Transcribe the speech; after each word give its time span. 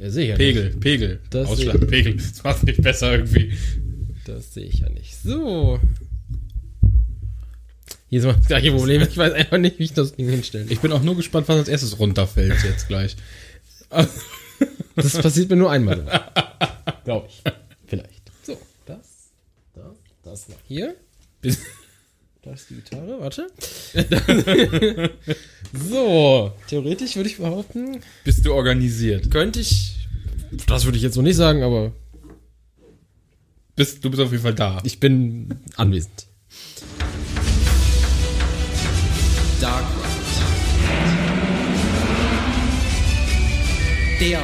Ja, 0.00 0.10
sicher 0.10 0.34
Pegel, 0.36 0.64
nicht. 0.68 0.80
Pegel. 0.80 1.20
Das 1.30 1.48
Ausschlag, 1.48 1.78
sehe- 1.78 1.86
Pegel. 1.86 2.16
Das 2.16 2.42
macht 2.42 2.62
nicht 2.64 2.82
besser 2.82 3.12
irgendwie. 3.12 3.52
Das 4.24 4.54
sehe 4.54 4.64
ich 4.64 4.78
ja 4.80 4.88
nicht. 4.88 5.14
So. 5.22 5.78
Hier 8.08 8.18
ist 8.20 8.24
mal 8.26 8.34
das 8.34 8.46
gleiche 8.46 8.72
Problem. 8.72 9.02
Ich 9.02 9.16
weiß 9.16 9.32
einfach 9.34 9.58
nicht, 9.58 9.78
wie 9.78 9.84
ich 9.84 9.92
das 9.92 10.14
Ding 10.14 10.28
hinstelle. 10.28 10.66
Ich 10.68 10.80
bin 10.80 10.90
auch 10.92 11.02
nur 11.02 11.16
gespannt, 11.16 11.48
was 11.48 11.58
als 11.58 11.68
erstes 11.68 11.98
runterfällt 11.98 12.56
jetzt 12.64 12.88
gleich. 12.88 13.16
Das 14.96 15.18
passiert 15.20 15.48
mir 15.50 15.56
nur 15.56 15.70
einmal. 15.70 16.02
Glaube 17.04 17.28
ich. 17.28 17.42
Vielleicht. 17.86 18.32
So, 18.42 18.58
das, 18.86 19.30
das, 19.74 19.96
das 20.24 20.48
noch 20.48 20.58
hier. 20.66 20.96
Bis- 21.40 21.58
Da 22.50 22.54
ist 22.56 22.68
die 22.68 22.74
Gitarre, 22.74 23.20
warte. 23.20 23.46
so, 25.72 26.52
theoretisch 26.66 27.14
würde 27.14 27.28
ich 27.28 27.36
behaupten, 27.36 28.00
Bist 28.24 28.44
du 28.44 28.52
organisiert? 28.52 29.30
könnte 29.30 29.60
ich, 29.60 30.08
das 30.66 30.84
würde 30.84 30.96
ich 30.96 31.04
jetzt 31.04 31.14
so 31.14 31.22
nicht 31.22 31.36
sagen, 31.36 31.62
aber 31.62 31.92
Bist, 33.76 34.04
du 34.04 34.10
bist 34.10 34.20
auf 34.20 34.32
jeden 34.32 34.42
Fall 34.42 34.54
da. 34.56 34.80
ich 34.82 34.98
bin 34.98 35.60
anwesend. 35.76 36.26
Dark 39.60 39.84
Ride. 39.84 40.10
Der 44.20 44.42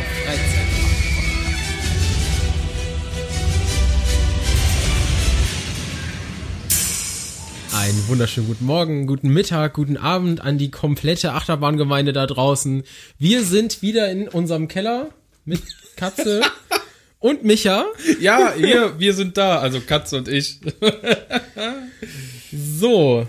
Einen 7.77 8.09
wunderschönen 8.09 8.47
guten 8.47 8.65
Morgen, 8.65 9.07
guten 9.07 9.29
Mittag, 9.29 9.75
guten 9.75 9.99
Abend 9.99 10.41
an 10.41 10.57
die 10.57 10.71
komplette 10.71 11.33
Achterbahngemeinde 11.33 12.15
da 12.15 12.27
draußen. 12.27 12.85
Wir 13.19 13.45
sind 13.45 13.83
wieder 13.83 14.11
in 14.11 14.29
unserem 14.29 14.67
Keller 14.67 15.11
mit 15.45 15.61
Katze 15.95 16.41
und 17.19 17.45
Micha. 17.45 17.85
Ja, 18.19 18.55
hier, 18.57 18.99
wir 18.99 19.13
sind 19.13 19.37
da, 19.37 19.59
also 19.59 19.81
Katze 19.81 20.17
und 20.17 20.29
ich. 20.29 20.61
So, 22.53 23.27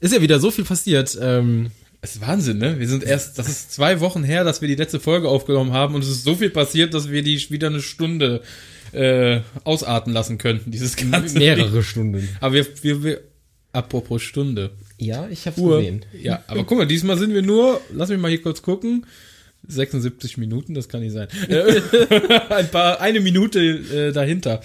ist 0.00 0.12
ja 0.14 0.20
wieder 0.22 0.40
so 0.40 0.50
viel 0.50 0.64
passiert. 0.64 1.16
Ähm, 1.20 1.70
Es 2.00 2.16
ist 2.16 2.20
Wahnsinn, 2.26 2.58
ne? 2.58 2.80
Wir 2.80 2.88
sind 2.88 3.04
erst, 3.04 3.38
das 3.38 3.48
ist 3.48 3.72
zwei 3.72 4.00
Wochen 4.00 4.24
her, 4.24 4.42
dass 4.42 4.60
wir 4.60 4.68
die 4.68 4.74
letzte 4.74 4.98
Folge 4.98 5.28
aufgenommen 5.28 5.72
haben 5.72 5.94
und 5.94 6.02
es 6.02 6.08
ist 6.08 6.24
so 6.24 6.34
viel 6.34 6.50
passiert, 6.50 6.94
dass 6.94 7.10
wir 7.10 7.22
die 7.22 7.38
wieder 7.50 7.68
eine 7.68 7.82
Stunde 7.82 8.42
äh, 8.92 9.40
ausarten 9.62 10.12
lassen 10.12 10.38
könnten, 10.38 10.70
dieses 10.72 10.96
ganze 10.96 11.38
mehrere 11.38 11.70
Ding. 11.70 11.82
Stunden. 11.82 12.28
Aber 12.40 12.54
wir, 12.54 12.66
wir, 12.82 13.04
wir, 13.04 13.20
apropos 13.74 14.22
Stunde. 14.22 14.70
Ja, 14.98 15.28
ich 15.28 15.46
hab's 15.46 15.58
Uhr. 15.58 15.78
gesehen. 15.78 16.04
Ja, 16.20 16.42
aber 16.46 16.64
guck 16.64 16.78
mal, 16.78 16.86
diesmal 16.86 17.18
sind 17.18 17.34
wir 17.34 17.42
nur, 17.42 17.80
lass 17.92 18.08
mich 18.08 18.18
mal 18.18 18.30
hier 18.30 18.42
kurz 18.42 18.62
gucken. 18.62 19.06
76 19.66 20.36
Minuten, 20.36 20.74
das 20.74 20.88
kann 20.88 21.00
nicht 21.00 21.12
sein. 21.12 21.28
Ein 22.50 22.70
paar, 22.70 23.00
eine 23.00 23.20
Minute 23.20 23.60
äh, 23.60 24.12
dahinter. 24.12 24.60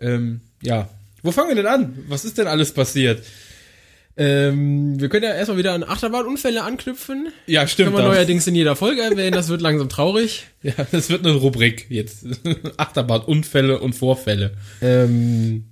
Ähm, 0.00 0.40
ja. 0.62 0.88
Wo 1.22 1.32
fangen 1.32 1.48
wir 1.48 1.56
denn 1.56 1.66
an? 1.66 1.98
Was 2.08 2.24
ist 2.24 2.38
denn 2.38 2.46
alles 2.46 2.72
passiert? 2.72 3.22
Ähm, 4.18 4.98
wir 4.98 5.10
können 5.10 5.24
ja 5.24 5.34
erstmal 5.34 5.58
wieder 5.58 5.74
an 5.74 5.82
Achterbahnunfälle 5.82 6.62
anknüpfen. 6.62 7.28
Ja, 7.46 7.66
stimmt. 7.66 7.90
Können 7.90 8.04
wir 8.04 8.08
neuerdings 8.08 8.46
in 8.46 8.54
jeder 8.54 8.74
Folge 8.74 9.02
erwähnen, 9.02 9.32
das 9.32 9.48
wird 9.48 9.60
langsam 9.60 9.88
traurig. 9.90 10.46
Ja, 10.62 10.72
das 10.90 11.10
wird 11.10 11.26
eine 11.26 11.34
Rubrik 11.36 11.86
jetzt. 11.90 12.24
Achterbahn-Unfälle 12.78 13.78
und 13.78 13.94
Vorfälle. 13.94 14.54
Ähm, 14.80 15.64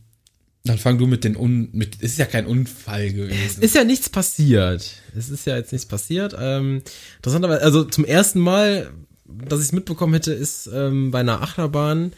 Dann 0.65 0.79
fang 0.79 0.97
du 0.97 1.07
mit 1.07 1.25
den 1.25 1.37
Un... 1.37 1.69
Mit, 1.73 1.97
es 2.01 2.13
ist 2.13 2.19
ja 2.19 2.25
kein 2.25 2.47
Unfall 2.47 3.13
gewesen. 3.13 3.63
ist 3.63 3.75
ja 3.75 3.85
nichts 3.85 4.09
passiert. 4.09 4.93
Es 5.15 5.29
ist 5.29 5.47
ja 5.47 5.57
jetzt 5.57 5.73
nichts 5.73 5.87
passiert. 5.87 6.35
Ähm, 6.39 6.83
interessanterweise, 7.17 7.63
also 7.63 7.85
zum 7.85 8.07
ersten 8.07 8.41
Mal, 8.41 8.91
dass 9.27 9.61
ich 9.61 9.67
es 9.67 9.73
mitbekommen 9.73 10.15
hätte, 10.15 10.33
ist 10.33 10.69
ähm, 10.73 11.11
bei 11.11 11.21
einer 11.21 11.43
Achterbahn 11.43 12.15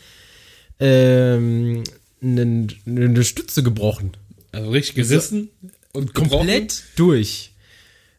ähm, 0.79 1.83
eine, 2.23 2.67
eine 2.87 3.25
Stütze 3.25 3.65
gebrochen. 3.65 4.13
Also 4.53 4.71
richtig 4.71 4.95
gerissen 4.95 5.51
und 5.93 6.15
gebrochen. 6.15 6.47
Komplett 6.47 6.85
durch. 6.95 7.53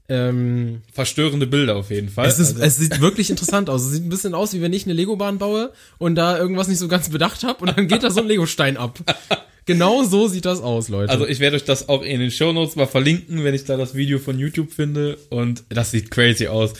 Ähm, 0.09 0.81
Verstörende 0.93 1.47
Bilder 1.47 1.75
auf 1.75 1.89
jeden 1.91 2.09
Fall. 2.09 2.27
es, 2.27 2.39
ist, 2.39 2.55
also, 2.55 2.63
es 2.63 2.77
sieht 2.77 3.01
wirklich 3.01 3.29
interessant 3.29 3.69
aus. 3.69 3.83
Es 3.83 3.91
sieht 3.91 4.05
ein 4.05 4.09
bisschen 4.09 4.33
aus, 4.33 4.53
wie 4.53 4.61
wenn 4.61 4.71
ich 4.71 4.85
eine 4.85 4.93
Lego-Bahn 4.93 5.37
baue 5.37 5.73
und 5.97 6.15
da 6.15 6.37
irgendwas 6.37 6.69
nicht 6.69 6.79
so 6.79 6.87
ganz 6.87 7.09
bedacht 7.09 7.43
habe 7.43 7.59
und 7.65 7.77
dann 7.77 7.87
geht 7.87 8.03
da 8.03 8.09
so 8.09 8.21
ein 8.21 8.27
Lego-Stein 8.27 8.77
ab. 8.77 8.99
Genau 9.67 10.05
so 10.05 10.29
sieht 10.29 10.45
das 10.45 10.61
aus, 10.61 10.87
Leute. 10.87 11.11
also 11.11 11.27
ich 11.27 11.41
werde 11.41 11.57
euch 11.57 11.65
das 11.65 11.89
auch 11.89 12.01
in 12.01 12.21
den 12.21 12.31
Shownotes 12.31 12.77
mal 12.77 12.87
verlinken, 12.87 13.43
wenn 13.43 13.53
ich 13.53 13.65
da 13.65 13.75
das 13.75 13.95
Video 13.95 14.17
von 14.17 14.39
YouTube 14.39 14.71
finde. 14.71 15.17
Und 15.29 15.65
das 15.67 15.91
sieht 15.91 16.09
crazy 16.09 16.47
aus. 16.47 16.71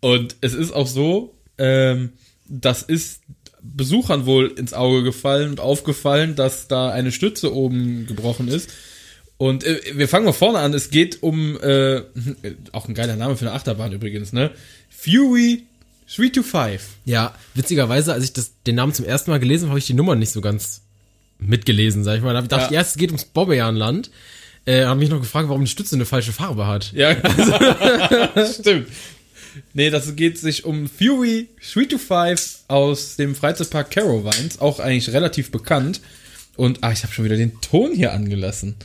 Und 0.00 0.36
es 0.40 0.54
ist 0.54 0.72
auch 0.72 0.86
so, 0.86 1.34
ähm, 1.58 2.14
das 2.48 2.82
ist 2.82 3.20
Besuchern 3.62 4.24
wohl 4.24 4.46
ins 4.46 4.72
Auge 4.72 5.02
gefallen 5.02 5.50
und 5.50 5.60
aufgefallen, 5.60 6.34
dass 6.34 6.66
da 6.66 6.90
eine 6.90 7.12
Stütze 7.12 7.54
oben 7.54 8.06
gebrochen 8.06 8.48
ist. 8.48 8.70
Und 9.40 9.64
äh, 9.64 9.80
wir 9.94 10.06
fangen 10.06 10.26
mal 10.26 10.34
vorne 10.34 10.58
an. 10.58 10.74
Es 10.74 10.90
geht 10.90 11.22
um, 11.22 11.58
äh, 11.62 12.02
auch 12.72 12.86
ein 12.88 12.92
geiler 12.92 13.16
Name 13.16 13.38
für 13.38 13.46
eine 13.46 13.54
Achterbahn 13.54 13.90
übrigens, 13.90 14.34
ne? 14.34 14.50
Fury 14.90 15.62
325. 16.14 16.80
Ja, 17.06 17.34
witzigerweise, 17.54 18.12
als 18.12 18.24
ich 18.24 18.34
das, 18.34 18.52
den 18.66 18.74
Namen 18.74 18.92
zum 18.92 19.06
ersten 19.06 19.30
Mal 19.30 19.40
gelesen 19.40 19.62
habe, 19.62 19.70
habe 19.70 19.78
ich 19.78 19.86
die 19.86 19.94
Nummer 19.94 20.14
nicht 20.14 20.30
so 20.30 20.42
ganz 20.42 20.82
mitgelesen, 21.38 22.04
sag 22.04 22.18
ich 22.18 22.22
mal. 22.22 22.34
Da 22.34 22.40
ich 22.40 22.44
gedacht, 22.50 22.70
Ja. 22.70 22.74
ja. 22.74 22.80
es 22.82 22.96
geht 22.96 23.08
ums 23.08 23.24
Bobbejahnland. 23.24 24.10
Äh, 24.66 24.84
habe 24.84 25.00
mich 25.00 25.08
noch 25.08 25.20
gefragt, 25.20 25.48
warum 25.48 25.64
die 25.64 25.70
Stütze 25.70 25.94
eine 25.94 26.04
falsche 26.04 26.32
Farbe 26.32 26.66
hat. 26.66 26.92
Ja, 26.92 27.16
stimmt. 28.60 28.88
Nee, 29.72 29.88
das 29.88 30.16
geht 30.16 30.36
sich 30.36 30.66
um 30.66 30.86
Fury 30.86 31.48
325 31.72 32.64
aus 32.68 33.16
dem 33.16 33.34
Freizeitpark 33.34 33.90
Carowinds, 33.90 34.60
auch 34.60 34.80
eigentlich 34.80 35.14
relativ 35.14 35.50
bekannt. 35.50 36.02
Und, 36.56 36.84
ah, 36.84 36.92
ich 36.92 37.04
habe 37.04 37.14
schon 37.14 37.24
wieder 37.24 37.38
den 37.38 37.58
Ton 37.62 37.94
hier 37.94 38.12
angelassen. 38.12 38.76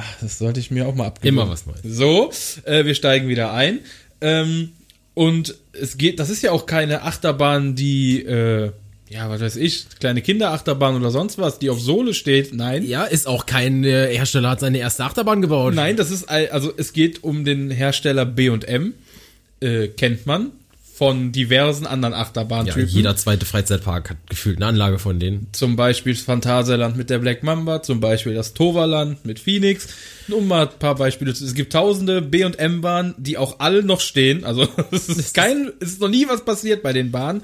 Ach, 0.00 0.16
das 0.20 0.38
sollte 0.38 0.60
ich 0.60 0.70
mir 0.70 0.86
auch 0.86 0.94
mal 0.94 1.06
abgeben. 1.06 1.36
Immer 1.36 1.50
was 1.50 1.66
Neues. 1.66 1.80
So, 1.84 2.30
äh, 2.64 2.84
wir 2.84 2.94
steigen 2.94 3.28
wieder 3.28 3.52
ein. 3.52 3.80
Ähm, 4.20 4.72
und 5.14 5.54
es 5.72 5.98
geht, 5.98 6.18
das 6.18 6.30
ist 6.30 6.42
ja 6.42 6.52
auch 6.52 6.66
keine 6.66 7.02
Achterbahn, 7.02 7.74
die, 7.74 8.22
äh, 8.22 8.70
ja, 9.08 9.28
was 9.28 9.40
weiß 9.40 9.56
ich, 9.56 9.86
kleine 9.98 10.22
Kinderachterbahn 10.22 10.96
oder 10.96 11.10
sonst 11.10 11.36
was, 11.36 11.58
die 11.58 11.68
auf 11.68 11.80
Sohle 11.80 12.14
steht. 12.14 12.54
Nein. 12.54 12.86
Ja, 12.86 13.04
ist 13.04 13.26
auch 13.26 13.44
kein 13.44 13.84
äh, 13.84 14.14
Hersteller 14.16 14.50
hat 14.50 14.60
seine 14.60 14.78
erste 14.78 15.04
Achterbahn 15.04 15.42
gebaut. 15.42 15.74
Nein, 15.74 15.96
das 15.96 16.10
ist, 16.10 16.28
also 16.28 16.72
es 16.76 16.92
geht 16.92 17.22
um 17.22 17.44
den 17.44 17.70
Hersteller 17.70 18.24
B&M, 18.24 18.94
äh, 19.60 19.88
kennt 19.88 20.26
man, 20.26 20.52
von 21.00 21.32
diversen 21.32 21.86
anderen 21.86 22.12
Ja, 22.12 22.20
Achterbahntypen. 22.20 22.86
jeder 22.86 23.16
zweite 23.16 23.46
Freizeitpark 23.46 24.10
hat 24.10 24.18
gefühlt 24.28 24.58
eine 24.58 24.66
Anlage 24.66 24.98
von 24.98 25.18
denen. 25.18 25.46
Zum 25.52 25.74
Beispiel 25.74 26.12
das 26.12 26.20
Phantasialand 26.22 26.94
mit 26.98 27.08
der 27.08 27.18
Black 27.20 27.42
Mamba, 27.42 27.82
zum 27.82 28.00
Beispiel 28.00 28.34
das 28.34 28.52
Toverland 28.52 29.24
mit 29.24 29.38
Phoenix. 29.38 29.88
Um 30.28 30.46
mal 30.46 30.68
ein 30.68 30.78
paar 30.78 30.96
Beispiele. 30.96 31.32
zu- 31.32 31.46
Es 31.46 31.54
gibt 31.54 31.72
tausende 31.72 32.20
B&M-Bahnen, 32.20 33.14
die 33.16 33.38
auch 33.38 33.60
alle 33.60 33.82
noch 33.82 34.00
stehen. 34.00 34.44
Also 34.44 34.68
es 34.90 35.08
ist 35.08 35.32
kein, 35.32 35.72
es 35.80 35.92
ist 35.92 36.00
noch 36.02 36.10
nie 36.10 36.28
was 36.28 36.44
passiert 36.44 36.82
bei 36.82 36.92
den 36.92 37.10
Bahnen. 37.10 37.40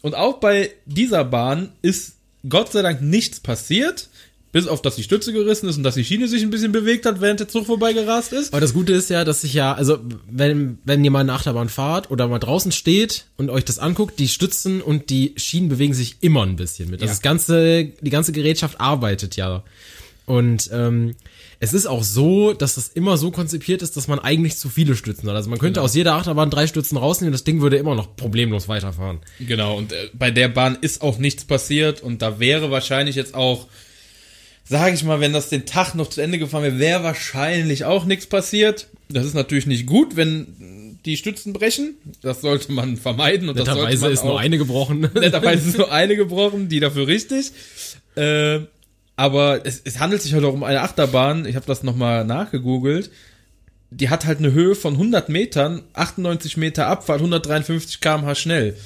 Und 0.00 0.14
auch 0.14 0.38
bei 0.38 0.70
dieser 0.86 1.24
Bahn 1.24 1.70
ist 1.82 2.12
Gott 2.48 2.70
sei 2.70 2.82
Dank 2.82 3.02
nichts 3.02 3.40
passiert. 3.40 4.10
Bis 4.52 4.66
auf, 4.66 4.82
dass 4.82 4.96
die 4.96 5.02
Stütze 5.02 5.32
gerissen 5.32 5.66
ist 5.68 5.78
und 5.78 5.82
dass 5.82 5.94
die 5.94 6.04
Schiene 6.04 6.28
sich 6.28 6.42
ein 6.42 6.50
bisschen 6.50 6.72
bewegt 6.72 7.06
hat, 7.06 7.22
während 7.22 7.40
der 7.40 7.48
Zug 7.48 7.64
vorbeigerast 7.66 8.34
ist. 8.34 8.52
Aber 8.52 8.60
das 8.60 8.74
Gute 8.74 8.92
ist 8.92 9.08
ja, 9.08 9.24
dass 9.24 9.42
ich 9.44 9.54
ja, 9.54 9.72
also 9.72 9.98
wenn, 10.30 10.78
wenn 10.84 11.02
ihr 11.02 11.10
mal 11.10 11.20
eine 11.20 11.32
Achterbahn 11.32 11.70
fahrt 11.70 12.10
oder 12.10 12.28
mal 12.28 12.38
draußen 12.38 12.70
steht 12.70 13.24
und 13.38 13.48
euch 13.48 13.64
das 13.64 13.78
anguckt, 13.78 14.18
die 14.18 14.28
Stützen 14.28 14.82
und 14.82 15.08
die 15.08 15.32
Schienen 15.38 15.70
bewegen 15.70 15.94
sich 15.94 16.16
immer 16.20 16.44
ein 16.44 16.56
bisschen 16.56 16.90
mit. 16.90 17.00
Also 17.00 17.06
Ja. 17.06 17.12
das 17.12 17.22
ganze, 17.22 17.84
die 17.86 18.10
ganze 18.10 18.32
Gerätschaft 18.32 18.78
arbeitet 18.78 19.36
ja. 19.36 19.64
Und 20.26 20.68
ähm, 20.72 21.14
es 21.58 21.72
ist 21.72 21.86
auch 21.86 22.02
so, 22.04 22.52
dass 22.52 22.74
das 22.74 22.88
immer 22.88 23.16
so 23.16 23.30
konzipiert 23.30 23.82
ist, 23.82 23.96
dass 23.96 24.06
man 24.06 24.18
eigentlich 24.18 24.56
zu 24.56 24.68
viele 24.68 24.96
Stützen 24.96 25.28
hat. 25.28 25.36
Also 25.36 25.48
man 25.48 25.58
könnte 25.58 25.80
aus 25.80 25.94
jeder 25.94 26.14
Achterbahn 26.14 26.50
drei 26.50 26.66
Stützen 26.66 26.96
rausnehmen 26.98 27.30
und 27.30 27.34
das 27.34 27.44
Ding 27.44 27.60
würde 27.60 27.76
immer 27.76 27.94
noch 27.94 28.16
problemlos 28.16 28.68
weiterfahren. 28.68 29.20
Genau, 29.40 29.78
und 29.78 29.92
äh, 29.92 30.10
bei 30.12 30.30
der 30.30 30.48
Bahn 30.48 30.76
ist 30.80 31.00
auch 31.02 31.18
nichts 31.18 31.44
passiert 31.44 32.02
und 32.02 32.20
da 32.20 32.38
wäre 32.38 32.70
wahrscheinlich 32.70 33.16
jetzt 33.16 33.34
auch, 33.34 33.66
sage 34.64 34.94
ich 34.94 35.04
mal, 35.04 35.20
wenn 35.20 35.32
das 35.32 35.48
den 35.48 35.66
Tag 35.66 35.94
noch 35.94 36.08
zu 36.08 36.20
Ende 36.20 36.38
gefahren 36.38 36.62
wäre, 36.62 36.78
wäre 36.78 37.02
wahrscheinlich 37.02 37.84
auch 37.84 38.04
nichts 38.04 38.26
passiert. 38.26 38.88
Das 39.08 39.26
ist 39.26 39.34
natürlich 39.34 39.66
nicht 39.66 39.86
gut, 39.86 40.16
wenn 40.16 40.98
die 41.04 41.16
Stützen 41.16 41.52
brechen. 41.52 41.94
Das 42.22 42.40
sollte 42.40 42.70
man 42.72 42.96
vermeiden 42.96 43.48
und 43.48 43.56
Netterweise 43.56 44.08
ist 44.08 44.24
nur 44.24 44.34
auch- 44.34 44.40
eine 44.40 44.56
gebrochen. 44.58 45.00
Netterweise 45.14 45.68
ist 45.70 45.78
nur 45.78 45.92
eine 45.92 46.16
gebrochen, 46.16 46.68
die 46.68 46.80
dafür 46.80 47.06
richtig. 47.08 47.50
Äh, 48.14 48.60
aber 49.16 49.66
es, 49.66 49.82
es 49.84 49.98
handelt 49.98 50.22
sich 50.22 50.32
halt 50.32 50.44
auch 50.44 50.54
um 50.54 50.62
eine 50.64 50.80
Achterbahn. 50.80 51.44
Ich 51.44 51.56
habe 51.56 51.66
das 51.66 51.82
nochmal 51.82 52.24
nachgegoogelt. 52.24 53.10
Die 53.90 54.08
hat 54.08 54.24
halt 54.24 54.38
eine 54.38 54.52
Höhe 54.52 54.74
von 54.74 54.94
100 54.94 55.28
Metern, 55.28 55.82
98 55.92 56.56
Meter 56.56 56.86
Abfahrt, 56.86 57.18
153 57.20 58.00
km/h 58.00 58.34
schnell. 58.36 58.76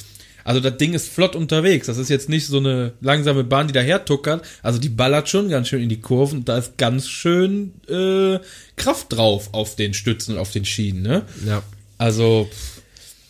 Also 0.47 0.61
das 0.61 0.77
Ding 0.77 0.95
ist 0.95 1.09
flott 1.09 1.35
unterwegs. 1.35 1.89
Das 1.89 1.99
ist 1.99 2.09
jetzt 2.09 2.29
nicht 2.29 2.47
so 2.47 2.59
eine 2.59 2.93
langsame 3.01 3.43
Bahn, 3.43 3.67
die 3.67 3.73
daher 3.73 4.05
tuckert. 4.05 4.45
Also 4.63 4.79
die 4.79 4.89
ballert 4.89 5.29
schon 5.29 5.49
ganz 5.49 5.67
schön 5.67 5.83
in 5.83 5.89
die 5.89 6.01
Kurven. 6.01 6.39
Und 6.39 6.49
da 6.49 6.57
ist 6.57 6.79
ganz 6.79 7.09
schön 7.09 7.73
äh, 7.89 8.39
Kraft 8.77 9.13
drauf 9.13 9.49
auf 9.51 9.75
den 9.75 9.93
Stützen 9.93 10.37
und 10.37 10.41
auf 10.41 10.53
den 10.53 10.65
Schienen. 10.65 11.03
Ne? 11.03 11.23
ja. 11.45 11.63
Also 11.99 12.49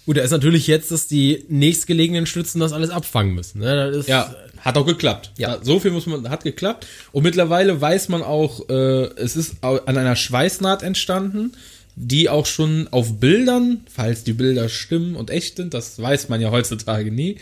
Gut, 0.05 0.19
da 0.19 0.23
ist 0.23 0.31
natürlich 0.31 0.69
jetzt, 0.69 0.93
dass 0.93 1.09
die 1.09 1.45
nächstgelegenen 1.49 2.27
Stützen 2.27 2.61
das 2.61 2.73
alles 2.73 2.91
abfangen 2.91 3.35
müssen. 3.35 3.61
Ne? 3.61 3.89
Ist, 3.89 4.09
Ja, 4.09 4.33
hat 4.61 4.77
auch 4.77 4.87
geklappt. 4.87 5.33
Ja. 5.37 5.59
So 5.63 5.81
viel 5.81 5.91
muss 5.91 6.07
man, 6.07 6.29
hat 6.29 6.45
geklappt. 6.45 6.87
Und 7.13 7.25
mittlerweile 7.25 7.81
weiß 7.81 8.09
man 8.11 8.23
auch, 8.23 8.69
äh, 8.69 9.07
es 9.17 9.37
ist 9.37 9.57
an 9.63 9.97
einer 9.99 10.15
Schweißnaht 10.15 10.85
entstanden, 10.85 11.53
die 11.97 12.29
auch 12.29 12.47
schon 12.47 12.89
auf 12.91 13.19
Bildern, 13.19 13.81
falls 13.93 14.23
die 14.23 14.35
Bilder 14.35 14.69
stimmen 14.69 15.17
und 15.17 15.31
echt 15.31 15.57
sind, 15.57 15.73
das 15.75 16.01
weiß 16.01 16.29
man 16.29 16.41
ja 16.41 16.51
heutzutage 16.51 17.11
nie, 17.11 17.39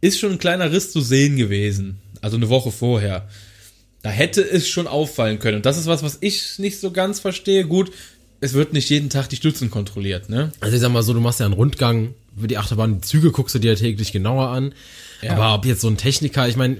ist 0.00 0.18
schon 0.18 0.32
ein 0.32 0.38
kleiner 0.38 0.72
Riss 0.72 0.90
zu 0.90 1.02
sehen 1.02 1.36
gewesen. 1.36 1.98
Also 2.22 2.36
eine 2.36 2.48
Woche 2.48 2.72
vorher. 2.72 3.28
Da 4.02 4.08
hätte 4.08 4.40
es 4.40 4.66
schon 4.66 4.86
auffallen 4.86 5.38
können. 5.38 5.58
Und 5.58 5.66
das 5.66 5.76
ist 5.76 5.86
was, 5.86 6.02
was 6.02 6.18
ich 6.22 6.58
nicht 6.58 6.80
so 6.80 6.90
ganz 6.90 7.20
verstehe. 7.20 7.66
Gut, 7.66 7.92
es 8.40 8.54
wird 8.54 8.72
nicht 8.72 8.88
jeden 8.88 9.10
Tag 9.10 9.28
die 9.28 9.36
Stützen 9.36 9.70
kontrolliert, 9.70 10.30
ne? 10.30 10.52
Also 10.60 10.74
ich 10.74 10.80
sag 10.80 10.90
mal 10.90 11.02
so, 11.02 11.12
du 11.12 11.20
machst 11.20 11.40
ja 11.40 11.46
einen 11.46 11.54
Rundgang 11.54 12.14
über 12.36 12.48
die 12.48 12.56
Achterbahn, 12.56 12.94
die 12.94 13.00
Züge 13.06 13.30
guckst 13.30 13.54
du 13.54 13.58
dir 13.58 13.72
ja 13.72 13.78
täglich 13.78 14.12
genauer 14.12 14.48
an. 14.48 14.72
Ja. 15.20 15.32
Aber 15.32 15.54
ob 15.54 15.66
jetzt 15.66 15.82
so 15.82 15.88
ein 15.88 15.98
Techniker, 15.98 16.48
ich 16.48 16.56
meine, 16.56 16.78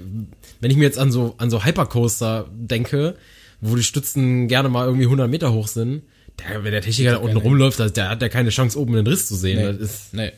wenn 0.60 0.70
ich 0.70 0.78
mir 0.78 0.84
jetzt 0.84 0.98
an 0.98 1.12
so 1.12 1.34
an 1.36 1.50
so 1.50 1.64
Hypercoaster 1.64 2.48
denke, 2.50 3.16
wo 3.60 3.76
die 3.76 3.82
Stützen 3.82 4.48
gerne 4.48 4.70
mal 4.70 4.86
irgendwie 4.86 5.04
100 5.04 5.28
Meter 5.28 5.52
hoch 5.52 5.68
sind, 5.68 6.02
der, 6.48 6.64
wenn 6.64 6.72
der 6.72 6.82
Techniker 6.82 7.12
da 7.12 7.16
unten 7.18 7.36
rumläuft, 7.36 7.78
der, 7.78 7.90
der 7.90 8.08
hat 8.08 8.22
ja 8.22 8.28
keine 8.28 8.50
Chance, 8.50 8.78
oben 8.78 8.96
einen 8.96 9.06
Riss 9.06 9.26
zu 9.26 9.36
sehen. 9.36 9.78
Das 9.78 9.90
ist, 9.90 10.14
Nee. 10.14 10.32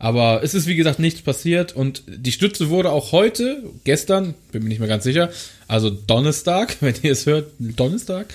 Aber 0.00 0.44
es 0.44 0.54
ist, 0.54 0.68
wie 0.68 0.76
gesagt, 0.76 1.00
nichts 1.00 1.22
passiert 1.22 1.74
und 1.74 2.04
die 2.06 2.30
Stütze 2.30 2.68
wurde 2.68 2.92
auch 2.92 3.10
heute, 3.10 3.64
gestern, 3.82 4.34
bin 4.52 4.62
mir 4.62 4.68
nicht 4.68 4.78
mehr 4.78 4.88
ganz 4.88 5.02
sicher, 5.02 5.30
also 5.66 5.90
Donnerstag, 5.90 6.76
wenn 6.80 6.94
ihr 7.02 7.12
es 7.12 7.26
hört, 7.26 7.50
Donnerstag, 7.58 8.26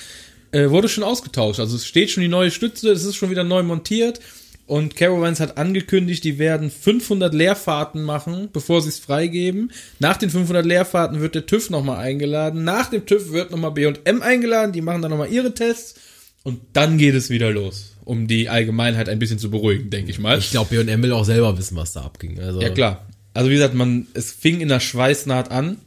äh, 0.52 0.70
wurde 0.70 0.90
schon 0.90 1.06
ausgetauscht. 1.06 1.60
Also 1.60 1.78
es 1.78 1.86
steht 1.86 2.12
schon 2.12 2.22
die 2.22 2.28
neue 2.28 2.52
Stütze, 2.52 2.92
es 2.92 3.06
ist 3.06 3.16
schon 3.16 3.32
wieder 3.32 3.46
neu 3.46 3.64
montiert 3.64 4.20
und 4.66 4.96
Caravans 4.96 5.40
hat 5.40 5.58
angekündigt, 5.58 6.24
die 6.24 6.38
werden 6.38 6.70
500 6.70 7.34
Leerfahrten 7.34 8.04
machen, 8.04 8.50
bevor 8.52 8.82
sie 8.82 8.90
es 8.90 9.00
freigeben. 9.00 9.72
Nach 10.00 10.18
den 10.18 10.30
500 10.30 10.66
Leerfahrten 10.66 11.22
wird 11.22 11.36
der 11.36 11.46
TÜV 11.46 11.70
nochmal 11.70 11.98
eingeladen. 11.98 12.64
Nach 12.64 12.90
dem 12.90 13.06
TÜV 13.06 13.32
wird 13.32 13.52
nochmal 13.52 13.72
B&M 13.72 14.22
eingeladen, 14.22 14.74
die 14.74 14.82
machen 14.82 15.02
dann 15.02 15.12
nochmal 15.12 15.32
ihre 15.32 15.54
Tests 15.54 15.96
und 16.44 16.60
dann 16.74 16.98
geht 16.98 17.16
es 17.16 17.30
wieder 17.30 17.52
los, 17.52 17.96
um 18.06 18.28
die 18.28 18.50
Allgemeinheit 18.50 19.10
ein 19.10 19.20
bisschen 19.20 19.40
zu 19.40 19.50
beruhigen, 19.50 19.90
denke 19.90 20.12
ich 20.12 20.20
mal. 20.20 20.38
ich 20.40 20.52
glaube, 20.52 20.76
B&M 20.84 21.02
will 21.02 21.14
auch 21.14 21.26
selber 21.26 21.58
wissen, 21.58 21.76
was 21.78 21.94
da 21.94 22.02
abging. 22.02 22.40
Also, 22.40 22.62
Ja, 22.62 22.70
klar. 22.70 23.08
Also 23.34 23.50
wie 23.50 23.56
gesagt, 23.56 23.74
man, 23.74 24.08
es 24.14 24.32
fing 24.32 24.62
in 24.62 24.68
der 24.70 24.80
Schweißnaht 24.80 25.50
an. 25.52 25.78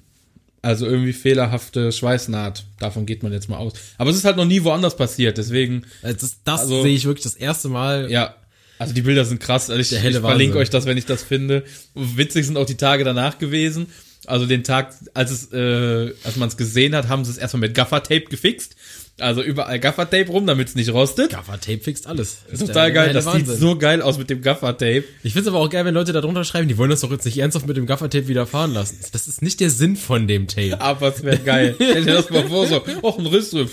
Also 0.63 0.85
irgendwie 0.87 1.13
fehlerhafte 1.13 1.93
Schweißnaht. 1.93 2.65
Davon 2.81 3.07
geht 3.07 3.23
man 3.23 3.33
jetzt 3.33 3.49
mal 3.49 3.59
aus. 3.59 3.75
Aber 3.99 4.11
es 4.11 4.17
ist 4.17 4.25
halt 4.25 4.37
noch 4.37 4.47
nie 4.47 4.65
woanders 4.65 4.97
passiert. 4.97 5.39
Deswegen, 5.39 5.85
Das, 6.03 6.17
das 6.43 6.61
Also- 6.63 6.83
sehe 6.83 6.95
ich 6.97 7.05
wirklich 7.05 7.23
das 7.23 7.35
erste 7.37 7.69
Mal. 7.69 8.11
ja. 8.11 8.35
Also 8.79 8.93
die 8.93 9.01
Bilder 9.03 9.25
sind 9.25 9.41
krass. 9.41 9.71
Also 9.71 9.81
ich, 9.81 10.05
ich 10.05 10.17
verlinke 10.19 10.59
euch 10.59 10.69
das, 10.69 10.85
wenn 10.85 10.99
ich 10.99 11.07
das 11.07 11.23
finde. 11.23 11.65
Witzig 11.95 12.45
sind 12.45 12.59
auch 12.59 12.67
die 12.67 12.75
Tage 12.77 13.05
danach 13.05 13.39
gewesen. 13.39 13.87
Also 14.27 14.47
den 14.47 14.65
Tag, 14.65 14.95
als 15.15 15.31
es, 15.31 15.53
äh, 15.53 16.13
als 16.25 16.37
man 16.37 16.49
es 16.49 16.57
gesehen 16.57 16.95
hat, 16.95 17.09
haben 17.09 17.25
sie 17.25 17.31
es 17.31 17.39
erstmal 17.39 17.63
mit 17.63 17.75
Gaffertape 17.75 18.25
gefixt. 18.27 18.77
Also 19.19 19.43
überall 19.43 19.81
Gaffertape 19.81 20.27
rum, 20.27 20.47
damit 20.47 20.69
es 20.69 20.75
nicht 20.75 20.93
rostet. 20.93 21.31
Gaffer-Tape 21.31 21.79
fixt 21.79 22.07
alles. 22.07 22.39
ist 22.51 22.67
total 22.67 22.93
geil. 22.93 23.15
Das 23.15 23.25
sieht 23.25 23.33
Wahnsinn. 23.33 23.57
so 23.57 23.79
geil 23.79 24.03
aus 24.03 24.19
mit 24.19 24.29
dem 24.29 24.43
Gaffertape. 24.43 25.05
Ich 25.23 25.33
find's 25.33 25.49
aber 25.49 25.59
auch 25.59 25.71
geil, 25.71 25.87
wenn 25.87 25.95
Leute 25.95 26.13
da 26.13 26.21
drunter 26.21 26.45
schreiben, 26.45 26.69
die 26.69 26.77
wollen 26.77 26.91
das 26.91 27.01
doch 27.01 27.11
jetzt 27.11 27.25
nicht 27.25 27.39
ernsthaft 27.39 27.67
mit 27.67 27.79
dem 27.79 27.87
Gaffer-Tape 27.87 28.29
wieder 28.29 28.47
fahren 28.47 28.75
lassen. 28.75 28.99
Das 29.13 29.27
ist 29.27 29.41
nicht 29.41 29.61
der 29.61 29.71
Sinn 29.71 29.97
von 29.97 30.29
dem 30.29 30.49
Tape. 30.49 30.79
Aber 30.83 31.15
es 31.15 31.23
wäre 31.23 31.39
geil. 31.39 31.75
Stell 31.81 32.05
dir 32.05 32.15
das 32.15 32.29
mal 32.29 32.47
vor, 32.47 32.67
so, 32.67 32.85
och, 33.03 33.19
ein 33.19 33.27
Riss, 33.27 33.51
drin, 33.51 33.71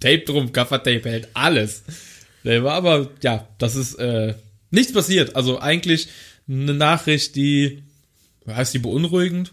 Tape 0.00 0.20
drum, 0.20 0.50
Gaffertape 0.52 1.10
hält 1.10 1.28
alles. 1.34 1.82
Aber, 2.46 3.10
ja, 3.22 3.46
das 3.58 3.76
ist, 3.76 3.96
äh, 3.96 4.34
nichts 4.70 4.94
passiert. 4.94 5.36
Also 5.36 5.58
eigentlich 5.60 6.08
eine 6.48 6.72
Nachricht, 6.72 7.36
die, 7.36 7.82
heißt 8.46 8.72
die 8.72 8.78
beunruhigend? 8.78 9.52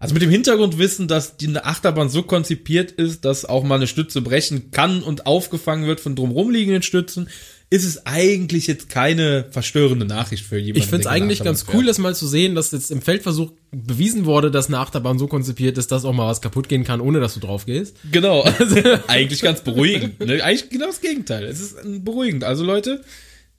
Also 0.00 0.14
mit 0.14 0.22
dem 0.22 0.30
Hintergrundwissen, 0.30 1.08
dass 1.08 1.36
die 1.36 1.46
eine 1.46 1.66
Achterbahn 1.66 2.08
so 2.08 2.22
konzipiert 2.22 2.90
ist, 2.90 3.26
dass 3.26 3.44
auch 3.44 3.62
mal 3.62 3.74
eine 3.74 3.86
Stütze 3.86 4.22
brechen 4.22 4.70
kann 4.70 5.02
und 5.02 5.26
aufgefangen 5.26 5.86
wird 5.86 6.00
von 6.00 6.16
drumherum 6.16 6.50
liegenden 6.50 6.82
Stützen, 6.82 7.28
ist 7.68 7.84
es 7.84 8.06
eigentlich 8.06 8.66
jetzt 8.66 8.88
keine 8.88 9.44
verstörende 9.50 10.06
Nachricht 10.06 10.44
für 10.44 10.56
jemanden. 10.56 10.78
Ich 10.78 10.88
der 10.88 11.00
gerne 11.00 11.10
eigentlich 11.10 11.44
ganz 11.44 11.62
fährt. 11.62 11.76
cool, 11.76 11.84
das 11.84 11.98
mal 11.98 12.14
zu 12.14 12.26
sehen, 12.26 12.54
dass 12.54 12.72
jetzt 12.72 12.90
im 12.90 13.02
Feldversuch 13.02 13.52
bewiesen 13.72 14.24
wurde, 14.24 14.50
dass 14.50 14.68
eine 14.68 14.78
Achterbahn 14.78 15.18
so 15.18 15.28
konzipiert 15.28 15.76
ist, 15.76 15.92
dass 15.92 16.06
auch 16.06 16.14
mal 16.14 16.26
was 16.26 16.40
kaputt 16.40 16.70
gehen 16.70 16.82
kann, 16.82 17.02
ohne 17.02 17.20
dass 17.20 17.34
du 17.34 17.40
drauf 17.40 17.66
gehst. 17.66 17.94
Genau, 18.10 18.40
also 18.40 18.76
eigentlich 19.06 19.42
ganz 19.42 19.60
beruhigend. 19.60 20.18
Ne? 20.18 20.42
Eigentlich 20.42 20.70
genau 20.70 20.86
das 20.86 21.02
Gegenteil. 21.02 21.44
Es 21.44 21.60
ist 21.60 21.74
äh, 21.74 21.98
beruhigend. 22.00 22.42
Also 22.42 22.64
Leute, 22.64 23.04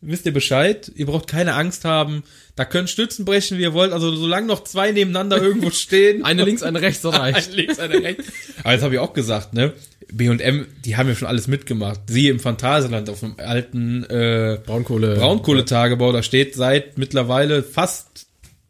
wisst 0.01 0.25
ihr 0.25 0.33
Bescheid, 0.33 0.91
ihr 0.95 1.05
braucht 1.05 1.27
keine 1.27 1.53
Angst 1.53 1.85
haben. 1.85 2.23
Da 2.55 2.65
können 2.65 2.87
Stützen 2.87 3.23
brechen, 3.25 3.57
wie 3.57 3.61
ihr 3.61 3.73
wollt. 3.73 3.93
Also 3.93 4.13
solange 4.15 4.47
noch 4.47 4.63
zwei 4.63 4.91
nebeneinander 4.91 5.41
irgendwo 5.41 5.69
stehen. 5.71 6.25
Eine 6.25 6.43
links, 6.43 6.63
eine 6.63 6.81
rechts, 6.81 7.01
das 7.01 7.15
reicht. 7.19 7.49
Eine 7.49 7.55
links, 7.55 7.79
eine 7.79 8.03
rechts. 8.03 8.25
Aber 8.63 8.73
das 8.73 8.83
habe 8.83 8.95
ich 8.95 8.99
auch 8.99 9.13
gesagt, 9.13 9.53
ne? 9.53 9.73
B&M, 10.11 10.67
die 10.83 10.97
haben 10.97 11.07
ja 11.07 11.15
schon 11.15 11.27
alles 11.27 11.47
mitgemacht. 11.47 12.01
Sie 12.07 12.27
im 12.27 12.39
Phantasialand 12.39 13.09
auf 13.09 13.21
dem 13.21 13.35
alten 13.39 14.03
äh, 14.03 14.59
Braunkohle. 14.65 15.15
Braunkohletagebau, 15.15 16.11
da 16.11 16.21
steht 16.21 16.55
seit 16.55 16.97
mittlerweile 16.97 17.63
fast 17.63 18.27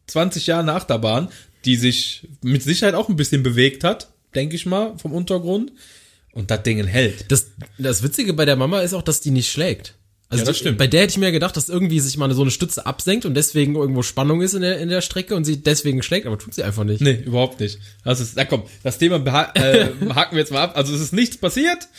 20 0.07 0.47
Jahren 0.47 0.69
eine 0.69 0.77
Achterbahn, 0.77 1.29
die 1.65 1.77
sich 1.77 2.27
mit 2.43 2.61
Sicherheit 2.61 2.93
auch 2.93 3.09
ein 3.09 3.15
bisschen 3.15 3.41
bewegt 3.41 3.83
hat, 3.83 4.09
denke 4.35 4.55
ich 4.55 4.65
mal, 4.65 4.97
vom 4.97 5.13
Untergrund. 5.13 5.71
Und 6.33 6.49
das 6.51 6.63
Ding 6.63 6.85
hält. 6.85 7.29
Das, 7.31 7.51
das 7.77 8.03
Witzige 8.03 8.33
bei 8.33 8.45
der 8.45 8.55
Mama 8.55 8.81
ist 8.81 8.93
auch, 8.93 9.01
dass 9.01 9.19
die 9.19 9.31
nicht 9.31 9.51
schlägt. 9.51 9.95
Also 10.31 10.43
Ja, 10.43 10.47
das 10.47 10.57
stimmt. 10.57 10.77
Bei 10.77 10.87
der 10.87 11.01
hätte 11.01 11.11
ich 11.11 11.17
mir 11.17 11.31
gedacht, 11.33 11.57
dass 11.57 11.67
irgendwie 11.67 11.99
sich 11.99 12.15
mal 12.15 12.33
so 12.33 12.41
eine 12.41 12.51
Stütze 12.51 12.85
absenkt 12.85 13.25
und 13.25 13.33
deswegen 13.33 13.75
irgendwo 13.75 14.01
Spannung 14.01 14.41
ist 14.41 14.53
in 14.53 14.61
der, 14.61 14.79
in 14.79 14.87
der 14.87 15.01
Strecke 15.01 15.35
und 15.35 15.43
sie 15.43 15.61
deswegen 15.61 16.01
schlägt, 16.01 16.25
aber 16.25 16.39
tut 16.39 16.53
sie 16.53 16.63
einfach 16.63 16.85
nicht. 16.85 17.01
Nee, 17.01 17.21
überhaupt 17.25 17.59
nicht. 17.59 17.79
Das 18.05 18.21
ist, 18.21 18.37
na 18.37 18.45
komm, 18.45 18.63
das 18.81 18.97
Thema 18.97 19.17
äh, 19.17 19.89
haken 20.15 20.35
wir 20.35 20.39
jetzt 20.39 20.53
mal 20.53 20.61
ab. 20.61 20.77
Also 20.77 20.95
es 20.95 21.01
ist 21.01 21.11
nichts 21.11 21.35
passiert. 21.35 21.89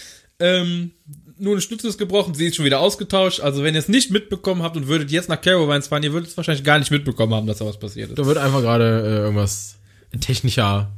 Ähm, 0.40 0.93
nur 1.38 1.52
eine 1.52 1.61
Stütze 1.61 1.88
ist 1.88 1.99
gebrochen, 1.99 2.34
sie 2.34 2.46
ist 2.46 2.56
schon 2.56 2.64
wieder 2.64 2.81
ausgetauscht. 2.81 3.40
Also 3.40 3.62
wenn 3.62 3.75
ihr 3.75 3.81
es 3.81 3.88
nicht 3.88 4.11
mitbekommen 4.11 4.62
habt 4.62 4.78
und 4.78 4.87
würdet 4.87 5.11
jetzt 5.11 5.28
nach 5.28 5.40
Caravans 5.40 5.88
fahren, 5.88 6.02
ihr 6.02 6.14
würdet 6.14 6.31
es 6.31 6.37
wahrscheinlich 6.38 6.64
gar 6.64 6.78
nicht 6.78 6.90
mitbekommen 6.90 7.35
haben, 7.35 7.46
dass 7.46 7.58
da 7.58 7.67
was 7.67 7.78
passiert 7.78 8.08
ist. 8.11 8.19
Da 8.19 8.25
wird 8.25 8.38
einfach 8.38 8.62
gerade 8.62 9.02
äh, 9.05 9.17
irgendwas 9.25 9.76
technischer, 10.20 10.90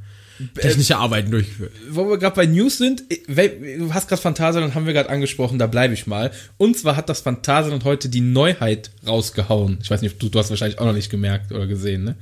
technische 0.54 0.96
Arbeiten 0.96 1.31
durchgeführt. 1.31 1.72
wo 1.90 2.08
wir 2.08 2.19
gerade 2.19 2.36
bei 2.36 2.46
News 2.46 2.78
sind, 2.78 3.04
du 3.28 3.94
hast 3.94 4.08
gerade 4.08 4.20
Phantasialand, 4.20 4.75
haben 4.75 4.86
wir 4.86 4.92
gerade 4.92 5.10
angesprochen, 5.10 5.58
da 5.58 5.66
bleibe 5.66 5.94
ich 5.94 6.06
mal. 6.06 6.32
Und 6.56 6.76
zwar 6.76 6.96
hat 6.96 7.08
das 7.08 7.20
Phantasialand 7.20 7.84
heute 7.84 8.08
die 8.08 8.20
Neuheit 8.20 8.90
rausgehauen. 9.06 9.78
Ich 9.82 9.90
weiß 9.90 10.02
nicht, 10.02 10.20
du, 10.23 10.28
du 10.28 10.38
hast 10.38 10.50
wahrscheinlich 10.50 10.78
auch 10.78 10.87
noch 10.87 10.92
nicht 10.92 11.11
gemerkt 11.11 11.52
oder 11.52 11.66
gesehen, 11.66 12.04
ne? 12.04 12.16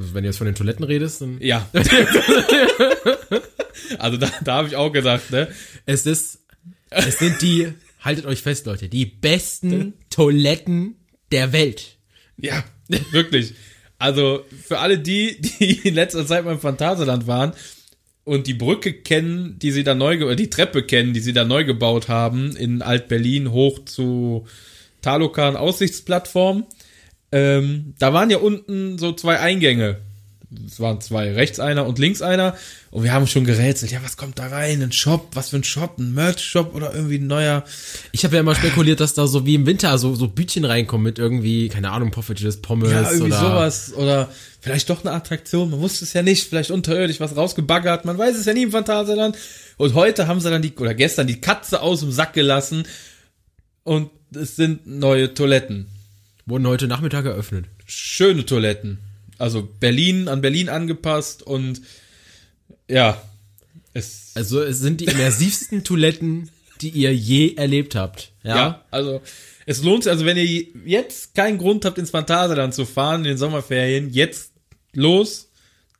Wenn 0.00 0.22
du 0.22 0.28
jetzt 0.28 0.38
von 0.38 0.46
den 0.46 0.54
Toiletten 0.54 0.84
redest, 0.84 1.20
dann 1.22 1.38
Ja. 1.40 1.68
also 3.98 4.16
da, 4.16 4.30
da 4.44 4.54
habe 4.54 4.68
ich 4.68 4.76
auch 4.76 4.92
gedacht, 4.92 5.32
ne? 5.32 5.48
es 5.86 6.06
ist, 6.06 6.38
es 6.90 7.18
sind 7.18 7.42
die, 7.42 7.72
haltet 8.00 8.24
euch 8.24 8.42
fest, 8.42 8.66
Leute, 8.66 8.88
die 8.88 9.06
besten 9.06 9.94
Toiletten 10.10 10.94
der 11.32 11.52
Welt. 11.52 11.96
Ja, 12.36 12.62
wirklich. 13.10 13.54
Also 13.98 14.44
für 14.62 14.78
alle 14.78 14.98
die, 14.98 15.40
die 15.40 15.72
in 15.88 15.94
letzter 15.94 16.26
Zeit 16.26 16.44
mal 16.44 16.52
im 16.52 16.60
Phantasialand 16.60 17.26
waren 17.26 17.52
und 18.24 18.46
die 18.46 18.54
Brücke 18.54 18.92
kennen, 18.92 19.58
die 19.58 19.72
sie 19.72 19.84
da 19.84 19.94
neu, 19.94 20.22
oder 20.22 20.36
die 20.36 20.50
Treppe 20.50 20.82
kennen, 20.82 21.14
die 21.14 21.20
sie 21.20 21.32
da 21.32 21.44
neu 21.44 21.64
gebaut 21.64 22.08
haben 22.08 22.54
in 22.56 22.82
Alt-Berlin 22.82 23.52
hoch 23.52 23.84
zu 23.84 24.46
Talokan 25.00 25.56
Aussichtsplattform, 25.56 26.66
ähm, 27.30 27.94
da 27.98 28.12
waren 28.12 28.30
ja 28.30 28.38
unten 28.38 28.98
so 28.98 29.12
zwei 29.12 29.40
Eingänge. 29.40 30.00
Es 30.66 30.80
waren 30.80 30.98
zwei, 31.02 31.32
rechts 31.34 31.60
einer 31.60 31.84
und 31.86 31.98
links 31.98 32.22
einer. 32.22 32.56
Und 32.90 33.02
wir 33.02 33.12
haben 33.12 33.26
schon 33.26 33.44
gerätselt, 33.44 33.92
ja, 33.92 34.02
was 34.02 34.16
kommt 34.16 34.38
da 34.38 34.46
rein? 34.46 34.82
Ein 34.82 34.92
Shop, 34.92 35.28
was 35.34 35.50
für 35.50 35.56
ein 35.56 35.64
Shop? 35.64 35.98
Ein 35.98 36.14
Merch-Shop 36.14 36.74
oder 36.74 36.94
irgendwie 36.94 37.18
ein 37.18 37.26
neuer? 37.26 37.64
Ich 38.12 38.24
habe 38.24 38.36
ja 38.36 38.40
immer 38.40 38.54
spekuliert, 38.54 39.00
dass 39.00 39.12
da 39.12 39.26
so 39.26 39.44
wie 39.44 39.56
im 39.56 39.66
Winter 39.66 39.98
so, 39.98 40.14
so 40.14 40.26
Bütchen 40.26 40.64
reinkommen 40.64 41.04
mit 41.04 41.18
irgendwie, 41.18 41.68
keine 41.68 41.90
Ahnung, 41.90 42.10
Poffertjes, 42.10 42.62
Pommes 42.62 42.90
Ja, 42.90 43.02
irgendwie 43.02 43.26
oder 43.26 43.40
sowas. 43.40 43.92
Oder 43.92 44.30
vielleicht 44.60 44.88
doch 44.88 45.04
eine 45.04 45.12
Attraktion. 45.12 45.70
Man 45.70 45.80
wusste 45.80 46.06
es 46.06 46.14
ja 46.14 46.22
nicht. 46.22 46.48
Vielleicht 46.48 46.70
unterirdisch 46.70 47.20
was 47.20 47.36
rausgebaggert. 47.36 48.06
Man 48.06 48.16
weiß 48.16 48.34
es 48.34 48.46
ja 48.46 48.54
nie 48.54 48.62
im 48.62 48.70
Phantasialand. 48.70 49.36
Und 49.76 49.92
heute 49.92 50.28
haben 50.28 50.40
sie 50.40 50.48
dann 50.48 50.62
die, 50.62 50.74
oder 50.76 50.94
gestern 50.94 51.26
die 51.26 51.42
Katze 51.42 51.82
aus 51.82 52.00
dem 52.00 52.10
Sack 52.10 52.32
gelassen. 52.32 52.84
Und 53.84 54.10
es 54.34 54.56
sind 54.56 54.86
neue 54.86 55.34
Toiletten. 55.34 55.88
wurden 56.46 56.66
heute 56.66 56.88
Nachmittag 56.88 57.26
eröffnet. 57.26 57.66
Schöne 57.84 58.46
Toiletten. 58.46 58.98
Also 59.38 59.62
Berlin, 59.62 60.28
an 60.28 60.40
Berlin 60.40 60.68
angepasst 60.68 61.42
und 61.42 61.80
ja, 62.88 63.22
es, 63.94 64.32
Also 64.34 64.62
es 64.62 64.78
sind 64.80 65.00
die 65.00 65.06
immersivsten 65.06 65.84
Toiletten, 65.84 66.50
die 66.80 66.90
ihr 66.90 67.14
je 67.14 67.54
erlebt 67.54 67.94
habt. 67.94 68.32
Ja. 68.42 68.56
ja. 68.56 68.84
also 68.90 69.20
es 69.66 69.82
lohnt 69.82 70.04
sich, 70.04 70.10
also 70.12 70.24
wenn 70.24 70.36
ihr 70.36 70.66
jetzt 70.86 71.34
keinen 71.34 71.58
Grund 71.58 71.84
habt, 71.84 71.98
ins 71.98 72.10
Phantasialand 72.10 72.74
zu 72.74 72.86
fahren 72.86 73.20
in 73.20 73.32
den 73.32 73.38
Sommerferien, 73.38 74.10
jetzt 74.10 74.52
los, 74.94 75.47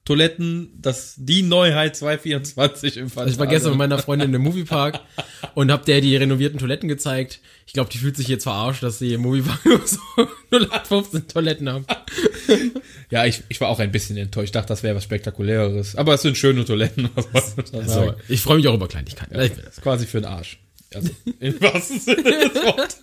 Toiletten, 0.09 0.71
das 0.81 1.15
die 1.19 1.43
Neuheit 1.43 1.95
224 1.97 2.97
im 2.97 3.11
Fall. 3.11 3.25
Also 3.25 3.35
ich 3.35 3.39
war 3.39 3.47
gestern 3.47 3.73
mit 3.73 3.79
meiner 3.79 3.99
Freundin 3.99 4.33
im 4.33 4.41
Moviepark 4.43 5.01
und 5.55 5.71
hab 5.71 5.85
der 5.85 6.01
die 6.01 6.17
renovierten 6.17 6.59
Toiletten 6.59 6.89
gezeigt. 6.89 7.41
Ich 7.67 7.75
glaube, 7.75 7.91
die 7.93 7.99
fühlt 7.99 8.17
sich 8.17 8.27
jetzt 8.29 8.45
verarscht, 8.45 8.83
dass 8.83 8.99
sie 8.99 9.13
im 9.13 9.21
Moviepark 9.21 9.65
nur 9.67 9.81
so 9.87 9.99
0815 10.51 11.29
Toiletten 11.29 11.69
haben. 11.69 11.85
Ja, 13.11 13.25
ich, 13.25 13.43
ich 13.49 13.59
war 13.63 13.69
auch 13.69 13.79
ein 13.79 13.91
bisschen 13.91 14.19
enttäuscht. 14.19 14.47
Ich 14.49 14.53
dachte, 14.53 14.69
das 14.69 14.83
wäre 14.83 14.95
was 14.95 15.05
Spektakuläres. 15.05 15.97
Aber 15.97 16.13
es 16.15 16.23
sind 16.23 16.37
schöne 16.37 16.65
Toiletten. 16.65 17.09
Was 17.33 17.55
soll 17.55 17.65
man 17.73 17.87
da 17.87 17.89
So, 17.89 17.95
sagen? 18.07 18.21
ich 18.29 18.41
freue 18.43 18.57
mich 18.59 18.69
auch 18.69 18.75
über 18.75 18.87
Kleinigkeiten. 18.89 19.35
Will 19.35 19.49
das. 19.49 19.77
Ist 19.77 19.83
quasi 19.83 20.07
für 20.07 20.21
den 20.21 20.27
Arsch. 20.27 20.59
Also, 20.95 21.11
im 21.41 21.59
wahrsten 21.61 22.01
Sinne 22.01 22.23
des 22.23 22.55
Wortes. 22.55 23.01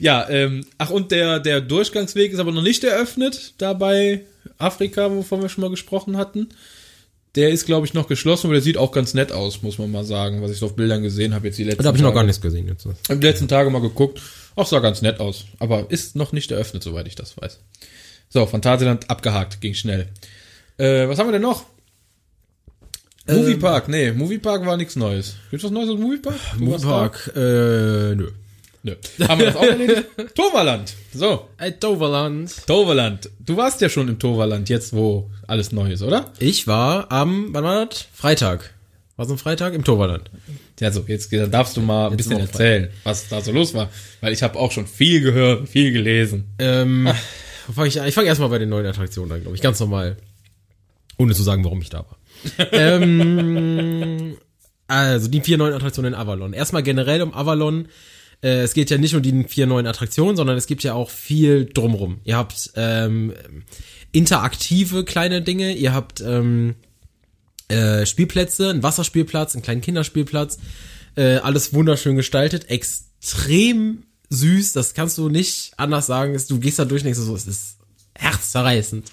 Ja, 0.00 0.28
ähm, 0.28 0.64
ach 0.78 0.90
und 0.90 1.10
der, 1.12 1.38
der 1.40 1.60
Durchgangsweg 1.60 2.32
ist 2.32 2.38
aber 2.38 2.50
noch 2.52 2.62
nicht 2.62 2.82
eröffnet, 2.82 3.54
da 3.58 3.74
bei 3.74 4.22
Afrika, 4.58 5.10
wovon 5.10 5.42
wir 5.42 5.48
schon 5.48 5.62
mal 5.62 5.70
gesprochen 5.70 6.16
hatten. 6.16 6.48
Der 7.34 7.50
ist, 7.50 7.66
glaube 7.66 7.86
ich, 7.86 7.92
noch 7.92 8.08
geschlossen, 8.08 8.46
aber 8.46 8.54
der 8.54 8.62
sieht 8.62 8.78
auch 8.78 8.92
ganz 8.92 9.12
nett 9.12 9.30
aus, 9.30 9.62
muss 9.62 9.76
man 9.78 9.90
mal 9.90 10.04
sagen, 10.04 10.40
was 10.40 10.50
ich 10.50 10.58
so 10.58 10.66
auf 10.66 10.76
Bildern 10.76 11.02
gesehen 11.02 11.34
habe 11.34 11.46
jetzt 11.48 11.58
die 11.58 11.64
letzten 11.64 11.82
Da 11.82 11.88
habe 11.88 11.98
ich 11.98 12.02
noch 12.02 12.08
Tage. 12.10 12.20
gar 12.20 12.24
nichts 12.24 12.40
gesehen 12.40 12.66
jetzt. 12.66 12.86
Die 13.10 13.26
letzten 13.26 13.46
Tage 13.48 13.68
mal 13.68 13.82
geguckt. 13.82 14.22
Auch 14.54 14.66
sah 14.66 14.78
ganz 14.78 15.02
nett 15.02 15.20
aus. 15.20 15.44
Aber 15.58 15.90
ist 15.90 16.16
noch 16.16 16.32
nicht 16.32 16.50
eröffnet, 16.50 16.82
soweit 16.82 17.06
ich 17.06 17.14
das 17.14 17.36
weiß. 17.36 17.60
So, 18.30 18.46
Phantasialand 18.46 19.10
abgehakt, 19.10 19.60
ging 19.60 19.74
schnell. 19.74 20.08
Äh, 20.78 21.08
was 21.08 21.18
haben 21.18 21.28
wir 21.28 21.32
denn 21.32 21.42
noch? 21.42 21.64
Ähm, 23.28 23.36
Moviepark, 23.38 23.88
nee, 23.88 24.12
Moviepark 24.12 24.64
war 24.64 24.76
nichts 24.78 24.96
Neues. 24.96 25.34
Gibt's 25.50 25.64
was 25.64 25.70
Neues 25.72 25.90
aus 25.90 25.98
Moviepark? 25.98 26.36
Moviepark, 26.58 27.32
äh, 27.36 28.14
nö. 28.14 28.30
Da? 28.86 28.94
Nö. 29.18 29.26
Haben 29.28 29.38
wir 29.40 29.46
das 29.46 29.56
auch 29.56 29.62
erledigt? 29.62 30.04
Toverland. 30.34 30.94
So, 31.12 31.48
Äh, 31.58 31.72
Doverland. 31.72 32.66
Toverland. 32.66 33.30
Du 33.40 33.56
warst 33.56 33.80
ja 33.80 33.88
schon 33.88 34.08
im 34.08 34.18
Toverland, 34.18 34.68
jetzt 34.68 34.94
wo 34.94 35.30
alles 35.46 35.72
neu 35.72 35.90
ist, 35.92 36.02
oder? 36.02 36.32
Ich 36.38 36.66
war 36.66 37.10
am, 37.12 37.48
wann 37.52 37.64
war 37.64 37.86
das? 37.86 38.06
Freitag. 38.12 38.72
War 39.16 39.26
so 39.26 39.32
ein 39.34 39.38
Freitag 39.38 39.72
im 39.74 39.82
Toverland. 39.84 40.30
Ja, 40.78 40.90
so, 40.90 41.04
jetzt 41.06 41.32
darfst 41.32 41.76
du 41.76 41.80
mal 41.80 42.06
ein 42.06 42.12
Jetzt 42.12 42.28
bisschen 42.28 42.38
erzählen, 42.40 42.90
was 43.04 43.28
da 43.28 43.40
so 43.40 43.50
los 43.50 43.72
war. 43.72 43.88
Weil 44.20 44.34
ich 44.34 44.42
habe 44.42 44.58
auch 44.58 44.72
schon 44.72 44.86
viel 44.86 45.20
gehört, 45.22 45.68
viel 45.68 45.90
gelesen. 45.92 46.52
Ähm, 46.58 47.08
wo 47.66 47.72
fang 47.72 47.86
ich? 47.86 47.96
Ich 47.96 48.14
fange 48.14 48.28
erstmal 48.28 48.50
bei 48.50 48.58
den 48.58 48.68
neuen 48.68 48.84
Attraktionen 48.86 49.32
an, 49.32 49.40
glaube 49.40 49.56
ich. 49.56 49.62
Ganz 49.62 49.80
normal. 49.80 50.18
Ohne 51.16 51.34
zu 51.34 51.42
sagen, 51.42 51.64
warum 51.64 51.80
ich 51.80 51.88
da 51.88 52.00
war. 52.00 52.18
ähm, 52.72 54.36
also 54.86 55.28
die 55.28 55.40
vier 55.40 55.56
neuen 55.58 55.72
Attraktionen 55.72 56.12
in 56.12 56.18
Avalon. 56.18 56.52
Erstmal 56.52 56.82
generell 56.82 57.22
um 57.22 57.32
Avalon. 57.32 57.88
Äh, 58.42 58.62
es 58.62 58.74
geht 58.74 58.90
ja 58.90 58.98
nicht 58.98 59.14
um 59.14 59.22
die 59.22 59.44
vier 59.44 59.66
neuen 59.66 59.86
Attraktionen, 59.86 60.36
sondern 60.36 60.56
es 60.56 60.66
gibt 60.66 60.82
ja 60.82 60.94
auch 60.94 61.10
viel 61.10 61.66
drumrum. 61.66 62.20
Ihr 62.24 62.36
habt 62.36 62.72
ähm, 62.76 63.32
interaktive 64.12 65.04
kleine 65.04 65.42
Dinge. 65.42 65.74
Ihr 65.74 65.92
habt 65.92 66.20
ähm, 66.20 66.74
äh, 67.68 68.06
Spielplätze, 68.06 68.70
einen 68.70 68.82
Wasserspielplatz, 68.82 69.54
einen 69.54 69.62
kleinen 69.62 69.80
Kinderspielplatz. 69.80 70.58
Äh, 71.16 71.36
alles 71.36 71.72
wunderschön 71.72 72.16
gestaltet, 72.16 72.70
extrem 72.70 74.04
süß. 74.30 74.72
Das 74.72 74.94
kannst 74.94 75.18
du 75.18 75.28
nicht 75.28 75.72
anders 75.76 76.06
sagen. 76.06 76.40
Du 76.48 76.58
gehst 76.58 76.78
da 76.78 76.84
durch 76.84 77.02
und 77.02 77.06
denkst 77.06 77.20
so, 77.20 77.34
es 77.34 77.46
ist 77.46 77.78
herzzerreißend. 78.14 79.10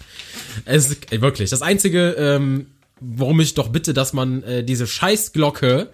Es 0.65 0.89
ist 0.89 1.21
wirklich 1.21 1.49
das 1.49 1.61
einzige, 1.61 2.11
ähm, 2.11 2.67
warum 2.99 3.39
ich 3.39 3.53
doch 3.53 3.69
bitte, 3.69 3.93
dass 3.93 4.13
man 4.13 4.43
äh, 4.43 4.63
diese 4.63 4.87
Scheißglocke 4.87 5.89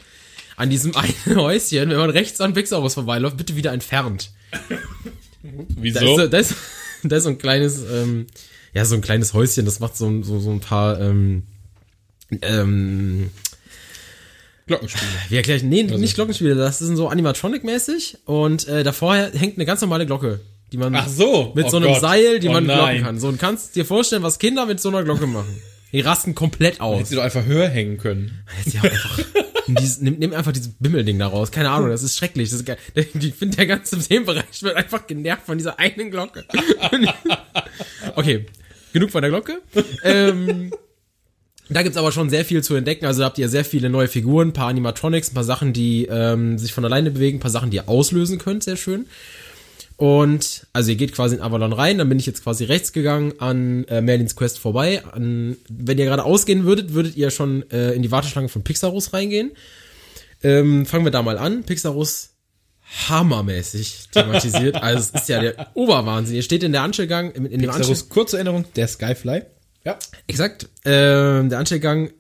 an 0.60 0.70
diesem 0.70 0.96
einen 0.96 1.36
Häuschen, 1.38 1.90
wenn 1.90 1.98
man 1.98 2.10
rechts 2.12 2.40
an 2.42 2.54
Pixarus 2.54 2.94
vorbeiläuft, 2.94 3.38
bitte 3.38 3.56
wieder 3.56 3.72
entfernt. 3.74 4.32
Da 4.52 4.60
Wieso? 5.78 6.00
ist, 6.00 6.06
so- 6.22 6.28
da, 6.28 6.38
ist, 6.38 6.56
da 7.04 7.16
ist 7.18 7.24
so 7.24 7.30
ein 7.30 7.38
kleines, 7.38 7.82
ähm, 7.92 8.28
ja, 8.74 8.86
so 8.86 8.96
ein 8.96 9.02
kleines 9.02 9.34
Häuschen, 9.34 9.66
das 9.66 9.80
macht 9.80 9.96
so, 9.98 10.22
so, 10.22 10.40
so 10.40 10.52
ein 10.52 10.60
paar, 10.60 11.00
ähm, 11.00 11.44
ähm, 12.42 13.30
Glockenspiele. 14.68 15.06
wie 15.30 15.36
erkläre 15.38 15.58
ich? 15.58 15.64
Nee, 15.64 15.84
nicht 15.84 16.14
Glockenspiele, 16.16 16.54
das 16.56 16.78
sind 16.80 16.96
so 16.96 17.10
Animatronic-mäßig 17.10 18.20
und 18.26 18.68
äh, 18.68 18.84
davor 18.84 19.16
hängt 19.16 19.58
eine 19.58 19.66
ganz 19.66 19.82
normale 19.82 20.06
Glocke, 20.06 20.42
die 20.72 20.78
man 20.78 20.94
Ach 20.96 21.08
so. 21.08 21.54
mit 21.56 21.66
Oh 21.66 21.70
so 21.70 21.78
einem 21.78 21.88
Gott. 21.88 22.02
Seil, 22.02 22.40
die 22.40 22.50
Oh 22.50 22.52
man 22.52 22.66
glocken 22.66 23.02
kann. 23.04 23.20
So, 23.20 23.30
und 23.30 23.40
kannst 23.40 23.76
dir 23.76 23.86
vorstellen, 23.86 24.22
was 24.22 24.38
Kinder 24.38 24.66
mit 24.68 24.80
so 24.80 24.90
einer 24.90 25.04
Glocke 25.04 25.26
machen. 25.26 25.60
Die 25.92 26.02
rasten 26.02 26.36
komplett 26.36 26.82
aus. 26.82 26.98
Hättest 26.98 27.14
du 27.14 27.16
doch 27.16 27.24
einfach 27.24 27.46
höher 27.46 27.68
hängen 27.68 27.98
können. 27.98 28.44
Jetzt 28.64 28.76
ja 28.76 28.82
auch 28.82 28.86
einfach, 28.86 29.20
dieses, 29.76 30.02
nimm, 30.02 30.18
nimm 30.20 30.34
einfach 30.34 30.52
dieses 30.52 30.72
Bimmelding 30.80 31.20
da 31.20 31.28
raus. 31.28 31.52
Keine 31.52 31.70
Ahnung, 31.70 31.90
das 31.90 32.04
ist 32.04 32.18
schrecklich. 32.18 32.50
Das 32.50 32.62
ist, 32.62 33.16
ich 33.16 33.34
finde, 33.36 33.58
der 33.58 33.68
ganze 33.68 34.00
Themenbereich 34.00 34.64
wird 34.64 34.76
einfach 34.76 35.08
genervt 35.08 35.46
von 35.46 35.58
dieser 35.58 35.80
einen 35.80 36.12
Glocke. 36.12 36.46
okay, 38.16 38.46
genug 38.94 39.12
von 39.12 39.22
der 39.22 39.32
Glocke. 39.32 39.62
Ähm, 40.04 40.72
da 41.70 41.84
gibt's 41.84 41.98
aber 41.98 42.12
schon 42.12 42.30
sehr 42.30 42.46
viel 42.46 42.64
zu 42.64 42.76
entdecken. 42.76 43.06
Also 43.06 43.20
da 43.20 43.26
habt 43.28 43.38
ihr 43.38 43.48
sehr 43.48 43.64
viele 43.64 43.90
neue 43.90 44.08
Figuren, 44.08 44.50
ein 44.50 44.54
paar 44.54 44.68
Animatronics, 44.68 45.32
ein 45.32 45.36
paar 45.36 45.44
Sachen, 45.44 45.72
die 45.72 46.06
ähm, 46.06 46.58
sich 46.58 46.74
von 46.74 46.84
alleine 46.84 47.12
bewegen, 47.12 47.38
ein 47.38 47.42
paar 47.42 47.52
Sachen, 47.52 47.70
die 47.70 47.78
ihr 47.78 47.88
auslösen 47.88 48.40
könnt, 48.40 48.64
sehr 48.64 48.76
schön. 48.76 49.06
Und 50.00 50.66
also 50.72 50.92
ihr 50.92 50.96
geht 50.96 51.12
quasi 51.12 51.36
in 51.36 51.42
Avalon 51.42 51.74
rein, 51.74 51.98
dann 51.98 52.08
bin 52.08 52.20
ich 52.20 52.26
jetzt 52.26 52.42
quasi 52.42 52.64
rechts 52.64 52.94
gegangen 52.94 53.34
an 53.40 53.84
äh, 53.90 54.00
Merlins 54.00 54.34
Quest 54.38 54.58
vorbei. 54.58 55.04
An, 55.04 55.58
wenn 55.68 55.98
ihr 55.98 56.06
gerade 56.06 56.24
ausgehen 56.24 56.64
würdet, 56.64 56.94
würdet 56.94 57.18
ihr 57.18 57.32
schon 57.32 57.70
äh, 57.70 57.92
in 57.92 58.02
die 58.02 58.10
Warteschlange 58.10 58.48
von 58.48 58.64
Pixarus 58.64 59.12
reingehen. 59.12 59.52
Ähm, 60.42 60.86
fangen 60.86 61.04
wir 61.04 61.12
da 61.12 61.22
mal 61.22 61.38
an. 61.38 61.66
Pixarus 61.66 62.30
hammermäßig 63.10 64.08
thematisiert. 64.14 64.76
also 64.82 65.12
es 65.14 65.22
ist 65.22 65.28
ja 65.28 65.42
der 65.42 65.68
Oberwahnsinn. 65.74 66.38
Ihr 66.38 66.44
steht 66.44 66.64
in 66.64 66.72
der 66.72 66.84
Anstellgang, 66.84 67.32
in, 67.32 67.46
in 67.46 67.60
dem 67.60 67.70
Anstell 67.70 67.94
Servus, 67.94 68.08
kurze 68.08 68.38
Erinnerung, 68.38 68.64
der 68.78 68.88
Skyfly. 68.88 69.42
Ja. 69.84 70.00
Exakt. 70.28 70.70
Ähm, 70.86 71.50
der 71.50 71.60
Anstellgang 71.60 72.12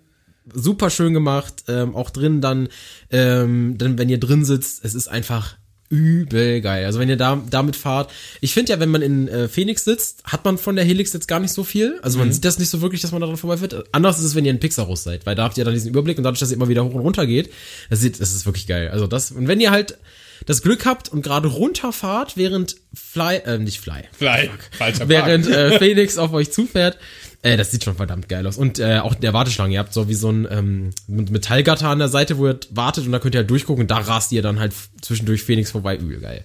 super 0.53 0.89
schön 0.89 1.13
gemacht. 1.13 1.63
Ähm, 1.69 1.95
auch 1.95 2.09
drin 2.09 2.41
dann, 2.41 2.67
ähm, 3.09 3.77
dann, 3.77 3.97
wenn 3.97 4.09
ihr 4.09 4.19
drin 4.19 4.43
sitzt, 4.43 4.83
es 4.83 4.95
ist 4.95 5.07
einfach 5.07 5.55
übel 5.89 6.61
geil. 6.61 6.85
Also 6.85 6.99
wenn 6.99 7.09
ihr 7.09 7.17
da 7.17 7.41
damit 7.49 7.75
fahrt, 7.75 8.11
ich 8.41 8.53
finde 8.53 8.71
ja, 8.71 8.79
wenn 8.79 8.89
man 8.89 9.01
in 9.01 9.27
äh, 9.27 9.47
Phoenix 9.47 9.83
sitzt, 9.83 10.23
hat 10.23 10.45
man 10.45 10.57
von 10.57 10.75
der 10.75 10.85
Helix 10.85 11.13
jetzt 11.13 11.27
gar 11.27 11.39
nicht 11.39 11.51
so 11.51 11.63
viel. 11.63 11.99
Also 12.01 12.19
man 12.19 12.31
sieht 12.31 12.45
das 12.45 12.59
nicht 12.59 12.69
so 12.69 12.81
wirklich, 12.81 13.01
dass 13.01 13.11
man 13.11 13.21
daran 13.21 13.37
vorbeifährt. 13.37 13.85
Anders 13.91 14.19
ist 14.19 14.25
es, 14.25 14.35
wenn 14.35 14.45
ihr 14.45 14.51
in 14.51 14.59
Pixarus 14.59 15.03
seid, 15.03 15.25
weil 15.25 15.35
da 15.35 15.43
habt 15.43 15.57
ihr 15.57 15.65
dann 15.65 15.73
diesen 15.73 15.89
Überblick 15.89 16.17
und 16.17 16.23
dadurch, 16.23 16.39
dass 16.39 16.51
ihr 16.51 16.57
immer 16.57 16.69
wieder 16.69 16.85
hoch 16.85 16.93
und 16.93 17.01
runter 17.01 17.25
geht, 17.25 17.49
das, 17.89 18.01
sieht, 18.01 18.19
das 18.19 18.33
ist 18.33 18.45
wirklich 18.45 18.67
geil. 18.67 18.89
Also 18.89 19.07
das 19.07 19.31
und 19.31 19.47
wenn 19.47 19.59
ihr 19.59 19.71
halt 19.71 19.97
das 20.45 20.61
Glück 20.61 20.85
habt 20.85 21.09
und 21.09 21.21
gerade 21.21 21.47
runterfahrt, 21.47 22.37
während 22.37 22.75
Fly, 22.93 23.37
äh, 23.37 23.57
nicht 23.57 23.79
Fly, 23.79 24.03
Fly. 24.11 24.49
Falscher 24.77 25.09
während 25.09 25.47
äh, 25.47 25.77
Phoenix 25.79 26.17
auf 26.17 26.33
euch 26.33 26.51
zufährt. 26.51 26.97
Äh, 27.41 27.57
das 27.57 27.71
sieht 27.71 27.83
schon 27.83 27.95
verdammt 27.95 28.27
geil 28.27 28.45
aus. 28.45 28.57
Und 28.57 28.79
äh, 28.79 28.99
auch 28.99 29.15
der 29.15 29.33
Warteschlange, 29.33 29.73
ihr 29.73 29.79
habt 29.79 29.93
so 29.93 30.09
wie 30.09 30.13
so 30.13 30.29
ein 30.29 30.47
ähm, 30.49 30.89
Metallgatter 31.07 31.87
an 31.87 31.99
der 31.99 32.09
Seite, 32.09 32.37
wo 32.37 32.47
ihr 32.47 32.59
wartet 32.71 33.05
und 33.05 33.11
da 33.11 33.19
könnt 33.19 33.35
ihr 33.35 33.39
halt 33.39 33.49
durchgucken 33.49 33.83
und 33.83 33.91
da 33.91 33.97
rast 33.97 34.31
ihr 34.31 34.41
dann 34.41 34.59
halt 34.59 34.73
zwischendurch 35.01 35.43
Phoenix 35.43 35.71
vorbei. 35.71 35.95
Übel 35.95 36.19
geil. 36.19 36.43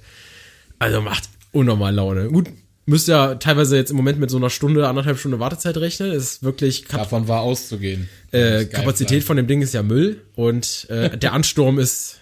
Also 0.79 1.01
macht 1.01 1.29
unnormal 1.53 1.95
Laune. 1.95 2.29
Gut, 2.29 2.49
müsst 2.87 3.09
ja 3.09 3.37
teilweise 3.37 3.77
jetzt 3.77 3.91
im 3.91 3.97
Moment 3.97 4.21
mit 4.21 4.31
so 4.31 4.37
einer 4.37 4.51
Stunde, 4.51 4.89
anderthalb 4.89 5.19
Stunde 5.19 5.41
Wartezeit 5.41 5.77
rechnen. 5.79 6.13
Ist 6.13 6.43
wirklich 6.43 6.85
Kap 6.85 7.01
Davon 7.01 7.27
war 7.27 7.41
auszugehen. 7.41 8.09
äh. 8.31 8.65
Kapazität 8.67 9.25
von 9.25 9.37
dem 9.37 9.47
Ding 9.47 9.63
ist 9.63 9.75
ja 9.75 9.83
Müll 9.83 10.23
und 10.37 10.89
äh, 10.91 11.17
der 11.17 11.33
Ansturm 11.33 11.79
ist 11.79 12.21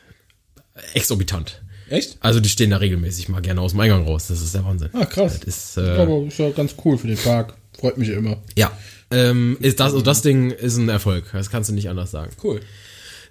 exorbitant. 0.94 1.62
Echt? 1.92 2.16
Also 2.20 2.40
die 2.40 2.49
stehen 2.49 2.70
da 2.70 2.78
regelmäßig 2.78 3.28
mal 3.28 3.42
gerne 3.42 3.61
aus 3.61 3.72
dem 3.72 3.80
Eingang 3.80 4.04
raus. 4.04 4.28
Das 4.28 4.40
ist 4.40 4.54
der 4.54 4.64
Wahnsinn. 4.64 4.88
Ah, 4.94 5.04
krass. 5.04 5.40
Das 5.40 5.46
ist, 5.46 5.76
äh, 5.76 5.90
Aber 5.99 6.26
ist 6.26 6.38
ja 6.38 6.49
ganz 6.50 6.75
cool 6.84 6.96
für 6.96 7.06
den 7.06 7.18
Park. 7.18 7.54
Freut 7.78 7.99
mich 7.99 8.08
immer. 8.08 8.38
Ja. 8.56 8.72
Ähm, 9.11 9.58
ist 9.61 9.78
das, 9.78 9.92
also 9.92 10.00
das 10.00 10.22
Ding 10.22 10.50
ist 10.52 10.78
ein 10.78 10.88
Erfolg. 10.88 11.25
Das 11.32 11.50
kannst 11.50 11.68
du 11.68 11.75
nicht 11.75 11.90
anders 11.90 12.11
sagen. 12.11 12.32
Cool. 12.42 12.61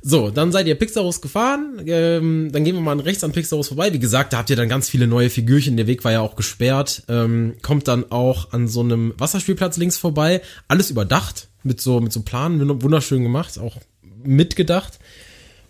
So, 0.04 0.30
dann 0.30 0.52
seid 0.52 0.68
ihr 0.68 0.76
Pixarus 0.76 1.22
gefahren. 1.22 1.82
Ähm, 1.88 2.50
dann 2.52 2.64
gehen 2.64 2.76
wir 2.76 2.82
mal 2.82 3.00
rechts 3.00 3.24
an 3.24 3.32
Pixarus 3.32 3.70
vorbei. 3.70 3.94
Wie 3.94 4.00
gesagt, 4.00 4.34
da 4.34 4.38
habt 4.38 4.52
ihr 4.52 4.56
dann 4.56 4.70
ganz 4.70 4.90
viele 4.90 5.08
neue 5.08 5.32
Figürchen. 5.32 5.76
Der 5.76 5.88
Weg 5.88 6.04
war 6.04 6.12
ja 6.12 6.22
auch 6.22 6.36
gesperrt. 6.36 7.02
Ähm, 7.10 7.56
kommt 7.64 7.88
dann 7.88 8.12
auch 8.12 8.54
an 8.54 8.68
so 8.68 8.82
einem 8.82 9.16
Wasserspielplatz 9.18 9.78
links 9.78 9.98
vorbei. 9.98 10.42
Alles 10.68 10.92
überdacht. 10.92 11.48
Mit 11.64 11.82
so, 11.82 12.00
mit 12.00 12.14
so 12.14 12.22
Planen. 12.22 12.84
Wunderschön 12.84 13.24
gemacht. 13.24 13.58
Auch 13.58 13.78
mitgedacht. 14.24 15.00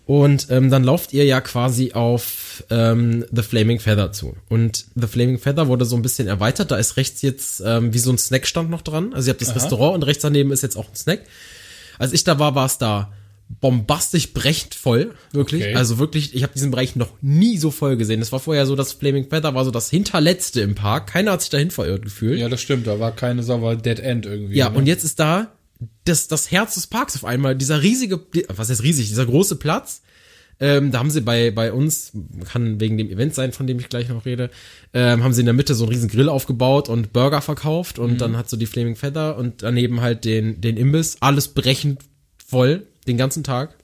Und 0.05 0.48
ähm, 0.50 0.69
dann 0.69 0.83
lauft 0.83 1.13
ihr 1.13 1.24
ja 1.24 1.39
quasi 1.39 1.93
auf 1.93 2.50
ähm, 2.70 3.25
The 3.32 3.41
Flaming 3.41 3.80
Feather 3.80 4.12
zu. 4.12 4.36
Und 4.50 4.86
The 4.96 5.08
Flaming 5.08 5.39
Feather 5.39 5.68
wurde 5.68 5.86
so 5.86 5.96
ein 5.96 6.01
bisschen 6.01 6.27
erweitert. 6.27 6.72
Da 6.72 6.77
ist 6.77 6.98
rechts 6.98 7.22
jetzt 7.22 7.62
ähm, 7.65 7.94
wie 7.94 8.00
so 8.00 8.12
ein 8.12 8.18
Snackstand 8.18 8.70
noch 8.70 8.82
dran. 8.82 9.13
Also 9.13 9.30
ihr 9.30 9.34
habt 9.34 9.41
das 9.41 9.56
Restaurant 9.56 9.96
und 9.96 10.03
rechts 10.03 10.22
daneben 10.22 10.51
ist 10.51 10.63
jetzt 10.63 10.77
auch 10.77 10.89
ein 10.89 10.96
Snack. 10.96 11.22
Als 11.98 12.13
ich 12.13 12.24
da 12.24 12.39
war, 12.39 12.56
war 12.56 12.65
es 12.65 12.77
da 12.77 13.12
bombastisch 13.60 14.34
brechend 14.34 14.75
voll, 14.75 15.13
wirklich. 15.32 15.63
Okay. 15.63 15.75
Also 15.75 16.00
wirklich, 16.00 16.34
ich 16.34 16.44
habe 16.44 16.53
diesen 16.53 16.72
Bereich 16.72 16.96
noch 16.96 17.12
nie 17.22 17.58
so 17.58 17.70
voll 17.72 17.98
gesehen. 17.98 18.22
Es 18.22 18.32
war 18.32 18.39
vorher 18.39 18.65
so, 18.65 18.75
das 18.75 18.94
Flaming 18.94 19.30
Feather 19.30 19.53
war 19.53 19.65
so 19.65 19.72
das 19.72 19.89
hinterletzte 19.89 20.62
im 20.62 20.75
Park. 20.75 21.08
Keiner 21.08 21.34
hat 21.34 21.41
sich 21.41 21.50
dahin 21.50 21.72
verirrt 21.72 22.03
gefühlt. 22.03 22.39
Ja, 22.39 22.50
das 22.50 22.62
stimmt. 22.62 22.88
Da 22.88 23.00
war 23.00 23.12
keine 23.12 23.44
sauber 23.44 23.75
Dead 23.75 24.00
End 24.00 24.25
irgendwie. 24.25 24.56
Ja, 24.56 24.70
ne? 24.70 24.77
und 24.77 24.86
jetzt 24.86 25.03
ist 25.03 25.20
da 25.20 25.51
das, 26.06 26.27
das 26.27 26.51
Herz 26.51 26.75
des 26.75 26.88
Parks 26.88 27.15
auf 27.15 27.25
einmal, 27.25 27.56
dieser 27.56 27.82
riesige, 27.82 28.20
was 28.48 28.70
heißt 28.70 28.84
riesig, 28.84 29.10
dieser 29.10 29.25
große 29.25 29.56
Platz, 29.56 30.01
Ähm, 30.62 30.91
da 30.91 31.00
haben 31.00 31.10
sie 31.10 31.22
bei, 31.22 31.50
bei 31.51 31.74
uns, 31.74 32.13
kann 32.46 32.80
wegen 32.80 32.98
dem 32.98 33.10
Event 33.10 33.34
sein, 33.34 33.51
von 33.51 33.65
dem 33.68 33.80
ich 33.80 33.89
gleich 33.89 34.08
noch 34.08 34.25
rede, 34.25 34.51
ähm, 34.94 35.24
haben 35.24 35.34
sie 35.34 35.41
in 35.41 35.48
der 35.48 35.56
Mitte 35.56 35.74
so 35.74 35.86
einen 35.86 35.94
riesen 35.94 36.08
Grill 36.08 36.30
aufgebaut 36.30 36.88
und 36.88 37.12
Burger 37.12 37.41
verkauft 37.41 37.98
und 37.98 38.22
dann 38.22 38.38
hat 38.38 38.50
so 38.50 38.56
die 38.56 38.68
Flaming 38.68 38.96
Feather 38.96 39.38
und 39.38 39.63
daneben 39.63 40.01
halt 40.01 40.24
den, 40.24 40.62
den 40.62 40.77
Imbiss. 40.77 41.18
Alles 41.20 41.50
brechend 41.50 42.00
voll, 42.48 42.86
den 43.08 43.18
ganzen 43.18 43.44
Tag. 43.44 43.75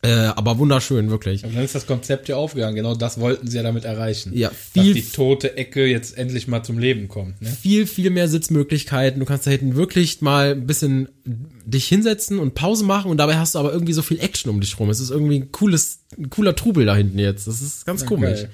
Äh, 0.00 0.10
aber 0.10 0.58
wunderschön, 0.58 1.10
wirklich. 1.10 1.44
Aber 1.44 1.52
dann 1.54 1.64
ist 1.64 1.74
das 1.74 1.86
Konzept 1.86 2.28
ja 2.28 2.36
aufgegangen. 2.36 2.76
Genau 2.76 2.94
das 2.94 3.18
wollten 3.18 3.48
sie 3.48 3.56
ja 3.56 3.64
damit 3.64 3.84
erreichen. 3.84 4.30
Ja, 4.32 4.48
Dass 4.50 4.84
viel- 4.84 4.94
die 4.94 5.02
tote 5.02 5.56
Ecke 5.56 5.86
jetzt 5.86 6.16
endlich 6.16 6.46
mal 6.46 6.62
zum 6.62 6.78
Leben 6.78 7.08
kommt. 7.08 7.42
Ne? 7.42 7.48
viel, 7.48 7.84
viel 7.86 8.10
mehr 8.10 8.28
Sitzmöglichkeiten. 8.28 9.18
Du 9.18 9.26
kannst 9.26 9.46
da 9.48 9.50
hinten 9.50 9.74
wirklich 9.74 10.20
mal 10.20 10.52
ein 10.52 10.66
bisschen 10.68 11.08
dich 11.24 11.88
hinsetzen 11.88 12.38
und 12.38 12.54
Pause 12.54 12.84
machen 12.84 13.10
und 13.10 13.16
dabei 13.16 13.38
hast 13.38 13.56
du 13.56 13.58
aber 13.58 13.72
irgendwie 13.72 13.92
so 13.92 14.02
viel 14.02 14.20
Action 14.20 14.50
um 14.50 14.60
dich 14.60 14.78
rum. 14.78 14.88
Es 14.88 15.00
ist 15.00 15.10
irgendwie 15.10 15.40
ein 15.40 15.50
cooles, 15.50 15.98
ein 16.16 16.30
cooler 16.30 16.54
Trubel 16.54 16.86
da 16.86 16.94
hinten 16.94 17.18
jetzt. 17.18 17.48
Das 17.48 17.60
ist 17.60 17.84
ganz 17.84 18.06
komisch. 18.06 18.42
Geil. 18.42 18.50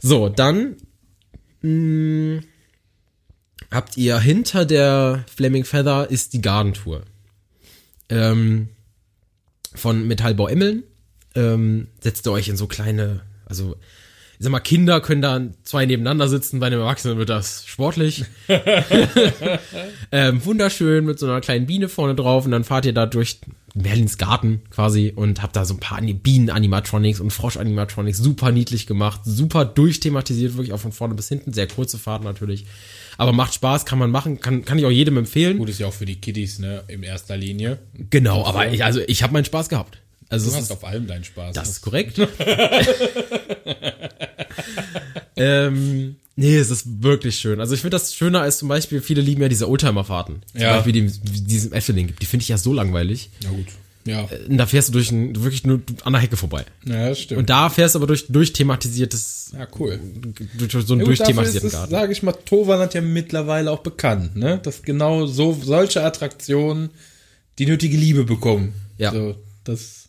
So, 0.00 0.30
dann 0.30 0.76
mh, 1.60 2.40
habt 3.70 3.98
ihr 3.98 4.18
hinter 4.20 4.64
der 4.64 5.24
Flaming 5.34 5.64
Feather 5.64 6.10
ist 6.10 6.32
die 6.32 6.40
Gardentour. 6.40 7.02
Ähm, 8.08 8.68
von 9.74 10.06
Metallbau 10.06 10.48
Emmeln. 10.48 10.84
Ähm, 11.34 11.88
setzt 12.00 12.26
ihr 12.26 12.32
euch 12.32 12.48
in 12.48 12.56
so 12.56 12.66
kleine, 12.66 13.22
also 13.46 13.76
ich 14.38 14.44
sag 14.44 14.50
mal, 14.50 14.60
Kinder 14.60 15.00
können 15.00 15.22
da 15.22 15.40
zwei 15.62 15.86
nebeneinander 15.86 16.28
sitzen, 16.28 16.58
bei 16.58 16.66
einem 16.66 16.80
Erwachsenen 16.80 17.18
wird 17.18 17.28
das 17.28 17.66
sportlich. 17.66 18.24
ähm, 20.12 20.44
wunderschön 20.44 21.04
mit 21.04 21.18
so 21.18 21.26
einer 21.26 21.40
kleinen 21.40 21.66
Biene 21.66 21.88
vorne 21.88 22.16
drauf 22.16 22.44
und 22.44 22.50
dann 22.50 22.64
fahrt 22.64 22.84
ihr 22.84 22.92
da 22.92 23.06
durch 23.06 23.38
Merlins 23.74 24.18
Garten 24.18 24.62
quasi 24.70 25.12
und 25.14 25.42
habt 25.42 25.54
da 25.54 25.64
so 25.64 25.74
ein 25.74 25.80
paar 25.80 26.00
Bienen-Animatronics 26.00 27.20
und 27.20 27.32
Frosch-Animatronics 27.32 28.18
super 28.18 28.50
niedlich 28.50 28.86
gemacht, 28.86 29.20
super 29.24 29.64
durchthematisiert, 29.64 30.54
wirklich 30.54 30.72
auch 30.72 30.80
von 30.80 30.92
vorne 30.92 31.14
bis 31.14 31.28
hinten, 31.28 31.52
sehr 31.52 31.68
kurze 31.68 31.98
Fahrt 31.98 32.24
natürlich. 32.24 32.66
Aber 33.16 33.32
macht 33.32 33.54
Spaß, 33.54 33.84
kann 33.86 33.98
man 33.98 34.10
machen, 34.10 34.40
kann, 34.40 34.64
kann 34.64 34.78
ich 34.78 34.84
auch 34.86 34.90
jedem 34.90 35.16
empfehlen. 35.16 35.58
Gut 35.58 35.68
ist 35.68 35.78
ja 35.80 35.86
auch 35.86 35.92
für 35.92 36.04
die 36.06 36.16
Kiddies, 36.16 36.58
ne, 36.58 36.82
in 36.88 37.02
erster 37.02 37.36
Linie. 37.36 37.78
Genau, 38.10 38.44
aber 38.44 38.70
ich, 38.72 38.84
also 38.84 39.00
ich 39.06 39.22
habe 39.22 39.32
meinen 39.32 39.44
Spaß 39.44 39.68
gehabt. 39.68 39.98
Also 40.30 40.46
Du 40.46 40.50
es 40.50 40.56
hast 40.56 40.64
ist, 40.64 40.72
auf 40.72 40.84
allem 40.84 41.06
deinen 41.06 41.22
Spaß. 41.24 41.54
das 41.54 41.68
ist 41.68 41.80
korrekt. 41.82 42.18
ähm, 45.36 46.16
nee, 46.36 46.56
es 46.56 46.70
ist 46.70 47.02
wirklich 47.02 47.36
schön. 47.36 47.60
Also 47.60 47.74
ich 47.74 47.80
finde 47.80 47.96
das 47.96 48.14
schöner 48.14 48.40
als 48.42 48.58
zum 48.58 48.68
Beispiel, 48.68 49.00
viele 49.00 49.20
lieben 49.20 49.42
ja 49.42 49.48
diese 49.48 49.68
Oldtimer-Fahrten. 49.68 50.42
Zum 50.52 50.60
Ja. 50.60 50.74
Beispiel 50.76 50.92
die, 50.92 51.06
die 51.06 51.44
diesem 51.44 51.72
Efteling 51.72 52.06
gibt. 52.06 52.22
Die 52.22 52.26
finde 52.26 52.42
ich 52.42 52.48
ja 52.48 52.58
so 52.58 52.72
langweilig. 52.72 53.30
ja 53.42 53.50
gut. 53.50 53.66
Ja. 54.06 54.28
Und 54.48 54.58
da 54.58 54.66
fährst 54.66 54.88
du 54.88 54.92
durch 54.92 55.10
ein, 55.10 55.34
wirklich 55.42 55.64
nur 55.64 55.80
an 56.04 56.12
der 56.12 56.20
Hecke 56.20 56.36
vorbei. 56.36 56.64
ja, 56.84 57.08
das 57.08 57.20
stimmt. 57.20 57.38
Und 57.40 57.50
da 57.50 57.70
fährst 57.70 57.94
du 57.94 57.98
aber 57.98 58.06
durch 58.06 58.26
durchthematisiertes, 58.28 59.52
ja, 59.58 59.66
cool. 59.78 59.98
durch 60.58 60.72
so 60.72 60.78
einen 60.92 61.00
Ja, 61.00 61.04
gut, 61.06 61.12
ist 61.14 61.18
durchthematisierten 61.20 61.68
es, 61.68 61.72
Garten. 61.72 61.90
sage 61.90 62.12
ich 62.12 62.22
mal, 62.22 62.32
Toverland 62.32 62.92
ja 62.94 63.00
mittlerweile 63.00 63.70
auch 63.70 63.80
bekannt, 63.80 64.36
ne? 64.36 64.58
Dass 64.62 64.82
genau 64.82 65.26
so 65.26 65.58
solche 65.62 66.04
Attraktionen 66.04 66.90
die 67.58 67.66
nötige 67.66 67.96
Liebe 67.96 68.24
bekommen. 68.24 68.74
Ja. 68.98 69.10
So, 69.12 69.36
das, 69.64 70.08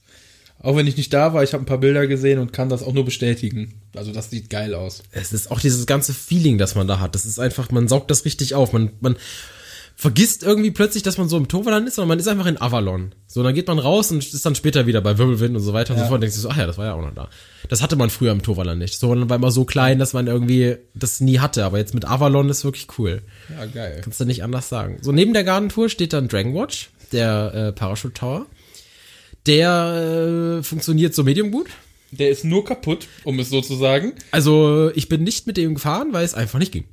auch 0.60 0.76
wenn 0.76 0.88
ich 0.88 0.98
nicht 0.98 1.14
da 1.14 1.34
war, 1.34 1.44
ich 1.44 1.54
habe 1.54 1.64
ein 1.64 1.68
paar 1.68 1.78
Bilder 1.78 2.06
gesehen 2.08 2.40
und 2.40 2.52
kann 2.52 2.70
das 2.70 2.84
auch 2.84 2.94
nur 2.94 3.06
bestätigen. 3.06 3.76
Also 3.96 4.12
das 4.12 4.30
sieht 4.30 4.50
geil 4.50 4.74
aus. 4.74 5.04
Es 5.12 5.32
ist 5.32 5.52
auch 5.52 5.60
dieses 5.62 5.86
ganze 5.86 6.14
Feeling, 6.14 6.58
das 6.58 6.76
man 6.76 6.88
da 6.88 7.00
hat. 7.00 7.16
Das 7.16 7.26
ist 7.26 7.40
einfach, 7.40 7.72
man 7.72 7.88
saugt 7.88 8.12
das 8.12 8.26
richtig 8.26 8.56
auf. 8.56 8.74
Man, 8.74 8.90
man 9.00 9.16
vergisst 9.96 10.44
irgendwie 10.44 10.72
plötzlich, 10.72 11.04
dass 11.04 11.18
man 11.18 11.30
so 11.30 11.38
im 11.38 11.48
Toverland 11.48 11.88
ist, 11.88 11.96
sondern 11.96 12.10
man 12.10 12.20
ist 12.20 12.28
einfach 12.28 12.46
in 12.46 12.60
Avalon. 12.60 13.16
So, 13.28 13.44
dann 13.44 13.56
geht 13.56 13.68
man 13.68 13.80
raus 13.80 14.12
und 14.12 14.26
ist 14.26 14.46
dann 14.46 14.54
später 14.54 14.86
wieder 14.86 15.02
bei 15.02 15.18
Wirbelwind 15.18 15.56
und 15.56 15.62
so 15.62 15.74
weiter 15.74 15.94
und 15.94 16.00
so 16.00 16.06
fort 16.06 16.16
und 16.16 16.22
denkt 16.22 16.34
sich 16.34 16.44
so, 16.44 16.50
ach 16.50 16.58
ja, 16.58 16.68
das 16.68 16.78
war 16.78 16.86
ja 16.86 16.94
auch 16.94 17.02
noch 17.02 17.16
da. 17.16 17.30
Das 17.70 17.82
hatte 17.82 17.96
man 17.96 18.10
früher 18.10 18.34
im 18.34 18.44
Toverland 18.44 18.80
nicht. 18.80 19.00
Toverland 19.00 19.30
war 19.30 19.38
immer 19.38 19.52
so 19.52 19.64
klein, 19.64 19.98
dass 19.98 20.14
man 20.14 20.28
irgendwie 20.28 20.76
das 20.94 21.22
nie 21.22 21.40
hatte. 21.40 21.64
Aber 21.64 21.78
jetzt 21.78 21.94
mit 21.94 22.06
Avalon 22.06 22.50
ist 22.50 22.66
wirklich 22.66 22.88
cool. 23.00 23.22
Ja, 23.50 23.66
geil. 23.66 24.02
Kannst 24.04 24.20
du 24.20 24.26
nicht 24.26 24.44
anders 24.44 24.68
sagen. 24.68 24.98
So, 25.02 25.14
neben 25.14 25.34
der 25.34 25.46
Gartentour 25.46 25.88
steht 25.88 26.12
dann 26.12 26.28
Dragon 26.28 26.54
Watch, 26.54 26.90
der 27.14 27.54
äh, 27.54 27.72
Parachute 27.72 28.14
Tower. 28.14 28.46
Der 29.46 30.60
äh, 30.60 30.64
funktioniert 30.64 31.16
so 31.16 31.24
medium 31.24 31.52
gut. 31.52 31.68
Der 32.12 32.30
ist 32.30 32.44
nur 32.44 32.66
kaputt, 32.66 33.08
um 33.24 33.40
es 33.40 33.50
so 33.50 33.62
zu 33.62 33.76
sagen. 33.76 34.14
Also, 34.32 34.92
ich 34.94 35.10
bin 35.10 35.24
nicht 35.24 35.48
mit 35.48 35.58
dem 35.58 35.76
gefahren, 35.76 36.10
weil 36.12 36.26
es 36.26 36.34
einfach 36.34 36.60
nicht 36.60 36.72
ging. 36.72 36.86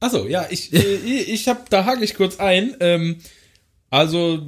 Achso, 0.00 0.26
ja, 0.26 0.46
ich, 0.50 0.72
äh, 0.72 0.96
ich 0.96 1.48
hab, 1.48 1.70
da 1.70 1.84
hake 1.84 2.04
ich 2.04 2.14
kurz 2.14 2.38
ein. 2.38 2.76
Ähm, 2.80 3.16
also, 3.90 4.40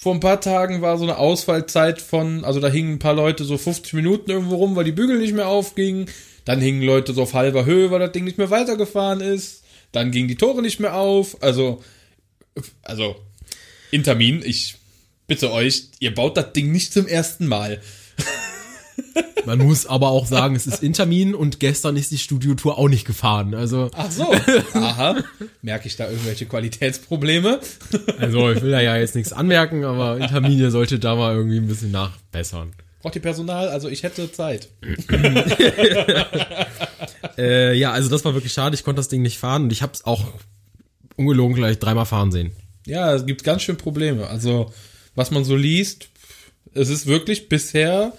vor 0.00 0.14
ein 0.14 0.20
paar 0.20 0.40
Tagen 0.40 0.80
war 0.80 0.96
so 0.96 1.04
eine 1.04 1.18
Ausfallzeit 1.18 2.00
von, 2.00 2.44
also 2.44 2.58
da 2.58 2.68
hingen 2.68 2.94
ein 2.94 2.98
paar 2.98 3.14
Leute 3.14 3.44
so 3.44 3.58
50 3.58 3.92
Minuten 3.92 4.30
irgendwo 4.30 4.56
rum, 4.56 4.74
weil 4.74 4.84
die 4.84 4.92
Bügel 4.92 5.18
nicht 5.18 5.34
mehr 5.34 5.48
aufgingen. 5.48 6.06
Dann 6.46 6.60
hingen 6.60 6.82
Leute 6.82 7.12
so 7.12 7.22
auf 7.22 7.34
halber 7.34 7.66
Höhe, 7.66 7.90
weil 7.90 8.00
das 8.00 8.12
Ding 8.12 8.24
nicht 8.24 8.38
mehr 8.38 8.50
weitergefahren 8.50 9.20
ist. 9.20 9.62
Dann 9.92 10.10
gingen 10.10 10.28
die 10.28 10.36
Tore 10.36 10.62
nicht 10.62 10.80
mehr 10.80 10.96
auf. 10.96 11.42
Also, 11.42 11.82
also, 12.82 13.16
Intermin, 13.90 14.42
ich 14.44 14.76
bitte 15.26 15.52
euch, 15.52 15.84
ihr 16.00 16.14
baut 16.14 16.36
das 16.36 16.52
Ding 16.54 16.72
nicht 16.72 16.92
zum 16.92 17.06
ersten 17.06 17.46
Mal. 17.46 17.82
Man 19.46 19.58
muss 19.58 19.86
aber 19.86 20.10
auch 20.10 20.26
sagen, 20.26 20.54
es 20.54 20.66
ist 20.66 20.82
Intermin 20.82 21.34
und 21.34 21.60
gestern 21.60 21.96
ist 21.96 22.10
die 22.10 22.18
Studiotour 22.18 22.78
auch 22.78 22.88
nicht 22.88 23.06
gefahren. 23.06 23.54
Also, 23.54 23.90
Ach 23.94 24.10
so. 24.10 24.32
Aha. 24.74 25.22
Merke 25.62 25.88
ich 25.88 25.96
da 25.96 26.08
irgendwelche 26.08 26.46
Qualitätsprobleme? 26.46 27.60
also 28.18 28.50
ich 28.50 28.62
will 28.62 28.70
da 28.70 28.80
ja 28.80 28.96
jetzt 28.96 29.14
nichts 29.14 29.32
anmerken, 29.32 29.84
aber 29.84 30.18
Intermin 30.18 30.70
sollte 30.70 30.98
da 30.98 31.14
mal 31.14 31.34
irgendwie 31.34 31.56
ein 31.56 31.66
bisschen 31.66 31.90
nachbessern. 31.90 32.72
Braucht 33.02 33.16
ihr 33.16 33.22
Personal? 33.22 33.68
Also 33.68 33.88
ich 33.88 34.02
hätte 34.02 34.30
Zeit. 34.30 34.68
Äh, 37.38 37.74
ja, 37.74 37.92
also 37.92 38.10
das 38.10 38.24
war 38.24 38.34
wirklich 38.34 38.52
schade. 38.52 38.74
Ich 38.74 38.84
konnte 38.84 38.98
das 38.98 39.08
Ding 39.08 39.22
nicht 39.22 39.38
fahren 39.38 39.64
und 39.64 39.72
ich 39.72 39.80
habe 39.82 39.92
es 39.94 40.04
auch 40.04 40.24
ungelogen 41.16 41.54
gleich 41.54 41.78
dreimal 41.78 42.04
fahren 42.04 42.32
sehen. 42.32 42.52
Ja, 42.86 43.14
es 43.14 43.24
gibt 43.24 43.44
ganz 43.44 43.62
schön 43.62 43.76
Probleme. 43.76 44.26
Also, 44.26 44.72
was 45.14 45.30
man 45.30 45.44
so 45.44 45.56
liest, 45.56 46.08
es 46.74 46.88
ist 46.88 47.06
wirklich 47.06 47.48
bisher, 47.48 48.12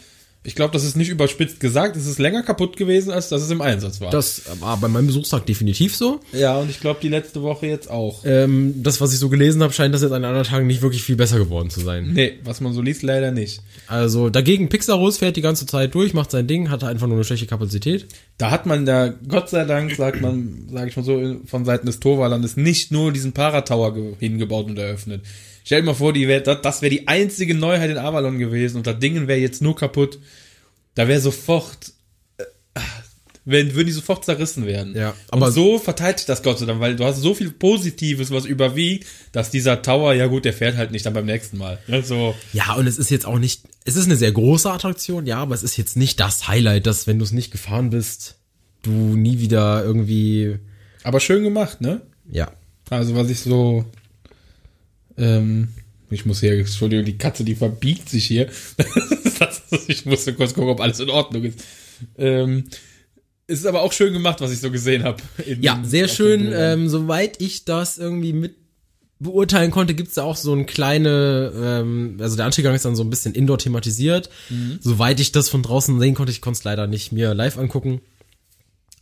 ich 0.43 0.55
glaube, 0.55 0.73
das 0.73 0.83
ist 0.83 0.97
nicht 0.97 1.09
überspitzt 1.09 1.59
gesagt, 1.59 1.95
es 1.95 2.07
ist 2.07 2.17
länger 2.17 2.41
kaputt 2.41 2.75
gewesen, 2.75 3.11
als 3.11 3.29
dass 3.29 3.43
es 3.43 3.51
im 3.51 3.61
Einsatz 3.61 4.01
war. 4.01 4.09
Das 4.09 4.41
war 4.59 4.75
bei 4.77 4.87
meinem 4.87 5.05
Besuchstag 5.07 5.45
definitiv 5.45 5.95
so. 5.95 6.19
ja, 6.33 6.57
und 6.57 6.69
ich 6.71 6.79
glaube, 6.79 6.99
die 7.01 7.09
letzte 7.09 7.43
Woche 7.43 7.67
jetzt 7.67 7.89
auch. 7.91 8.23
Ähm, 8.25 8.73
das, 8.81 8.99
was 9.01 9.13
ich 9.13 9.19
so 9.19 9.29
gelesen 9.29 9.61
habe, 9.61 9.71
scheint 9.71 9.93
das 9.93 10.01
jetzt 10.01 10.11
an 10.13 10.25
anderen 10.25 10.47
Tagen 10.47 10.65
nicht 10.65 10.81
wirklich 10.81 11.03
viel 11.03 11.15
besser 11.15 11.37
geworden 11.37 11.69
zu 11.69 11.79
sein. 11.81 12.11
Nee, 12.13 12.39
was 12.43 12.59
man 12.59 12.73
so 12.73 12.81
liest, 12.81 13.03
leider 13.03 13.31
nicht. 13.31 13.61
Also 13.87 14.29
dagegen 14.31 14.69
Pixaros 14.69 15.17
fährt 15.19 15.35
die 15.37 15.41
ganze 15.41 15.65
Zeit 15.67 15.93
durch, 15.93 16.13
macht 16.15 16.31
sein 16.31 16.47
Ding, 16.47 16.69
hatte 16.71 16.87
einfach 16.87 17.05
nur 17.07 17.17
eine 17.17 17.23
schlechte 17.23 17.45
Kapazität. 17.45 18.07
Da 18.39 18.49
hat 18.49 18.65
man 18.65 18.85
da, 18.87 19.09
Gott 19.27 19.49
sei 19.49 19.65
Dank, 19.65 19.93
sagt 19.95 20.21
man, 20.21 20.67
sage 20.71 20.89
ich 20.89 20.97
mal 20.97 21.03
so, 21.05 21.35
von 21.45 21.65
Seiten 21.65 21.85
des 21.85 21.99
Torwalandes 21.99 22.57
nicht 22.57 22.91
nur 22.91 23.11
diesen 23.11 23.33
Paratower 23.33 23.93
ge- 23.93 24.13
hingebaut 24.19 24.65
und 24.67 24.79
eröffnet. 24.79 25.21
Stell 25.63 25.81
dir 25.81 25.85
mal 25.87 25.93
vor, 25.93 26.13
die 26.13 26.27
wär, 26.27 26.41
das, 26.41 26.61
das 26.61 26.81
wäre 26.81 26.89
die 26.89 27.07
einzige 27.07 27.53
Neuheit 27.55 27.89
in 27.91 27.97
Avalon 27.97 28.39
gewesen 28.39 28.77
und 28.77 28.87
das 28.87 28.99
Ding 28.99 29.27
wäre 29.27 29.39
jetzt 29.39 29.61
nur 29.61 29.75
kaputt. 29.75 30.19
Da 30.95 31.07
wäre 31.07 31.21
sofort, 31.21 31.93
äh, 32.37 32.43
wenn, 33.45 33.73
würden 33.73 33.87
die 33.87 33.93
sofort 33.93 34.23
zerrissen 34.25 34.65
werden. 34.65 34.95
Ja, 34.95 35.13
aber 35.29 35.45
aber- 35.47 35.51
so 35.51 35.79
verteilt 35.79 36.19
sich 36.19 36.27
das 36.27 36.43
Gott 36.43 36.59
sei 36.59 36.65
Dank, 36.65 36.79
weil 36.79 36.95
du 36.95 37.05
hast 37.05 37.17
so 37.21 37.33
viel 37.33 37.51
Positives, 37.51 38.29
was 38.31 38.45
überwiegt, 38.45 39.07
dass 39.31 39.49
dieser 39.51 39.81
Tower, 39.81 40.13
ja 40.13 40.27
gut, 40.27 40.45
der 40.45 40.53
fährt 40.53 40.77
halt 40.77 40.91
nicht 40.91 41.05
dann 41.05 41.13
beim 41.13 41.25
nächsten 41.25 41.57
Mal. 41.57 41.79
Ja, 41.87 42.01
so. 42.01 42.35
Ja, 42.53 42.73
und 42.75 42.87
es 42.87 42.97
ist 42.97 43.09
jetzt 43.09 43.25
auch 43.25 43.39
nicht, 43.39 43.63
es 43.85 43.95
ist 43.95 44.05
eine 44.05 44.15
sehr 44.15 44.31
große 44.31 44.69
Attraktion, 44.69 45.25
ja, 45.25 45.37
aber 45.37 45.55
es 45.55 45.63
ist 45.63 45.77
jetzt 45.77 45.95
nicht 45.97 46.19
das 46.19 46.47
Highlight, 46.47 46.85
dass 46.85 47.07
wenn 47.07 47.17
du 47.19 47.25
es 47.25 47.31
nicht 47.31 47.51
gefahren 47.51 47.89
bist, 47.89 48.35
du 48.83 48.91
nie 48.91 49.39
wieder 49.39 49.83
irgendwie, 49.83 50.57
Aber 51.03 51.19
schön 51.19 51.43
gemacht, 51.43 51.81
ne? 51.81 52.01
ja. 52.29 52.51
Also 52.89 53.15
was 53.15 53.29
ich 53.29 53.39
so, 53.39 53.85
ähm, 55.17 55.69
ich 56.09 56.25
muss 56.25 56.41
hier, 56.41 56.53
Entschuldigung, 56.53 57.05
die 57.05 57.17
Katze, 57.17 57.43
die 57.43 57.55
verbiegt 57.55 58.09
sich 58.09 58.25
hier. 58.25 58.47
Ich 59.87 60.05
musste 60.05 60.33
kurz 60.33 60.53
gucken, 60.53 60.69
ob 60.69 60.81
alles 60.81 60.99
in 60.99 61.09
Ordnung 61.09 61.43
ist. 61.45 61.63
Ähm, 62.15 62.65
es 63.47 63.59
ist 63.59 63.65
aber 63.65 63.81
auch 63.81 63.91
schön 63.91 64.13
gemacht, 64.13 64.39
was 64.39 64.51
ich 64.51 64.59
so 64.59 64.69
gesehen 64.69 65.03
habe. 65.03 65.17
Ja, 65.59 65.81
sehr 65.83 66.07
schön, 66.07 66.51
ähm, 66.53 66.89
soweit 66.89 67.41
ich 67.41 67.65
das 67.65 67.97
irgendwie 67.97 68.33
mit 68.33 68.55
beurteilen 69.19 69.71
konnte, 69.71 69.93
gibt's 69.93 70.15
da 70.15 70.23
auch 70.23 70.35
so 70.35 70.53
ein 70.53 70.65
kleine, 70.65 71.51
ähm, 71.55 72.17
also 72.19 72.35
der 72.35 72.45
Anstieggang 72.45 72.75
ist 72.75 72.85
dann 72.85 72.95
so 72.95 73.03
ein 73.03 73.09
bisschen 73.09 73.33
indoor 73.33 73.57
thematisiert. 73.57 74.29
Soweit 74.79 75.19
ich 75.19 75.31
das 75.31 75.49
von 75.49 75.63
draußen 75.63 75.99
sehen 75.99 76.15
konnte, 76.15 76.31
ich 76.31 76.41
konnte 76.41 76.57
es 76.57 76.63
leider 76.63 76.87
nicht 76.87 77.11
mir 77.11 77.33
live 77.33 77.57
angucken. 77.57 78.01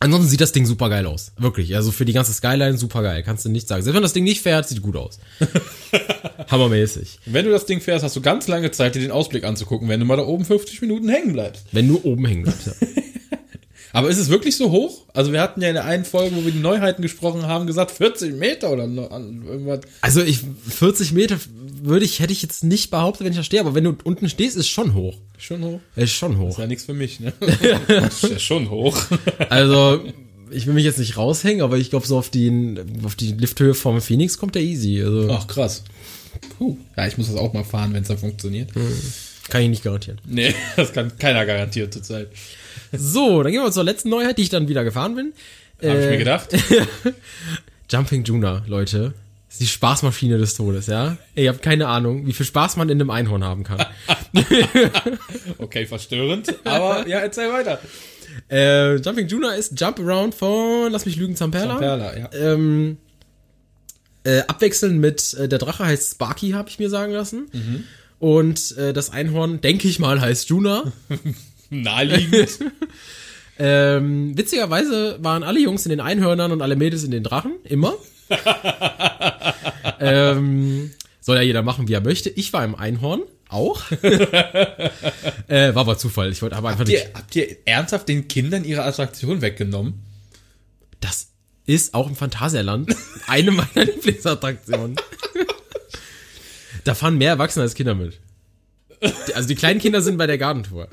Ansonsten 0.02 0.30
sieht 0.30 0.40
das 0.40 0.52
Ding 0.52 0.64
super 0.64 0.88
geil 0.88 1.04
aus. 1.04 1.32
Wirklich. 1.38 1.76
Also 1.76 1.92
für 1.92 2.06
die 2.06 2.14
ganze 2.14 2.32
Skyline 2.32 2.78
super 2.78 3.02
geil. 3.02 3.22
Kannst 3.22 3.44
du 3.44 3.50
nicht 3.50 3.68
sagen. 3.68 3.82
Selbst 3.82 3.94
wenn 3.94 4.02
das 4.02 4.14
Ding 4.14 4.24
nicht 4.24 4.40
fährt, 4.40 4.66
sieht 4.66 4.80
gut 4.80 4.96
aus. 4.96 5.18
Hammermäßig. 6.50 7.18
Wenn 7.26 7.44
du 7.44 7.50
das 7.50 7.66
Ding 7.66 7.82
fährst, 7.82 8.02
hast 8.02 8.16
du 8.16 8.22
ganz 8.22 8.48
lange 8.48 8.70
Zeit, 8.70 8.94
dir 8.94 9.00
den 9.00 9.10
Ausblick 9.10 9.44
anzugucken, 9.44 9.90
wenn 9.90 10.00
du 10.00 10.06
mal 10.06 10.16
da 10.16 10.24
oben 10.24 10.46
50 10.46 10.80
Minuten 10.80 11.10
hängen 11.10 11.34
bleibst. 11.34 11.66
Wenn 11.72 11.86
nur 11.86 12.02
oben 12.06 12.24
hängen 12.24 12.44
bleibt. 12.44 12.64
Ja. 12.64 12.72
Aber 13.92 14.08
ist 14.08 14.18
es 14.18 14.30
wirklich 14.30 14.56
so 14.56 14.70
hoch? 14.70 15.04
Also 15.12 15.32
wir 15.32 15.40
hatten 15.42 15.60
ja 15.60 15.68
in 15.68 15.74
der 15.74 15.84
einen 15.84 16.04
Folge, 16.04 16.36
wo 16.36 16.44
wir 16.44 16.52
die 16.52 16.60
Neuheiten 16.60 17.02
gesprochen 17.02 17.46
haben, 17.46 17.66
gesagt 17.66 17.90
40 17.90 18.36
Meter 18.36 18.70
oder 18.70 18.84
irgendwas. 18.84 19.80
Also 20.00 20.22
ich, 20.22 20.40
40 20.68 21.12
Meter 21.12 21.38
würde 21.82 22.04
ich, 22.04 22.20
hätte 22.20 22.32
ich 22.32 22.42
jetzt 22.42 22.64
nicht 22.64 22.90
behauptet, 22.90 23.24
wenn 23.24 23.32
ich 23.32 23.38
da 23.38 23.44
stehe, 23.44 23.60
aber 23.60 23.74
wenn 23.74 23.84
du 23.84 23.96
unten 24.04 24.28
stehst, 24.28 24.56
ist 24.56 24.68
schon 24.68 24.94
hoch. 24.94 25.16
Schon 25.38 25.62
hoch. 25.64 25.80
Ist 25.96 26.12
schon 26.12 26.38
hoch. 26.38 26.50
Ist 26.50 26.58
ja 26.58 26.66
nichts 26.66 26.84
für 26.84 26.94
mich, 26.94 27.20
ne? 27.20 27.32
ist 28.08 28.22
ja 28.22 28.38
schon 28.38 28.70
hoch. 28.70 28.98
Also, 29.48 30.02
ich 30.50 30.66
will 30.66 30.74
mich 30.74 30.84
jetzt 30.84 30.98
nicht 30.98 31.16
raushängen, 31.16 31.62
aber 31.62 31.78
ich 31.78 31.90
glaube, 31.90 32.06
so 32.06 32.18
auf 32.18 32.28
die, 32.30 32.74
auf 33.04 33.14
die 33.14 33.32
Lifthöhe 33.32 33.74
vom 33.74 34.00
Phoenix 34.00 34.38
kommt 34.38 34.54
der 34.54 34.62
easy. 34.62 35.02
Also, 35.02 35.28
Ach, 35.30 35.46
krass. 35.46 35.84
Puh. 36.58 36.76
Ja, 36.96 37.06
ich 37.06 37.18
muss 37.18 37.26
das 37.28 37.36
auch 37.36 37.52
mal 37.52 37.64
fahren, 37.64 37.92
wenn 37.92 38.02
es 38.02 38.08
dann 38.08 38.18
funktioniert. 38.18 38.70
kann 39.48 39.62
ich 39.62 39.68
nicht 39.68 39.82
garantieren. 39.84 40.20
Nee, 40.26 40.54
das 40.76 40.92
kann 40.92 41.16
keiner 41.18 41.44
garantieren 41.46 41.90
zurzeit. 41.90 42.28
So, 42.92 43.42
dann 43.42 43.52
gehen 43.52 43.62
wir 43.62 43.70
zur 43.72 43.84
letzten 43.84 44.08
Neuheit, 44.10 44.38
die 44.38 44.42
ich 44.42 44.48
dann 44.48 44.68
wieder 44.68 44.84
gefahren 44.84 45.14
bin. 45.14 45.32
Habe 45.82 45.98
ich 46.00 46.04
Äh, 46.06 46.10
mir 46.10 46.18
gedacht. 46.18 46.48
Jumping 47.90 48.24
Juna, 48.24 48.62
Leute. 48.66 49.14
Das 49.50 49.56
ist 49.56 49.62
die 49.62 49.66
Spaßmaschine 49.66 50.38
des 50.38 50.54
Todes, 50.54 50.86
ja? 50.86 51.16
Ihr 51.34 51.48
habt 51.48 51.60
keine 51.60 51.88
Ahnung, 51.88 52.24
wie 52.24 52.32
viel 52.32 52.46
Spaß 52.46 52.76
man 52.76 52.88
in 52.88 53.00
einem 53.00 53.10
Einhorn 53.10 53.42
haben 53.42 53.64
kann. 53.64 53.84
Okay, 55.58 55.86
verstörend. 55.86 56.54
Aber 56.64 57.04
ja, 57.08 57.18
erzähl 57.18 57.52
weiter. 57.52 57.80
äh, 58.48 58.94
Jumping 58.94 59.26
Juna 59.26 59.54
ist 59.54 59.78
Jump 59.78 59.98
Around 59.98 60.36
von, 60.36 60.92
lass 60.92 61.04
mich 61.04 61.16
lügen, 61.16 61.34
Zamperla. 61.34 61.78
Perla, 61.78 62.16
ja. 62.16 62.30
Ähm, 62.32 62.98
äh, 64.22 64.42
abwechselnd 64.42 65.00
mit, 65.00 65.34
äh, 65.34 65.48
der 65.48 65.58
Drache 65.58 65.84
heißt 65.84 66.12
Sparky, 66.12 66.50
habe 66.50 66.68
ich 66.68 66.78
mir 66.78 66.88
sagen 66.88 67.12
lassen. 67.12 67.48
Mhm. 67.52 67.84
Und 68.20 68.76
äh, 68.76 68.92
das 68.92 69.10
Einhorn, 69.10 69.60
denke 69.60 69.88
ich 69.88 69.98
mal, 69.98 70.20
heißt 70.20 70.48
Juna. 70.48 70.92
Naheliegend. 71.70 72.50
ähm, 73.58 74.38
witzigerweise 74.38 75.18
waren 75.20 75.42
alle 75.42 75.58
Jungs 75.58 75.86
in 75.86 75.90
den 75.90 76.00
Einhörnern 76.00 76.52
und 76.52 76.62
alle 76.62 76.76
Mädels 76.76 77.02
in 77.02 77.10
den 77.10 77.24
Drachen, 77.24 77.56
immer. 77.64 77.94
ähm, 80.00 80.90
soll 81.20 81.36
ja 81.36 81.42
jeder 81.42 81.62
machen, 81.62 81.88
wie 81.88 81.92
er 81.92 82.00
möchte. 82.00 82.30
Ich 82.30 82.52
war 82.52 82.64
im 82.64 82.74
Einhorn, 82.74 83.22
auch. 83.50 83.90
äh, 84.02 85.74
war 85.74 85.76
aber 85.76 85.98
Zufall. 85.98 86.32
Ich 86.32 86.42
wollte 86.42 86.56
aber 86.56 86.68
einfach 86.68 86.80
habt, 86.80 86.88
nicht. 86.88 87.04
ihr, 87.04 87.14
habt 87.14 87.36
ihr 87.36 87.56
ernsthaft 87.64 88.08
den 88.08 88.28
Kindern 88.28 88.64
ihre 88.64 88.84
Attraktion 88.84 89.42
weggenommen? 89.42 90.02
Das 91.00 91.28
ist 91.66 91.94
auch 91.94 92.08
im 92.08 92.16
Phantasialand 92.16 92.94
eine 93.26 93.50
meiner 93.50 93.84
Lieblingsattraktionen. 93.84 94.96
da 96.84 96.94
fahren 96.94 97.18
mehr 97.18 97.30
Erwachsene 97.30 97.64
als 97.64 97.74
Kinder 97.74 97.94
mit. 97.94 98.18
Also 99.34 99.48
die 99.48 99.54
kleinen 99.54 99.80
Kinder 99.80 100.02
sind 100.02 100.18
bei 100.18 100.26
der 100.26 100.36
Gartentour. 100.36 100.88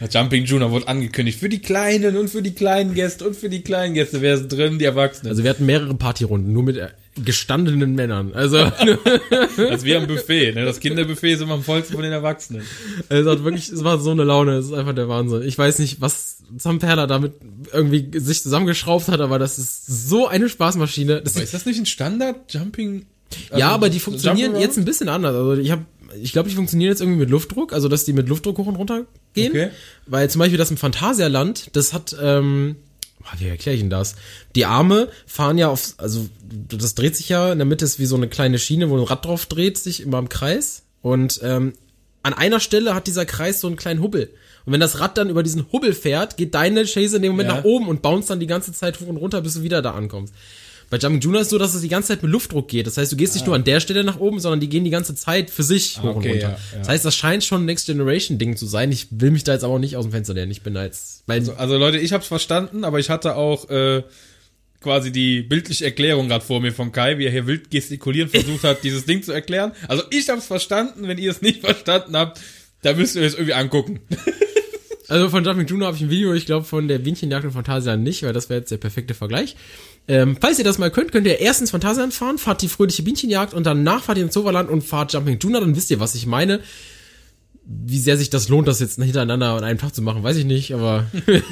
Das 0.00 0.12
Jumping 0.12 0.44
Junior 0.44 0.70
wurde 0.70 0.88
angekündigt. 0.88 1.38
Für 1.38 1.48
die 1.48 1.60
Kleinen 1.60 2.16
und 2.16 2.28
für 2.28 2.42
die 2.42 2.54
kleinen 2.54 2.94
Gäste 2.94 3.26
und 3.26 3.36
für 3.36 3.48
die 3.48 3.62
kleinen 3.62 3.94
Gäste. 3.94 4.20
Wer 4.20 4.34
ist 4.34 4.48
drin? 4.48 4.78
Die 4.78 4.84
Erwachsenen. 4.84 5.30
Also 5.30 5.42
wir 5.42 5.50
hatten 5.50 5.66
mehrere 5.66 5.94
Partyrunden, 5.94 6.52
nur 6.52 6.62
mit 6.62 6.76
äh, 6.76 6.88
gestandenen 7.22 7.94
Männern. 7.94 8.32
Also 8.34 8.58
Also 9.70 9.84
wir 9.84 9.98
am 9.98 10.06
Buffet. 10.06 10.54
Ne? 10.54 10.64
Das 10.64 10.80
Kinderbuffet 10.80 11.34
ist 11.34 11.42
immer 11.42 11.54
am 11.54 11.62
vollsten 11.62 11.94
von 11.94 12.02
den 12.02 12.12
Erwachsenen. 12.12 12.62
es 13.08 13.26
hat 13.26 13.44
wirklich, 13.44 13.68
es 13.68 13.84
war 13.84 13.98
so 13.98 14.10
eine 14.10 14.24
Laune, 14.24 14.56
es 14.56 14.66
ist 14.66 14.72
einfach 14.72 14.94
der 14.94 15.08
Wahnsinn. 15.08 15.42
Ich 15.42 15.56
weiß 15.56 15.78
nicht, 15.78 16.00
was 16.00 16.38
Zamperla 16.58 17.06
damit 17.06 17.34
irgendwie 17.72 18.10
sich 18.18 18.42
zusammengeschraubt 18.42 19.08
hat, 19.08 19.20
aber 19.20 19.38
das 19.38 19.58
ist 19.58 19.86
so 19.86 20.26
eine 20.26 20.48
Spaßmaschine. 20.48 21.22
Das 21.22 21.36
ist 21.36 21.54
das 21.54 21.66
nicht 21.66 21.78
ein 21.78 21.86
Standard 21.86 22.52
Jumping? 22.52 23.06
also 23.50 23.60
ja, 23.60 23.70
aber 23.70 23.90
die 23.90 24.00
funktionieren 24.00 24.58
jetzt 24.58 24.78
ein 24.78 24.84
bisschen 24.84 25.08
anders. 25.08 25.34
Also 25.34 25.60
ich 25.60 25.70
habe, 25.70 25.84
ich 26.20 26.32
glaube, 26.32 26.48
die 26.48 26.54
funktionieren 26.54 26.90
jetzt 26.90 27.00
irgendwie 27.00 27.20
mit 27.20 27.30
Luftdruck, 27.30 27.72
also 27.72 27.88
dass 27.88 28.04
die 28.04 28.12
mit 28.12 28.28
Luftdruck 28.28 28.58
hoch 28.58 28.66
und 28.66 28.76
runter 28.76 29.04
gehen. 29.32 29.50
Okay. 29.50 29.70
Weil 30.06 30.30
zum 30.30 30.38
Beispiel 30.38 30.58
das 30.58 30.70
im 30.70 30.76
Phantasialand, 30.76 31.70
das 31.74 31.92
hat, 31.92 32.16
ähm, 32.20 32.76
wie 33.38 33.48
erkläre 33.48 33.74
ich 33.74 33.80
denn 33.80 33.90
das? 33.90 34.16
Die 34.54 34.66
Arme 34.66 35.08
fahren 35.26 35.58
ja 35.58 35.68
auf, 35.68 35.94
also 35.98 36.28
das 36.68 36.94
dreht 36.94 37.16
sich 37.16 37.28
ja, 37.28 37.52
in 37.52 37.58
der 37.58 37.66
Mitte 37.66 37.84
ist 37.84 37.98
wie 37.98 38.06
so 38.06 38.16
eine 38.16 38.28
kleine 38.28 38.58
Schiene, 38.58 38.90
wo 38.90 38.96
ein 38.96 39.04
Rad 39.04 39.24
drauf 39.24 39.46
dreht, 39.46 39.78
sich 39.78 40.00
immer 40.02 40.18
im 40.18 40.28
Kreis. 40.28 40.82
Und 41.02 41.40
ähm, 41.42 41.72
an 42.22 42.32
einer 42.34 42.60
Stelle 42.60 42.94
hat 42.94 43.06
dieser 43.06 43.26
Kreis 43.26 43.60
so 43.60 43.66
einen 43.66 43.76
kleinen 43.76 44.02
Hubbel. 44.02 44.30
Und 44.66 44.72
wenn 44.72 44.80
das 44.80 45.00
Rad 45.00 45.18
dann 45.18 45.28
über 45.28 45.42
diesen 45.42 45.66
Hubbel 45.72 45.92
fährt, 45.92 46.36
geht 46.38 46.54
deine 46.54 46.84
Chase 46.86 47.16
in 47.16 47.22
dem 47.22 47.32
Moment 47.32 47.50
Ja. 47.50 47.56
nach 47.56 47.64
oben 47.64 47.88
und 47.88 48.00
bounce 48.00 48.28
dann 48.28 48.40
die 48.40 48.46
ganze 48.46 48.72
Zeit 48.72 48.98
hoch 49.00 49.08
und 49.08 49.18
runter, 49.18 49.42
bis 49.42 49.54
du 49.54 49.62
wieder 49.62 49.82
da 49.82 49.92
ankommst. 49.92 50.32
Bei 50.94 51.00
Jumping 51.00 51.20
Junior 51.20 51.40
ist 51.40 51.48
es 51.48 51.50
so, 51.50 51.58
dass 51.58 51.74
es 51.74 51.80
die 51.80 51.88
ganze 51.88 52.06
Zeit 52.08 52.22
mit 52.22 52.30
Luftdruck 52.30 52.68
geht. 52.68 52.86
Das 52.86 52.96
heißt, 52.96 53.10
du 53.10 53.16
gehst 53.16 53.34
nicht 53.34 53.46
nur 53.46 53.56
an 53.56 53.64
der 53.64 53.80
Stelle 53.80 54.04
nach 54.04 54.20
oben, 54.20 54.38
sondern 54.38 54.60
die 54.60 54.68
gehen 54.68 54.84
die 54.84 54.90
ganze 54.90 55.16
Zeit 55.16 55.50
für 55.50 55.64
sich 55.64 55.98
hoch 55.98 56.04
und 56.04 56.08
Ah. 56.10 56.16
okay, 56.18 56.30
runter. 56.30 56.40
ja, 56.42 56.48
ja. 56.50 56.78
Das 56.78 56.88
heißt, 56.88 57.04
das 57.04 57.16
scheint 57.16 57.42
schon 57.42 57.62
ein 57.62 57.64
Next 57.64 57.86
Generation 57.86 58.38
Ding 58.38 58.56
zu 58.56 58.66
sein. 58.66 58.92
Ich 58.92 59.08
will 59.10 59.32
mich 59.32 59.42
da 59.42 59.54
jetzt 59.54 59.64
aber 59.64 59.74
auch 59.74 59.78
nicht 59.80 59.96
aus 59.96 60.04
dem 60.04 60.12
Fenster 60.12 60.34
lehnen. 60.34 60.52
Ich 60.52 60.62
bin 60.62 60.72
da 60.74 60.84
jetzt, 60.84 61.24
weil 61.26 61.50
Also 61.56 61.78
Leute, 61.78 61.98
ich 61.98 62.12
hab's 62.12 62.28
verstanden, 62.28 62.84
aber 62.84 63.00
ich 63.00 63.10
hatte 63.10 63.34
auch 63.34 63.68
äh, 63.70 64.04
quasi 64.80 65.10
die 65.10 65.42
bildliche 65.42 65.84
Erklärung 65.84 66.28
gerade 66.28 66.44
vor 66.44 66.60
mir 66.60 66.72
von 66.72 66.92
Kai, 66.92 67.18
wie 67.18 67.24
er 67.24 67.32
hier 67.32 67.48
wild 67.48 67.72
gestikulieren 67.72 68.28
versucht 68.30 68.62
hat, 68.62 68.78
dieses 68.84 69.04
Ding 69.04 69.24
zu 69.24 69.32
erklären. 69.32 69.72
Also 69.88 70.04
ich 70.10 70.28
hab's 70.28 70.46
verstanden, 70.46 71.08
wenn 71.08 71.18
ihr 71.18 71.32
es 71.32 71.42
nicht 71.42 71.60
verstanden 71.62 72.16
habt, 72.16 72.40
da 72.82 72.92
müsst 72.94 73.16
ihr 73.16 73.22
es 73.22 73.34
irgendwie 73.34 73.54
angucken. 73.54 73.98
Also 75.06 75.28
von 75.28 75.44
Jumping 75.44 75.66
Juno 75.66 75.84
habe 75.84 75.96
ich 75.98 76.02
ein 76.02 76.08
Video, 76.08 76.32
ich 76.32 76.46
glaube 76.46 76.64
von 76.64 76.88
der 76.88 76.98
Bienenjagd 76.98 77.44
in 77.44 77.50
Phantasialand 77.50 78.02
nicht, 78.02 78.22
weil 78.22 78.32
das 78.32 78.48
wäre 78.48 78.60
jetzt 78.60 78.70
der 78.70 78.78
perfekte 78.78 79.12
Vergleich. 79.12 79.54
Ähm, 80.06 80.36
falls 80.40 80.58
ihr 80.58 80.64
das 80.64 80.78
mal 80.78 80.90
könnt, 80.90 81.12
könnt 81.12 81.26
ihr 81.26 81.40
erstens 81.40 81.70
Phantasialand 81.70 82.12
fahren, 82.12 82.38
fahrt 82.38 82.60
die 82.62 82.68
fröhliche 82.68 83.02
Bienchenjagd 83.02 83.54
und 83.54 83.64
danach 83.64 84.02
fahrt 84.02 84.18
ihr 84.18 84.24
ins 84.24 84.34
Zoverland 84.34 84.68
und 84.68 84.82
fahrt 84.82 85.12
Jumping 85.12 85.38
Juno, 85.38 85.60
dann 85.60 85.76
wisst 85.76 85.90
ihr, 85.90 86.00
was 86.00 86.14
ich 86.14 86.26
meine. 86.26 86.60
Wie 87.64 87.98
sehr 87.98 88.18
sich 88.18 88.28
das 88.28 88.50
lohnt, 88.50 88.68
das 88.68 88.80
jetzt 88.80 89.02
hintereinander 89.02 89.54
an 89.54 89.64
einem 89.64 89.78
Tag 89.78 89.94
zu 89.94 90.02
machen, 90.02 90.22
weiß 90.22 90.36
ich 90.36 90.44
nicht, 90.44 90.74
aber 90.74 91.06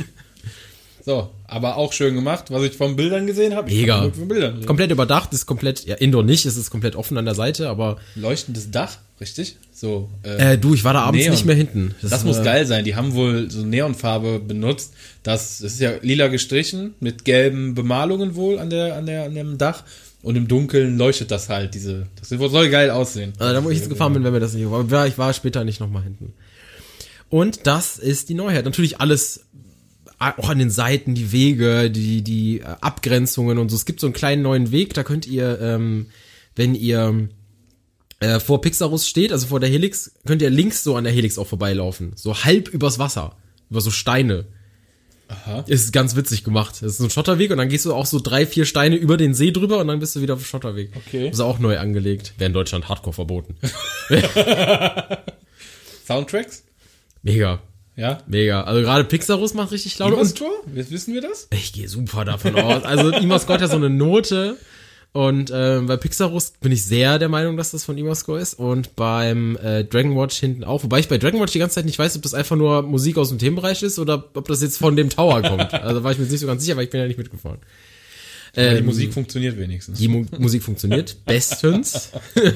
So, 1.05 1.31
aber 1.47 1.77
auch 1.77 1.93
schön 1.93 2.15
gemacht, 2.15 2.51
was 2.51 2.63
ich 2.63 2.77
von 2.77 2.95
Bildern 2.95 3.27
gesehen 3.27 3.57
habe. 3.57 3.69
Mega. 3.71 4.09
Von 4.11 4.29
Bildern. 4.29 4.65
komplett 4.67 4.93
überdacht, 4.93 5.33
ist 5.33 5.47
komplett, 5.47 5.85
ja, 5.85 5.97
Indoor 5.97 6.23
nicht, 6.23 6.47
es 6.47 6.57
ist 6.57 6.71
komplett 6.71 6.95
offen 6.95 7.19
an 7.19 7.25
der 7.25 7.35
Seite, 7.35 7.69
aber 7.69 7.97
Leuchtendes 8.15 8.71
Dach, 8.71 8.99
richtig? 9.21 9.57
So. 9.83 10.09
Äh, 10.23 10.53
äh, 10.53 10.59
du, 10.59 10.75
ich 10.75 10.85
war 10.85 10.93
da 10.93 11.01
abends 11.01 11.25
Neon. 11.25 11.33
nicht 11.33 11.45
mehr 11.45 11.57
hinten. 11.57 11.93
das 12.03 12.23
muss 12.23 12.39
äh, 12.39 12.45
geil 12.45 12.67
sein. 12.67 12.85
Die 12.85 12.95
haben 12.95 13.15
wohl 13.15 13.51
so 13.51 13.67
Neonfarbe 13.67 14.39
benutzt. 14.39 14.95
Das, 15.25 15.59
das 15.59 15.73
ist 15.73 15.81
ja 15.81 15.95
lila 16.03 16.29
gestrichen 16.29 16.95
mit 17.01 17.25
gelben 17.25 17.75
Bemalungen 17.75 18.37
wohl 18.37 18.61
an 18.61 18.71
der 18.71 18.95
an 18.95 19.07
der 19.07 19.25
an 19.25 19.35
dem 19.35 19.59
Dach 19.59 19.83
und 20.23 20.37
im 20.37 20.47
Dunkeln 20.47 20.97
leuchtet 20.99 21.33
das 21.33 21.49
halt. 21.49 21.75
Diese, 21.75 22.07
das 22.15 22.29
soll 22.29 22.71
geil 22.71 22.91
aussehen. 22.91 23.33
Also 23.41 23.55
da, 23.55 23.65
wo 23.65 23.71
ich 23.71 23.79
jetzt 23.79 23.89
gefahren 23.89 24.13
bin, 24.13 24.23
wenn 24.23 24.33
mir 24.33 24.39
das 24.39 24.55
nicht, 24.55 24.69
ja, 24.89 25.07
ich 25.07 25.19
war 25.19 25.33
später 25.33 25.65
nicht 25.65 25.81
nochmal 25.81 26.05
hinten. 26.05 26.33
Und 27.29 27.67
das 27.67 27.99
ist 27.99 28.29
die 28.29 28.35
Neuheit. 28.35 28.65
Natürlich 28.65 29.01
alles, 29.01 29.47
äh, 30.21 30.31
auch 30.37 30.49
an 30.49 30.61
den 30.61 30.71
Seiten, 30.71 31.17
die 31.17 31.33
Wege, 31.33 31.91
die, 31.91 32.23
die 32.23 32.61
äh, 32.61 32.67
Abgrenzungen 32.81 33.59
und 33.59 33.69
so. 33.69 33.75
Es 33.75 33.85
gibt 33.85 33.99
so 33.99 34.07
einen 34.07 34.15
kleinen 34.15 34.43
neuen 34.43 34.71
Weg, 34.71 34.95
da 34.95 35.03
könnt 35.03 35.27
ihr, 35.27 35.61
ähm, 35.61 36.07
wenn 36.55 36.77
ihr 36.77 37.29
äh, 38.23 38.41
vor 38.41 38.61
Pixarus 38.61 39.09
steht, 39.09 39.33
also 39.33 39.49
vor 39.49 39.59
der 39.59 39.69
Helix, 39.69 40.13
könnt 40.25 40.43
ihr 40.43 40.51
links 40.51 40.85
so 40.85 40.95
an 40.97 41.05
der 41.05 41.13
Helix 41.13 41.39
auch 41.39 41.47
vorbeilaufen. 41.47 42.13
So 42.15 42.45
halb 42.45 42.69
übers 42.69 42.99
Wasser. 42.99 43.37
Über 43.69 43.81
so 43.81 43.91
Steine. 43.91 44.47
Aha. 45.27 45.65
Ist 45.67 45.93
ganz 45.93 46.15
witzig 46.15 46.45
gemacht. 46.45 46.77
Das 46.83 46.93
ist 46.93 46.99
so 46.99 47.05
ein 47.05 47.11
Schotterweg 47.11 47.51
und 47.51 47.57
dann 47.57 47.69
gehst 47.69 47.85
du 47.85 47.95
auch 47.95 48.07
so 48.07 48.21
drei, 48.21 48.47
vier 48.47 48.65
Steine 48.65 48.97
über 48.97 49.17
den 49.17 49.35
See 49.35 49.51
drüber 49.51 49.79
und 49.79 49.89
dann 49.89 49.99
bist 49.99 50.15
du 50.15 50.21
wieder 50.21 50.35
auf 50.35 50.41
dem 50.41 50.45
Schotterweg. 50.45 50.93
Okay. 50.95 51.31
Ist 51.31 51.41
auch 51.41 51.59
neu 51.59 51.79
angelegt. 51.79 52.35
Wäre 52.39 52.49
in 52.49 52.53
Deutschland 52.53 52.89
hardcore 52.89 53.15
verboten. 53.15 53.57
Soundtracks? 56.07 56.65
Mega. 57.23 57.61
Ja. 57.97 58.23
Mega. 58.27 58.63
Also 58.63 58.83
gerade 58.83 59.05
Pixarus 59.05 59.55
macht 59.55 59.73
richtig 59.73 59.99
Laune. 59.99 60.17
Und 60.17 60.37
Tor? 60.37 60.53
Wissen 60.67 61.15
wir 61.15 61.23
das? 61.23 61.49
ich 61.51 61.73
gehe 61.73 61.89
super 61.89 62.25
davon 62.25 62.55
aus. 62.57 62.85
Also 62.85 63.11
Imascore 63.11 63.55
hat 63.55 63.63
ja 63.63 63.69
so 63.69 63.77
eine 63.77 63.91
Note. 63.91 64.59
Und 65.15 65.53
ähm, 65.55 65.87
bei 65.87 65.99
Pixarus 65.99 66.53
bin 66.61 66.73
ich 66.73 66.85
sehr 66.85 67.19
der 67.19 67.29
Meinung, 67.29 67.59
dass 67.59 67.73
das 67.73 67.85
von 67.85 67.99
Imascore 67.99 68.41
ist. 68.41 68.55
Und 68.55 68.97
beim 68.97 69.57
äh, 69.57 69.85
Dragon 69.85 70.17
Watch 70.17 70.39
hinten 70.39 70.65
auch. 70.65 70.83
Wobei 70.85 71.01
ich 71.01 71.09
bei 71.09 71.19
Dragon 71.19 71.39
Watch 71.39 71.53
die 71.53 71.59
ganze 71.59 71.75
Zeit 71.75 71.85
nicht 71.85 71.99
weiß, 71.99 72.17
ob 72.17 72.23
das 72.23 72.33
einfach 72.33 72.57
nur 72.57 72.81
Musik 72.83 73.19
aus 73.19 73.29
dem 73.29 73.39
Themenbereich 73.39 73.83
ist 73.83 73.99
oder 73.99 74.25
ob 74.33 74.49
das 74.49 74.63
jetzt 74.63 74.79
von 74.79 74.97
dem 74.97 75.11
Tower 75.11 75.43
kommt. 75.43 75.73
Also 75.83 76.03
war 76.03 76.13
ich 76.13 76.19
mir 76.19 76.25
jetzt 76.25 76.33
nicht 76.33 76.41
so 76.41 76.47
ganz 76.47 76.63
sicher, 76.63 76.77
weil 76.77 76.85
ich 76.85 76.91
bin 76.91 77.01
ja 77.01 77.07
nicht 77.07 77.19
mitgefahren. 77.19 77.59
Ja, 78.57 78.71
die 78.73 78.79
Ähm, 78.79 78.87
Musik 78.87 79.13
funktioniert 79.13 79.59
wenigstens. 79.59 79.99
Die 79.99 80.09
Mu 80.09 80.25
Musik 80.39 80.63
funktioniert 80.63 81.17
bestens. 81.27 82.11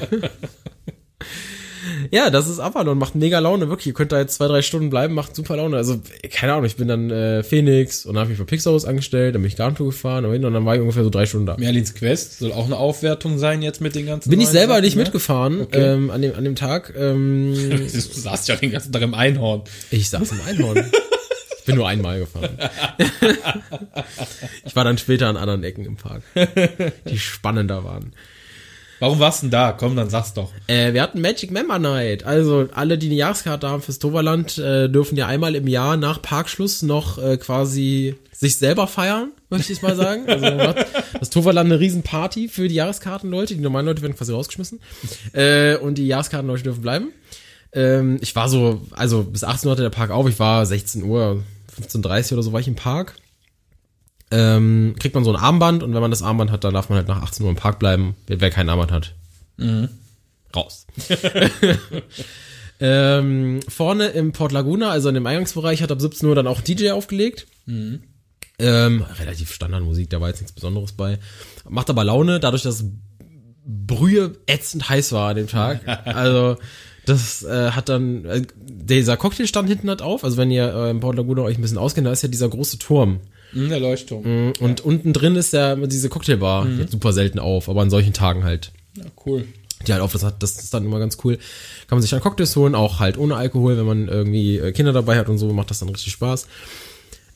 ja, 2.11 2.29
das 2.29 2.49
ist 2.49 2.59
Avalon, 2.59 2.97
macht 2.97 3.15
mega 3.15 3.39
Laune, 3.39 3.69
wirklich. 3.69 3.87
Ihr 3.87 3.93
könnt 3.93 4.11
da 4.11 4.19
jetzt 4.19 4.35
zwei, 4.35 4.47
drei 4.47 4.61
Stunden 4.61 4.89
bleiben, 4.89 5.13
macht 5.13 5.35
super 5.35 5.55
Laune. 5.57 5.77
Also, 5.77 5.99
keine 6.31 6.53
Ahnung, 6.53 6.65
ich 6.65 6.75
bin 6.75 6.87
dann 6.87 7.09
äh, 7.11 7.43
Phoenix 7.43 8.05
und 8.05 8.15
dann 8.15 8.23
habe 8.23 8.33
ich 8.33 8.37
bei 8.39 8.45
Pixarus 8.45 8.85
angestellt, 8.85 9.35
dann 9.35 9.41
bin 9.41 9.49
ich 9.49 9.57
Garntour 9.57 9.87
gefahren 9.87 10.25
und 10.25 10.41
dann 10.41 10.65
war 10.65 10.75
ich 10.75 10.81
ungefähr 10.81 11.03
so 11.03 11.09
drei 11.09 11.25
Stunden 11.25 11.45
da. 11.45 11.57
Merlins 11.57 11.93
Quest 11.93 12.39
soll 12.39 12.51
auch 12.51 12.65
eine 12.65 12.77
Aufwertung 12.77 13.37
sein 13.37 13.61
jetzt 13.61 13.81
mit 13.81 13.95
den 13.95 14.05
ganzen. 14.05 14.29
Bin 14.29 14.41
ich 14.41 14.47
selber 14.47 14.73
Sachen, 14.73 14.83
nicht 14.85 14.95
ne? 14.95 15.03
mitgefahren 15.03 15.61
Okay. 15.61 15.93
ähm, 15.93 16.09
an, 16.11 16.21
dem, 16.21 16.35
an 16.35 16.43
dem 16.43 16.55
Tag. 16.55 16.93
Ähm, 16.97 17.53
Du 17.97 18.21
saßt 18.21 18.47
ja 18.47 18.55
den 18.55 18.71
ganzen 18.71 18.91
Tag 18.91 19.01
im 19.01 19.13
Einhorn. 19.13 19.63
ich 19.91 20.09
saß 20.09 20.31
im 20.31 20.41
Einhorn. 20.47 20.85
Ich 21.57 21.65
bin 21.65 21.75
nur 21.75 21.87
einmal 21.87 22.19
gefahren. 22.19 22.57
ich 24.65 24.75
war 24.75 24.83
dann 24.83 24.97
später 24.97 25.27
an 25.27 25.37
anderen 25.37 25.63
Ecken 25.63 25.85
im 25.85 25.97
Park, 25.97 26.21
die 27.09 27.19
spannender 27.19 27.83
waren. 27.83 28.13
Warum 28.99 29.19
warst 29.19 29.41
du 29.41 29.45
denn 29.45 29.51
da? 29.51 29.71
Komm, 29.73 29.95
dann 29.95 30.09
sag's 30.09 30.33
doch. 30.33 30.51
Äh, 30.67 30.93
wir 30.93 31.01
hatten 31.01 31.21
Magic 31.21 31.51
Member 31.51 31.79
Night. 31.79 32.23
Also 32.23 32.67
alle, 32.73 32.97
die 32.97 33.07
eine 33.07 33.15
Jahreskarte 33.15 33.69
haben 33.69 33.81
fürs 33.81 33.99
Toverland, 33.99 34.57
äh, 34.57 34.89
dürfen 34.89 35.17
ja 35.17 35.27
einmal 35.27 35.55
im 35.55 35.67
Jahr 35.67 35.97
nach 35.97 36.21
Parkschluss 36.21 36.81
noch 36.81 37.17
äh, 37.17 37.37
quasi 37.37 38.15
sich 38.31 38.57
selber 38.57 38.87
feiern, 38.87 39.31
möchte 39.49 39.73
ich 39.73 39.81
mal 39.81 39.95
sagen. 39.95 40.27
Also 40.27 40.73
das 41.19 41.29
Toverland 41.29 41.71
eine 41.71 41.79
Riesenparty 41.79 42.47
für 42.49 42.67
die 42.67 42.75
Jahreskartenleute. 42.75 43.55
Die 43.55 43.61
normalen 43.61 43.85
Leute 43.85 44.01
werden 44.01 44.15
quasi 44.15 44.31
rausgeschmissen. 44.31 44.79
Äh, 45.33 45.77
und 45.77 45.97
die 45.97 46.07
Jahreskartenleute 46.07 46.63
dürfen 46.63 46.81
bleiben. 46.81 47.09
Ähm, 47.73 48.17
ich 48.21 48.35
war 48.35 48.49
so, 48.49 48.81
also 48.91 49.23
bis 49.23 49.43
18 49.43 49.67
Uhr 49.67 49.71
hatte 49.73 49.83
der 49.83 49.89
Park 49.89 50.11
auf. 50.11 50.27
Ich 50.27 50.39
war 50.39 50.65
16 50.65 51.03
Uhr, 51.03 51.43
15.30 51.79 52.31
Uhr 52.31 52.33
oder 52.33 52.43
so 52.43 52.53
war 52.53 52.59
ich 52.59 52.67
im 52.67 52.75
Park. 52.75 53.13
Ähm, 54.29 54.95
kriegt 54.99 55.15
man 55.15 55.23
so 55.23 55.31
ein 55.31 55.41
Armband 55.41 55.83
und 55.83 55.93
wenn 55.93 56.01
man 56.01 56.11
das 56.11 56.21
Armband 56.21 56.51
hat, 56.51 56.63
dann 56.63 56.73
darf 56.73 56.89
man 56.89 56.97
halt 56.97 57.07
nach 57.07 57.21
18 57.21 57.45
Uhr 57.45 57.49
im 57.49 57.55
Park 57.55 57.79
bleiben. 57.79 58.15
Wer, 58.27 58.41
wer 58.41 58.49
kein 58.49 58.69
Armband 58.69 58.91
hat, 58.91 59.15
raus. 60.55 60.85
ähm, 62.79 63.61
vorne 63.67 64.07
im 64.07 64.33
Port 64.33 64.51
Laguna, 64.51 64.89
also 64.91 65.07
in 65.07 65.15
dem 65.15 65.25
Eingangsbereich, 65.25 65.81
hat 65.81 65.91
ab 65.91 66.01
17 66.01 66.27
Uhr 66.27 66.35
dann 66.35 66.47
auch 66.47 66.59
DJ 66.59 66.91
aufgelegt. 66.91 67.47
Ähm, 68.59 69.05
relativ 69.19 69.53
Standardmusik, 69.53 70.09
da 70.09 70.19
war 70.19 70.29
jetzt 70.29 70.41
nichts 70.41 70.53
Besonderes 70.53 70.91
bei. 70.91 71.19
Macht 71.69 71.89
aber 71.89 72.03
Laune, 72.03 72.39
dadurch, 72.39 72.63
dass 72.63 72.83
Brühe 73.65 74.35
ätzend 74.47 74.89
heiß 74.89 75.11
war 75.11 75.29
an 75.29 75.35
dem 75.37 75.47
Tag. 75.47 75.81
Also 76.05 76.57
das 77.05 77.43
äh, 77.43 77.71
hat 77.71 77.87
dann 77.87 78.25
äh, 78.25 78.41
dieser 78.57 79.15
Cocktailstand 79.15 79.69
hinten 79.69 79.89
hat 79.89 80.01
auf. 80.01 80.23
Also 80.25 80.35
wenn 80.35 80.51
ihr 80.51 80.73
äh, 80.73 80.89
im 80.89 80.99
Port 80.99 81.15
Laguna 81.15 81.43
euch 81.43 81.57
ein 81.57 81.61
bisschen 81.61 81.77
auskennt, 81.77 82.05
da 82.05 82.11
ist 82.11 82.23
ja 82.23 82.27
dieser 82.27 82.49
große 82.49 82.79
Turm. 82.79 83.21
Hm, 83.51 83.69
der 83.69 83.79
Leuchtturm. 83.79 84.53
Und 84.59 84.81
unten 84.81 85.13
drin 85.13 85.35
ist 85.35 85.53
ja 85.53 85.75
diese 85.75 86.09
Cocktailbar. 86.09 86.65
Die 86.65 86.81
hat 86.81 86.91
super 86.91 87.13
selten 87.13 87.39
auf, 87.39 87.69
aber 87.69 87.81
an 87.81 87.89
solchen 87.89 88.13
Tagen 88.13 88.43
halt. 88.43 88.71
Ja, 88.95 89.05
cool. 89.25 89.45
Die 89.85 89.93
halt 89.93 90.01
auf, 90.01 90.11
das, 90.11 90.23
hat, 90.23 90.41
das 90.41 90.57
ist 90.57 90.73
dann 90.73 90.85
immer 90.85 90.99
ganz 90.99 91.17
cool. 91.23 91.37
Kann 91.87 91.97
man 91.97 92.01
sich 92.01 92.09
dann 92.09 92.19
Cocktails 92.19 92.55
holen, 92.55 92.75
auch 92.75 92.99
halt 92.99 93.17
ohne 93.17 93.35
Alkohol, 93.35 93.77
wenn 93.77 93.85
man 93.85 94.07
irgendwie 94.07 94.57
äh, 94.57 94.71
Kinder 94.71 94.91
dabei 94.91 95.17
hat 95.17 95.29
und 95.29 95.37
so, 95.37 95.51
macht 95.53 95.69
das 95.69 95.79
dann 95.79 95.89
richtig 95.89 96.13
Spaß. 96.13 96.47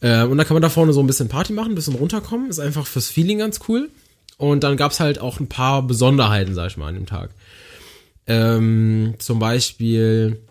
Äh, 0.02 0.24
und 0.24 0.38
dann 0.38 0.48
kann 0.48 0.56
man 0.56 0.64
da 0.64 0.70
vorne 0.70 0.92
so 0.94 1.00
ein 1.00 1.08
bisschen 1.08 1.30
Party 1.30 1.54
machen, 1.54 1.72
ein 1.72 1.76
bisschen 1.76 1.96
runterkommen. 1.96 2.50
Ist 2.50 2.60
einfach 2.60 2.88
fürs 2.88 3.08
Feeling 3.08 3.38
ganz 3.38 3.60
cool. 3.68 3.90
Und 4.38 4.64
dann 4.64 4.76
gab's 4.76 5.00
halt 5.00 5.20
auch 5.20 5.40
ein 5.40 5.48
paar 5.48 5.84
Besonderheiten, 5.84 6.56
sag 6.56 6.72
ich 6.72 6.78
mal, 6.78 6.88
an 6.88 6.96
dem 6.96 7.06
Tag. 7.06 7.30
Ähm, 8.26 9.14
zum 9.20 9.38
Beispiel 9.38 10.42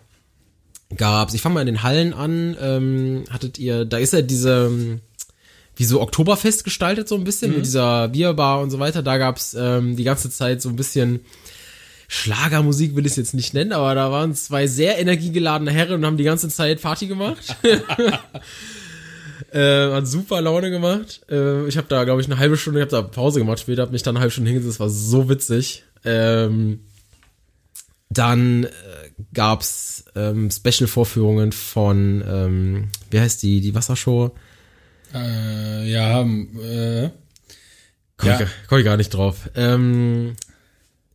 gab's, 0.95 1.33
ich 1.33 1.41
fange 1.41 1.55
mal 1.55 1.61
in 1.61 1.67
den 1.67 1.83
Hallen 1.83 2.13
an, 2.13 2.55
ähm, 2.59 3.23
hattet 3.29 3.59
ihr, 3.59 3.85
da 3.85 3.97
ist 3.97 4.13
ja 4.13 4.21
diese, 4.21 4.67
ähm, 4.67 5.01
wie 5.81 5.85
so 5.85 5.99
Oktoberfest 5.99 6.63
gestaltet 6.63 7.07
so 7.07 7.15
ein 7.15 7.23
bisschen, 7.23 7.55
mit 7.55 7.65
dieser 7.65 8.07
Bierbar 8.09 8.61
und 8.61 8.69
so 8.69 8.77
weiter. 8.77 9.01
Da 9.01 9.17
gab's 9.17 9.55
ähm, 9.57 9.95
die 9.95 10.03
ganze 10.03 10.29
Zeit 10.29 10.61
so 10.61 10.69
ein 10.69 10.75
bisschen 10.75 11.21
Schlagermusik 12.07 12.95
will 12.95 13.07
ich 13.07 13.13
es 13.13 13.17
jetzt 13.17 13.33
nicht 13.33 13.55
nennen, 13.55 13.71
aber 13.71 13.95
da 13.95 14.11
waren 14.11 14.35
zwei 14.35 14.67
sehr 14.67 14.99
energiegeladene 14.99 15.71
Herren 15.71 15.95
und 15.95 16.05
haben 16.05 16.17
die 16.17 16.23
ganze 16.23 16.49
Zeit 16.49 16.83
Party 16.83 17.07
gemacht. 17.07 17.55
äh, 19.51 19.91
hat 19.91 20.05
super 20.05 20.39
Laune 20.41 20.69
gemacht. 20.69 21.21
Äh, 21.31 21.65
ich 21.65 21.77
habe 21.77 21.87
da, 21.87 22.03
glaube 22.03 22.21
ich, 22.21 22.27
eine 22.27 22.37
halbe 22.37 22.57
Stunde, 22.57 22.79
ich 22.79 22.83
habe 22.83 22.91
da 22.91 23.01
Pause 23.01 23.39
gemacht 23.39 23.61
später, 23.61 23.81
habe 23.81 23.91
mich 23.91 24.03
dann 24.03 24.15
eine 24.15 24.21
halbe 24.21 24.31
Stunde 24.31 24.51
hingesetzt, 24.51 24.75
das 24.75 24.79
war 24.79 24.89
so 24.89 25.29
witzig. 25.29 25.83
Ähm, 26.05 26.81
dann 28.11 28.65
äh, 28.65 28.69
gab's 29.33 30.05
ähm, 30.15 30.51
Special-Vorführungen 30.51 31.51
von, 31.51 32.23
ähm, 32.27 32.89
wie 33.09 33.19
heißt 33.19 33.41
die, 33.41 33.61
die 33.61 33.73
Wassershow? 33.73 34.31
Äh, 35.13 35.91
ja, 35.91 36.21
äh, 36.21 37.09
Komm, 38.17 38.29
Ja. 38.29 38.41
ich, 38.41 38.47
komm 38.67 38.77
ich 38.79 38.85
gar 38.85 38.97
nicht 38.97 39.09
drauf. 39.09 39.49
Ähm, 39.55 40.35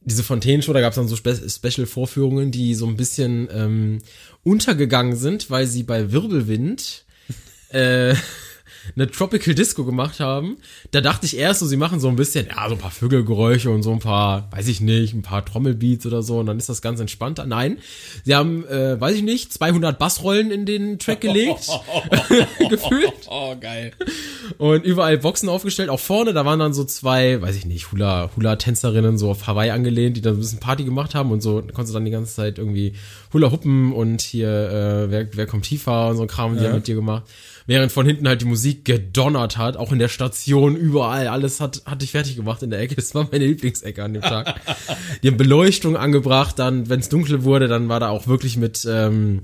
diese 0.02 0.22
Fontänenshow, 0.22 0.72
da 0.72 0.80
gab 0.80 0.90
es 0.92 0.96
dann 0.96 1.08
so 1.08 1.16
Spe 1.16 1.36
Special-Vorführungen, 1.48 2.50
die 2.50 2.74
so 2.74 2.86
ein 2.86 2.96
bisschen 2.96 3.48
ähm, 3.52 3.98
untergegangen 4.42 5.16
sind, 5.16 5.50
weil 5.50 5.66
sie 5.66 5.82
bei 5.82 6.12
Wirbelwind 6.12 7.04
äh, 7.70 8.14
eine 8.94 9.10
Tropical 9.10 9.54
Disco 9.54 9.84
gemacht 9.84 10.20
haben. 10.20 10.56
Da 10.90 11.00
dachte 11.00 11.26
ich 11.26 11.36
erst 11.36 11.60
so, 11.60 11.66
sie 11.66 11.76
machen 11.76 12.00
so 12.00 12.08
ein 12.08 12.16
bisschen, 12.16 12.46
ja, 12.48 12.68
so 12.68 12.74
ein 12.74 12.80
paar 12.80 12.90
Vögelgeräusche 12.90 13.70
und 13.70 13.82
so 13.82 13.92
ein 13.92 13.98
paar, 13.98 14.48
weiß 14.52 14.68
ich 14.68 14.80
nicht, 14.80 15.14
ein 15.14 15.22
paar 15.22 15.44
Trommelbeats 15.44 16.06
oder 16.06 16.22
so 16.22 16.38
und 16.38 16.46
dann 16.46 16.58
ist 16.58 16.68
das 16.68 16.82
ganz 16.82 17.00
entspannter. 17.00 17.46
Nein, 17.46 17.78
sie 18.24 18.34
haben, 18.34 18.66
äh, 18.66 19.00
weiß 19.00 19.14
ich 19.16 19.22
nicht, 19.22 19.52
200 19.52 19.98
Bassrollen 19.98 20.50
in 20.50 20.66
den 20.66 20.98
Track 20.98 21.20
gelegt, 21.20 21.66
gefühlt. 22.70 23.12
oh, 23.28 23.54
geil. 23.60 23.92
Und 24.58 24.84
überall 24.84 25.18
Boxen 25.18 25.48
aufgestellt, 25.48 25.88
auch 25.90 26.00
vorne, 26.00 26.32
da 26.32 26.44
waren 26.44 26.58
dann 26.58 26.72
so 26.74 26.84
zwei, 26.84 27.40
weiß 27.40 27.56
ich 27.56 27.66
nicht, 27.66 27.92
Hula, 27.92 28.30
Hula-Tänzerinnen, 28.36 29.18
so 29.18 29.30
auf 29.30 29.46
Hawaii 29.46 29.70
angelehnt, 29.70 30.16
die 30.16 30.20
dann 30.20 30.34
ein 30.34 30.40
bisschen 30.40 30.60
Party 30.60 30.84
gemacht 30.84 31.14
haben 31.14 31.30
und 31.30 31.40
so, 31.42 31.60
da 31.60 31.72
konntest 31.72 31.90
du 31.90 31.94
dann 31.94 32.04
die 32.04 32.10
ganze 32.10 32.34
Zeit 32.34 32.58
irgendwie 32.58 32.94
Hula 33.32 33.50
huppen 33.50 33.92
und 33.92 34.22
hier, 34.22 34.48
äh, 34.48 35.10
wer, 35.10 35.28
wer 35.36 35.46
kommt 35.46 35.64
tiefer 35.64 36.08
und 36.08 36.16
so 36.16 36.22
ein 36.22 36.28
Kram, 36.28 36.56
die 36.56 36.62
Ja. 36.62 36.68
haben 36.70 36.76
mit 36.76 36.86
dir 36.86 36.94
gemacht. 36.94 37.24
Während 37.68 37.90
von 37.90 38.06
hinten 38.06 38.28
halt 38.28 38.42
die 38.42 38.46
Musik 38.46 38.84
gedonnert 38.84 39.58
hat, 39.58 39.76
auch 39.76 39.90
in 39.90 39.98
der 39.98 40.08
Station, 40.08 40.76
überall, 40.76 41.26
alles 41.26 41.60
hat, 41.60 41.82
hat 41.84 42.00
dich 42.00 42.12
fertig 42.12 42.36
gemacht 42.36 42.62
in 42.62 42.70
der 42.70 42.80
Ecke. 42.80 42.94
Das 42.94 43.14
war 43.14 43.28
meine 43.30 43.44
Lieblingsecke 43.44 44.02
an 44.04 44.14
dem 44.14 44.22
Tag. 44.22 44.60
die 45.22 45.28
haben 45.28 45.36
Beleuchtung 45.36 45.96
angebracht, 45.96 46.58
dann, 46.58 46.88
wenn 46.88 47.00
es 47.00 47.08
dunkel 47.08 47.42
wurde, 47.42 47.66
dann 47.66 47.88
war 47.88 47.98
da 47.98 48.10
auch 48.10 48.28
wirklich 48.28 48.56
mit, 48.56 48.86
ähm, 48.88 49.42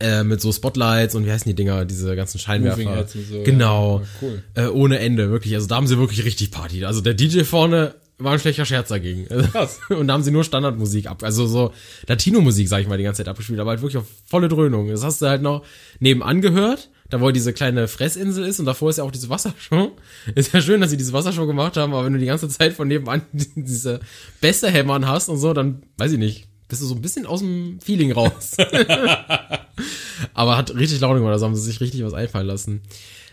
äh, 0.00 0.24
mit 0.24 0.40
so 0.40 0.52
Spotlights 0.52 1.14
und 1.14 1.26
wie 1.26 1.32
heißen 1.32 1.48
die 1.48 1.54
Dinger, 1.54 1.84
diese 1.84 2.16
ganzen 2.16 2.38
Scheinwerfer. 2.38 3.06
So, 3.06 3.42
genau. 3.42 4.00
ja. 4.00 4.06
Cool. 4.22 4.42
Äh, 4.54 4.66
ohne 4.68 4.98
Ende, 4.98 5.30
wirklich. 5.30 5.54
Also 5.54 5.66
da 5.66 5.76
haben 5.76 5.86
sie 5.86 5.98
wirklich 5.98 6.24
richtig 6.24 6.50
Party. 6.50 6.84
Also 6.84 7.00
der 7.02 7.14
DJ 7.14 7.40
vorne 7.40 7.94
war 8.18 8.32
ein 8.32 8.38
schlechter 8.38 8.64
Scherz 8.64 8.88
dagegen. 8.88 9.26
Krass. 9.26 9.80
Und 9.88 10.08
da 10.08 10.14
haben 10.14 10.22
sie 10.22 10.30
nur 10.30 10.44
Standardmusik 10.44 11.06
ab, 11.08 11.22
also 11.22 11.46
so 11.46 11.72
Latino-Musik, 12.06 12.68
sag 12.68 12.80
ich 12.80 12.88
mal, 12.88 12.98
die 12.98 13.04
ganze 13.04 13.18
Zeit 13.18 13.28
abgespielt, 13.28 13.60
aber 13.60 13.70
halt 13.70 13.80
wirklich 13.80 13.98
auf 13.98 14.06
volle 14.26 14.48
Dröhnung. 14.48 14.88
Das 14.88 15.04
hast 15.04 15.22
du 15.22 15.26
halt 15.26 15.42
noch 15.42 15.64
nebenan 16.00 16.40
gehört, 16.40 16.90
da 17.10 17.20
wo 17.20 17.30
diese 17.30 17.52
kleine 17.52 17.88
Fressinsel 17.88 18.44
ist 18.44 18.60
und 18.60 18.66
davor 18.66 18.90
ist 18.90 18.98
ja 18.98 19.04
auch 19.04 19.10
diese 19.10 19.28
Wassershow. 19.30 19.92
Ist 20.34 20.52
ja 20.52 20.60
schön, 20.60 20.80
dass 20.80 20.90
sie 20.90 20.96
diese 20.96 21.12
Wassershow 21.12 21.46
gemacht 21.46 21.76
haben, 21.76 21.92
aber 21.94 22.04
wenn 22.04 22.12
du 22.12 22.18
die 22.18 22.26
ganze 22.26 22.48
Zeit 22.48 22.72
von 22.74 22.86
nebenan 22.88 23.22
diese 23.32 24.00
Bässe 24.40 24.70
hämmern 24.70 25.06
hast 25.08 25.28
und 25.28 25.38
so, 25.38 25.52
dann, 25.54 25.82
weiß 25.96 26.12
ich 26.12 26.18
nicht, 26.18 26.48
bist 26.68 26.82
du 26.82 26.86
so 26.86 26.94
ein 26.94 27.00
bisschen 27.00 27.24
aus 27.26 27.40
dem 27.40 27.80
Feeling 27.80 28.12
raus. 28.12 28.56
aber 30.34 30.56
hat 30.56 30.74
richtig 30.74 31.00
Laune 31.00 31.18
gemacht, 31.20 31.32
also 31.32 31.46
haben 31.46 31.54
sie 31.54 31.62
sich 31.62 31.80
richtig 31.80 32.04
was 32.04 32.14
einfallen 32.14 32.46
lassen. 32.46 32.82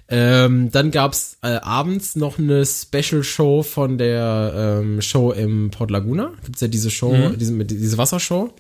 Ähm, 0.07 0.69
dann 0.71 0.91
gab's 0.91 1.37
äh, 1.41 1.47
abends 1.55 2.15
noch 2.15 2.37
eine 2.37 2.63
Special 2.65 3.23
Show 3.23 3.63
von 3.63 3.97
der 3.97 4.79
ähm, 4.83 5.01
Show 5.01 5.31
im 5.31 5.71
Port 5.71 5.89
Laguna. 5.89 6.31
Gibt's 6.43 6.61
ja 6.61 6.67
diese 6.67 6.91
Show, 6.91 7.11
Mhm. 7.11 7.37
diese, 7.39 7.65
diese 7.65 7.97
Wassershow. 7.97 8.53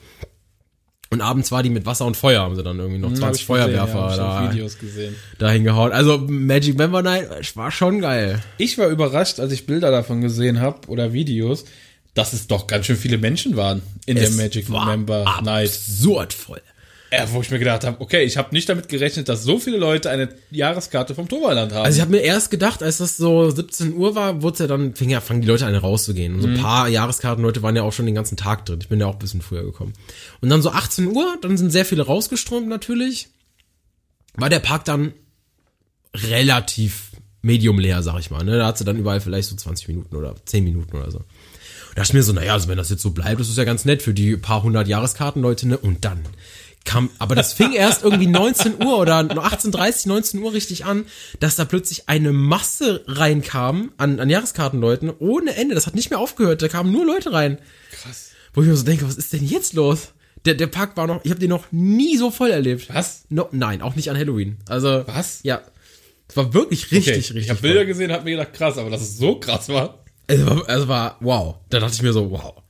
Und 1.15 1.21
abends 1.21 1.51
war 1.51 1.63
die 1.63 1.69
mit 1.69 1.85
Wasser 1.85 2.05
und 2.05 2.17
Feuer, 2.17 2.41
haben 2.41 2.55
sie 2.55 2.63
dann 2.63 2.77
irgendwie 2.77 2.99
noch 2.99 3.09
Hab 3.09 3.17
20 3.17 3.41
ich 3.41 3.47
gesehen, 3.47 3.63
Feuerwerfer 3.63 3.99
ja, 3.99 4.13
ich 4.13 4.19
auf 4.19 4.39
da, 4.39 4.51
Videos 4.51 4.77
gesehen. 4.77 5.15
da 5.39 5.49
hingehauen. 5.49 5.91
Also 5.91 6.17
Magic 6.17 6.77
Member 6.77 7.01
Night 7.01 7.55
war 7.55 7.71
schon 7.71 8.01
geil. 8.01 8.41
Ich 8.57 8.77
war 8.77 8.89
überrascht, 8.89 9.39
als 9.39 9.53
ich 9.53 9.65
Bilder 9.65 9.91
davon 9.91 10.21
gesehen 10.21 10.59
habe 10.59 10.87
oder 10.87 11.13
Videos, 11.13 11.65
dass 12.15 12.33
es 12.33 12.47
doch 12.47 12.67
ganz 12.67 12.85
schön 12.85 12.97
viele 12.97 13.17
Menschen 13.17 13.55
waren 13.55 13.81
in 14.05 14.17
Es 14.17 14.35
der 14.35 14.45
Magic 14.45 14.69
war 14.69 14.85
Member 14.85 15.23
Night. 15.43 15.69
Absurd 15.69 16.33
voll. 16.33 16.61
Ja, 17.17 17.31
wo 17.31 17.41
ich 17.41 17.51
mir 17.51 17.59
gedacht 17.59 17.83
habe, 17.83 17.99
okay, 17.99 18.23
ich 18.23 18.37
habe 18.37 18.53
nicht 18.53 18.67
damit 18.69 18.89
gerechnet, 18.89 19.29
dass 19.29 19.43
so 19.43 19.59
viele 19.59 19.77
Leute 19.77 20.09
eine 20.09 20.29
Jahreskarte 20.51 21.15
vom 21.15 21.27
Toverland 21.27 21.73
haben. 21.73 21.85
Also 21.85 21.97
ich 21.97 22.01
habe 22.01 22.11
mir 22.11 22.21
erst 22.21 22.51
gedacht, 22.51 22.83
als 22.83 22.97
das 22.97 23.17
so 23.17 23.49
17 23.49 23.93
Uhr 23.93 24.15
war, 24.15 24.41
wurde 24.41 24.59
ja 24.59 24.67
dann, 24.67 24.95
fing 24.95 25.09
ja, 25.09 25.21
fangen 25.21 25.41
die 25.41 25.47
Leute 25.47 25.65
an 25.65 25.75
rauszugehen. 25.75 26.35
Und 26.35 26.41
so 26.41 26.47
ein 26.47 26.57
paar 26.57 26.87
Jahreskartenleute 26.87 27.61
waren 27.61 27.75
ja 27.75 27.83
auch 27.83 27.93
schon 27.93 28.05
den 28.05 28.15
ganzen 28.15 28.37
Tag 28.37 28.65
drin. 28.65 28.79
Ich 28.81 28.89
bin 28.89 28.99
ja 28.99 29.07
auch 29.07 29.13
ein 29.13 29.19
bisschen 29.19 29.41
früher 29.41 29.63
gekommen. 29.63 29.93
Und 30.41 30.49
dann 30.49 30.61
so 30.61 30.71
18 30.71 31.07
Uhr, 31.07 31.37
dann 31.41 31.57
sind 31.57 31.71
sehr 31.71 31.85
viele 31.85 32.03
rausgeströmt 32.03 32.67
natürlich. 32.67 33.29
War 34.35 34.49
der 34.49 34.59
Park 34.59 34.85
dann 34.85 35.13
relativ 36.15 37.11
medium 37.41 37.79
leer, 37.79 38.03
sag 38.03 38.19
ich 38.19 38.31
mal. 38.31 38.43
Ne? 38.43 38.57
Da 38.57 38.67
hat 38.67 38.77
sie 38.77 38.85
dann 38.85 38.97
überall 38.97 39.21
vielleicht 39.21 39.49
so 39.49 39.55
20 39.55 39.87
Minuten 39.87 40.15
oder 40.15 40.35
10 40.45 40.63
Minuten 40.63 40.97
oder 40.97 41.11
so. 41.11 41.19
Da 41.19 42.01
dachte 42.01 42.09
ich 42.09 42.13
mir 42.13 42.23
so, 42.23 42.33
naja, 42.33 42.53
also 42.53 42.67
wenn 42.67 42.77
das 42.77 42.89
jetzt 42.89 43.03
so 43.03 43.11
bleibt, 43.11 43.39
das 43.39 43.47
ist 43.47 43.57
ja 43.57 43.63
ganz 43.63 43.85
nett 43.85 44.01
für 44.01 44.13
die 44.13 44.35
paar 44.35 44.63
hundert 44.63 44.87
Jahreskartenleute, 44.87 45.67
ne? 45.67 45.77
Und 45.77 46.03
dann 46.03 46.19
kam, 46.85 47.09
aber 47.19 47.35
das 47.35 47.51
fing 47.53 47.73
erst 47.73 48.03
irgendwie 48.03 48.27
19 48.27 48.75
Uhr 48.83 48.97
oder 48.99 49.17
18.30, 49.19 50.07
19 50.07 50.39
Uhr 50.41 50.53
richtig 50.53 50.85
an, 50.85 51.05
dass 51.39 51.55
da 51.55 51.65
plötzlich 51.65 52.07
eine 52.07 52.31
Masse 52.31 53.03
reinkam 53.07 53.91
an, 53.97 54.19
an 54.19 54.29
Jahreskartenleuten 54.29 55.11
ohne 55.19 55.55
Ende. 55.55 55.75
Das 55.75 55.87
hat 55.87 55.95
nicht 55.95 56.09
mehr 56.11 56.19
aufgehört, 56.19 56.61
da 56.61 56.67
kamen 56.67 56.91
nur 56.91 57.05
Leute 57.05 57.33
rein. 57.33 57.57
Krass. 57.91 58.29
Wo 58.53 58.61
ich 58.61 58.67
mir 58.67 58.75
so 58.77 58.85
denke, 58.85 59.07
was 59.07 59.15
ist 59.17 59.33
denn 59.33 59.45
jetzt 59.45 59.73
los? 59.73 60.09
Der, 60.45 60.53
der 60.53 60.67
Park 60.67 60.95
war 60.95 61.07
noch, 61.07 61.25
ich 61.25 61.31
habe 61.31 61.39
den 61.39 61.49
noch 61.49 61.65
nie 61.71 62.17
so 62.17 62.29
voll 62.29 62.51
erlebt. 62.51 62.93
Was? 62.93 63.25
No, 63.29 63.49
nein, 63.51 63.81
auch 63.81 63.95
nicht 63.95 64.09
an 64.11 64.17
Halloween. 64.17 64.57
Also, 64.69 65.03
Was? 65.07 65.39
Ja. 65.43 65.61
Es 66.27 66.37
war 66.37 66.53
wirklich 66.53 66.91
richtig, 66.91 67.07
Okay, 67.07 67.15
richtig 67.17 67.37
ich 67.45 67.49
habe. 67.49 67.61
Bilder 67.61 67.85
gesehen, 67.85 68.11
habe 68.11 68.23
mir 68.25 68.37
gedacht, 68.37 68.53
krass, 68.53 68.77
aber 68.77 68.89
dass 68.91 69.01
es 69.01 69.17
so 69.17 69.39
krass 69.39 69.69
war, 69.69 70.03
Also, 70.27 70.45
war- 70.45 70.69
also 70.69 70.87
war, 70.87 71.17
wow. 71.19 71.55
Da 71.69 71.79
dachte 71.79 71.95
ich 71.95 72.01
mir 72.03 72.13
so, 72.13 72.29
wow. 72.31 72.61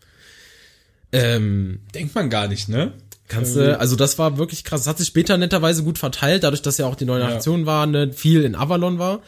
Ähm, 1.11 1.79
denkt 1.93 2.15
man 2.15 2.29
gar 2.29 2.47
nicht, 2.47 2.67
ne? 2.67 2.93
Kannst 3.27 3.55
du, 3.55 3.79
also 3.79 3.95
das 3.95 4.19
war 4.19 4.37
wirklich 4.37 4.63
krass. 4.63 4.81
Das 4.81 4.87
hat 4.87 4.97
sich 4.99 5.07
später 5.07 5.37
netterweise 5.37 5.83
gut 5.83 5.97
verteilt, 5.97 6.43
dadurch, 6.43 6.61
dass 6.61 6.77
ja 6.77 6.85
auch 6.85 6.95
die 6.95 7.05
neue 7.05 7.21
Ja. 7.21 7.29
Aktion 7.35 7.65
war, 7.65 7.85
ne, 7.87 8.13
viel 8.13 8.43
in 8.43 8.55
Avalon 8.55 8.99
war. 8.99 9.21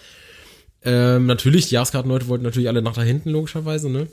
Ähm, 0.84 1.26
natürlich, 1.26 1.68
die 1.70 1.74
Jahreskartenleute 1.76 2.28
wollten 2.28 2.44
natürlich 2.44 2.68
alle 2.70 2.82
nach 2.84 2.94
da 2.94 3.02
hinten, 3.02 3.32
logischerweise, 3.32 3.90
ne? 3.90 4.08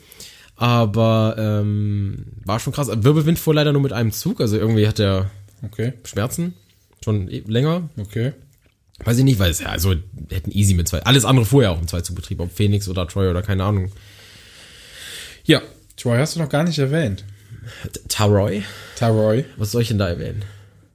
Aber 0.57 1.35
ähm, 1.39 2.27
war 2.45 2.61
schon 2.61 2.73
krass. 2.73 2.89
Wirbelwind 2.89 3.39
fuhr 3.39 3.55
leider 3.55 3.73
nur 3.73 3.83
mit 3.83 3.93
einem 3.93 4.13
Zug, 4.13 4.41
also 4.41 4.57
irgendwie 4.57 4.87
hat 4.89 4.99
er 5.01 5.31
Okay, 5.63 5.93
Schmerzen. 6.05 6.55
Schon 7.05 7.29
e- 7.29 7.43
länger. 7.47 7.89
okay. 7.99 8.33
Weiß 9.05 9.19
ich 9.19 9.25
nicht, 9.25 9.39
weil 9.41 9.51
es 9.51 9.59
ja, 9.61 9.67
also 9.69 9.95
hätten 10.31 10.53
easy 10.53 10.73
mit 10.75 10.87
zwei. 10.89 11.03
Alles 11.03 11.25
andere 11.25 11.45
fuhr 11.45 11.65
ja 11.65 11.71
auch 11.71 11.81
im 11.81 11.89
Zweizugbetrieb, 11.89 12.41
ob 12.41 12.53
Phoenix 12.57 12.89
oder 12.89 13.07
Troy 13.09 13.29
oder 13.29 13.43
keine 13.43 13.65
Ahnung. 13.65 13.91
Ja. 15.45 15.61
Troy 15.97 16.17
hast 16.19 16.37
du 16.37 16.41
noch 16.41 16.49
gar 16.49 16.63
nicht 16.65 16.79
erwähnt. 16.79 17.25
Taroy? 18.09 18.63
Taroy, 18.97 19.45
Was 19.57 19.73
soll 19.73 19.83
ich 19.83 19.89
denn 19.89 19.99
da 19.99 20.09
erwähnen? 20.09 20.45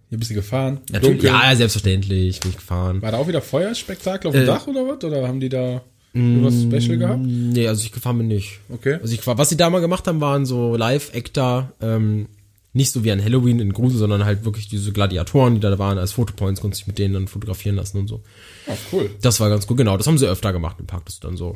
hier 0.09 0.17
bist 0.17 0.31
du 0.31 0.35
gefahren. 0.35 0.79
Natürlich, 0.91 1.21
ja, 1.21 1.55
selbstverständlich, 1.55 2.39
bin 2.39 2.49
ich 2.49 2.57
gefahren. 2.57 3.01
War 3.03 3.11
da 3.11 3.17
auch 3.19 3.27
wieder 3.27 3.41
Feuerspektakel 3.43 4.27
auf 4.29 4.33
dem 4.33 4.41
Äh, 4.43 4.45
Dach 4.47 4.65
oder 4.65 4.87
was? 4.87 5.03
Oder 5.03 5.27
haben 5.27 5.39
die 5.39 5.49
da 5.49 5.81
irgendwas 6.13 6.55
Special 6.63 6.97
gehabt? 6.97 7.19
Nee, 7.23 7.67
also 7.67 7.83
ich 7.83 7.91
gefahren 7.91 8.17
bin 8.17 8.27
nicht. 8.27 8.59
Okay. 8.69 8.95
Also 9.01 9.13
ich, 9.13 9.25
was 9.27 9.49
sie 9.49 9.57
da 9.57 9.69
mal 9.69 9.81
gemacht 9.81 10.07
haben, 10.07 10.19
waren 10.19 10.47
so 10.47 10.75
Live-Actor, 10.75 11.71
ähm, 11.81 12.27
nicht 12.73 12.91
so 12.91 13.03
wie 13.03 13.11
an 13.11 13.23
Halloween 13.23 13.59
in 13.59 13.71
Grusel, 13.71 13.99
sondern 13.99 14.25
halt 14.25 14.45
wirklich 14.45 14.67
diese 14.67 14.91
Gladiatoren, 14.91 15.53
die 15.55 15.59
da 15.59 15.77
waren, 15.77 15.99
als 15.99 16.13
Fotopoints, 16.13 16.59
konntest 16.61 16.81
dich 16.81 16.87
mit 16.87 16.97
denen 16.97 17.13
dann 17.13 17.27
fotografieren 17.27 17.75
lassen 17.75 17.99
und 17.99 18.07
so. 18.07 18.23
Oh, 18.67 18.73
cool. 18.91 19.11
Das 19.21 19.39
war 19.39 19.49
ganz 19.49 19.67
gut, 19.67 19.77
genau. 19.77 19.95
Das 19.97 20.07
haben 20.07 20.17
sie 20.17 20.27
öfter 20.27 20.53
gemacht 20.53 20.77
im 20.79 20.87
Park, 20.87 21.05
dass 21.05 21.19
du 21.19 21.27
dann 21.27 21.37
so 21.37 21.55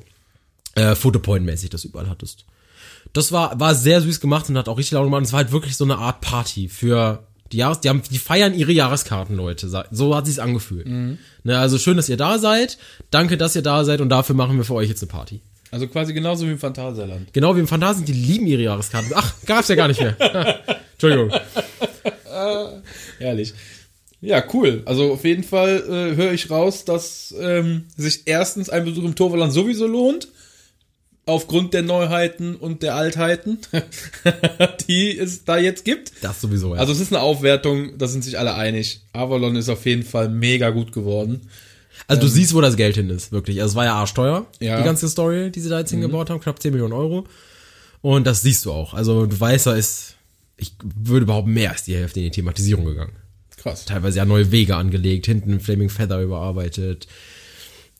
äh, 0.75 0.93
Fotopoint-mäßig 0.93 1.69
das 1.71 1.85
überall 1.85 2.07
hattest. 2.09 2.45
Das 3.11 3.31
war, 3.31 3.59
war 3.59 3.75
sehr 3.75 4.01
süß 4.01 4.19
gemacht 4.19 4.49
und 4.49 4.57
hat 4.57 4.69
auch 4.69 4.77
richtig 4.77 4.93
laut 4.93 5.05
gemacht. 5.05 5.23
Es 5.23 5.33
war 5.33 5.39
halt 5.39 5.51
wirklich 5.51 5.75
so 5.75 5.83
eine 5.83 5.97
Art 5.97 6.21
Party 6.21 6.69
für 6.69 7.27
die 7.51 7.57
Jahres, 7.57 7.81
die 7.81 7.89
haben, 7.89 8.01
die 8.09 8.17
feiern 8.17 8.55
ihre 8.55 8.71
Jahreskarten, 8.71 9.35
Leute. 9.35 9.69
So 9.91 10.15
hat 10.15 10.25
sich's 10.25 10.39
angefühlt. 10.39 10.87
Ne, 10.87 11.17
also 11.57 11.77
schön, 11.77 11.97
dass 11.97 12.09
ihr 12.09 12.17
da 12.17 12.39
seid. 12.39 12.77
Danke, 13.11 13.37
dass 13.37 13.55
ihr 13.55 13.61
da 13.61 13.83
seid 13.83 14.01
und 14.01 14.09
dafür 14.09 14.35
machen 14.35 14.57
wir 14.57 14.63
für 14.63 14.73
euch 14.73 14.89
jetzt 14.89 15.03
eine 15.03 15.11
Party. 15.11 15.41
Also 15.69 15.87
quasi 15.87 16.13
genauso 16.13 16.45
wie 16.47 16.51
im 16.51 16.59
Phantasialand. 16.59 17.33
Genau 17.33 17.55
wie 17.55 17.59
im 17.59 17.67
Phantasien, 17.67 18.05
die 18.05 18.13
lieben 18.13 18.47
ihre 18.47 18.61
Jahreskarten. 18.61 19.11
Ach, 19.15 19.33
gab's 19.45 19.67
ja 19.67 19.75
gar 19.75 19.87
nicht 19.87 19.99
mehr. 19.99 20.15
Entschuldigung. 20.93 21.31
Ehrlich. 23.19 23.53
Ja, 24.21 24.43
cool. 24.53 24.83
Also 24.85 25.13
auf 25.13 25.25
jeden 25.25 25.43
Fall 25.43 25.83
äh, 25.87 26.15
höre 26.15 26.31
ich 26.31 26.49
raus, 26.49 26.85
dass 26.85 27.33
ähm, 27.39 27.85
sich 27.97 28.21
erstens 28.25 28.69
ein 28.69 28.85
Besuch 28.85 29.03
im 29.03 29.15
Torvaland 29.15 29.51
sowieso 29.51 29.85
lohnt. 29.85 30.27
Aufgrund 31.25 31.73
der 31.73 31.83
Neuheiten 31.83 32.55
und 32.55 32.83
der 32.83 32.95
Altheiten, 32.95 33.59
die 34.89 35.17
es 35.17 35.45
da 35.45 35.57
jetzt 35.57 35.85
gibt. 35.85 36.11
Das 36.21 36.41
sowieso, 36.41 36.73
ja. 36.75 36.81
Also 36.81 36.91
es 36.91 36.99
ist 36.99 37.13
eine 37.13 37.21
Aufwertung, 37.21 37.97
da 37.97 38.07
sind 38.07 38.23
sich 38.23 38.37
alle 38.37 38.55
einig. 38.55 39.01
Avalon 39.13 39.55
ist 39.55 39.69
auf 39.69 39.85
jeden 39.85 40.03
Fall 40.03 40.27
mega 40.29 40.69
gut 40.71 40.91
geworden. 40.91 41.49
Also 42.07 42.23
du 42.23 42.27
siehst, 42.27 42.53
wo 42.53 42.59
das 42.61 42.75
Geld 42.75 42.95
hin 42.95 43.09
ist, 43.09 43.31
wirklich. 43.31 43.61
Also 43.61 43.71
es 43.71 43.75
war 43.75 43.85
ja 43.85 43.93
arschteuer, 43.95 44.47
Ja. 44.59 44.77
die 44.79 44.83
ganze 44.83 45.07
Story, 45.07 45.49
die 45.51 45.61
sie 45.61 45.69
da 45.69 45.79
jetzt 45.79 45.91
hingebaut 45.91 46.29
haben, 46.29 46.41
knapp 46.41 46.61
10 46.61 46.71
Millionen 46.71 46.93
Euro. 46.93 47.25
Und 48.01 48.27
das 48.27 48.41
siehst 48.41 48.65
du 48.65 48.71
auch. 48.73 48.93
Also 48.93 49.25
du 49.25 49.39
weißt, 49.39 49.67
da 49.67 49.75
ist, 49.75 50.15
ich 50.57 50.73
würde 50.83 51.23
überhaupt 51.23 51.47
mehr 51.47 51.71
als 51.71 51.83
die 51.83 51.95
Hälfte 51.95 52.19
in 52.19 52.25
die 52.25 52.31
Thematisierung 52.31 52.83
gegangen. 52.83 53.13
Krass. 53.55 53.85
Teilweise 53.85 54.17
ja 54.17 54.25
neue 54.25 54.51
Wege 54.51 54.75
angelegt, 54.75 55.25
hinten 55.27 55.61
Flaming 55.61 55.87
Feather 55.89 56.21
überarbeitet. 56.21 57.07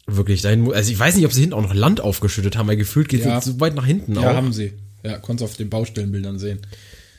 Wirklich 0.06 0.42
dahin, 0.42 0.72
also 0.74 0.92
ich 0.92 1.00
weiß 1.00 1.16
nicht, 1.16 1.26
ob 1.26 1.32
sie 1.34 1.42
hinten 1.42 1.54
auch 1.56 1.62
noch 1.62 1.74
Land 1.74 2.02
aufgeschüttet 2.02 2.58
haben, 2.58 2.68
weil 2.68 2.76
gefühlt 2.78 3.08
geht 3.08 3.24
Ja. 3.24 3.38
es 3.38 3.46
so 3.46 3.60
weit 3.62 3.74
nach 3.76 3.86
hinten 3.86 4.16
Ja, 4.16 4.22
auch. 4.32 4.36
haben 4.36 4.52
sie. 4.52 4.74
Ja, 5.04 5.18
konntest 5.18 5.50
auf 5.50 5.58
den 5.58 5.70
Baustellenbildern 5.70 6.40
sehen. 6.40 6.60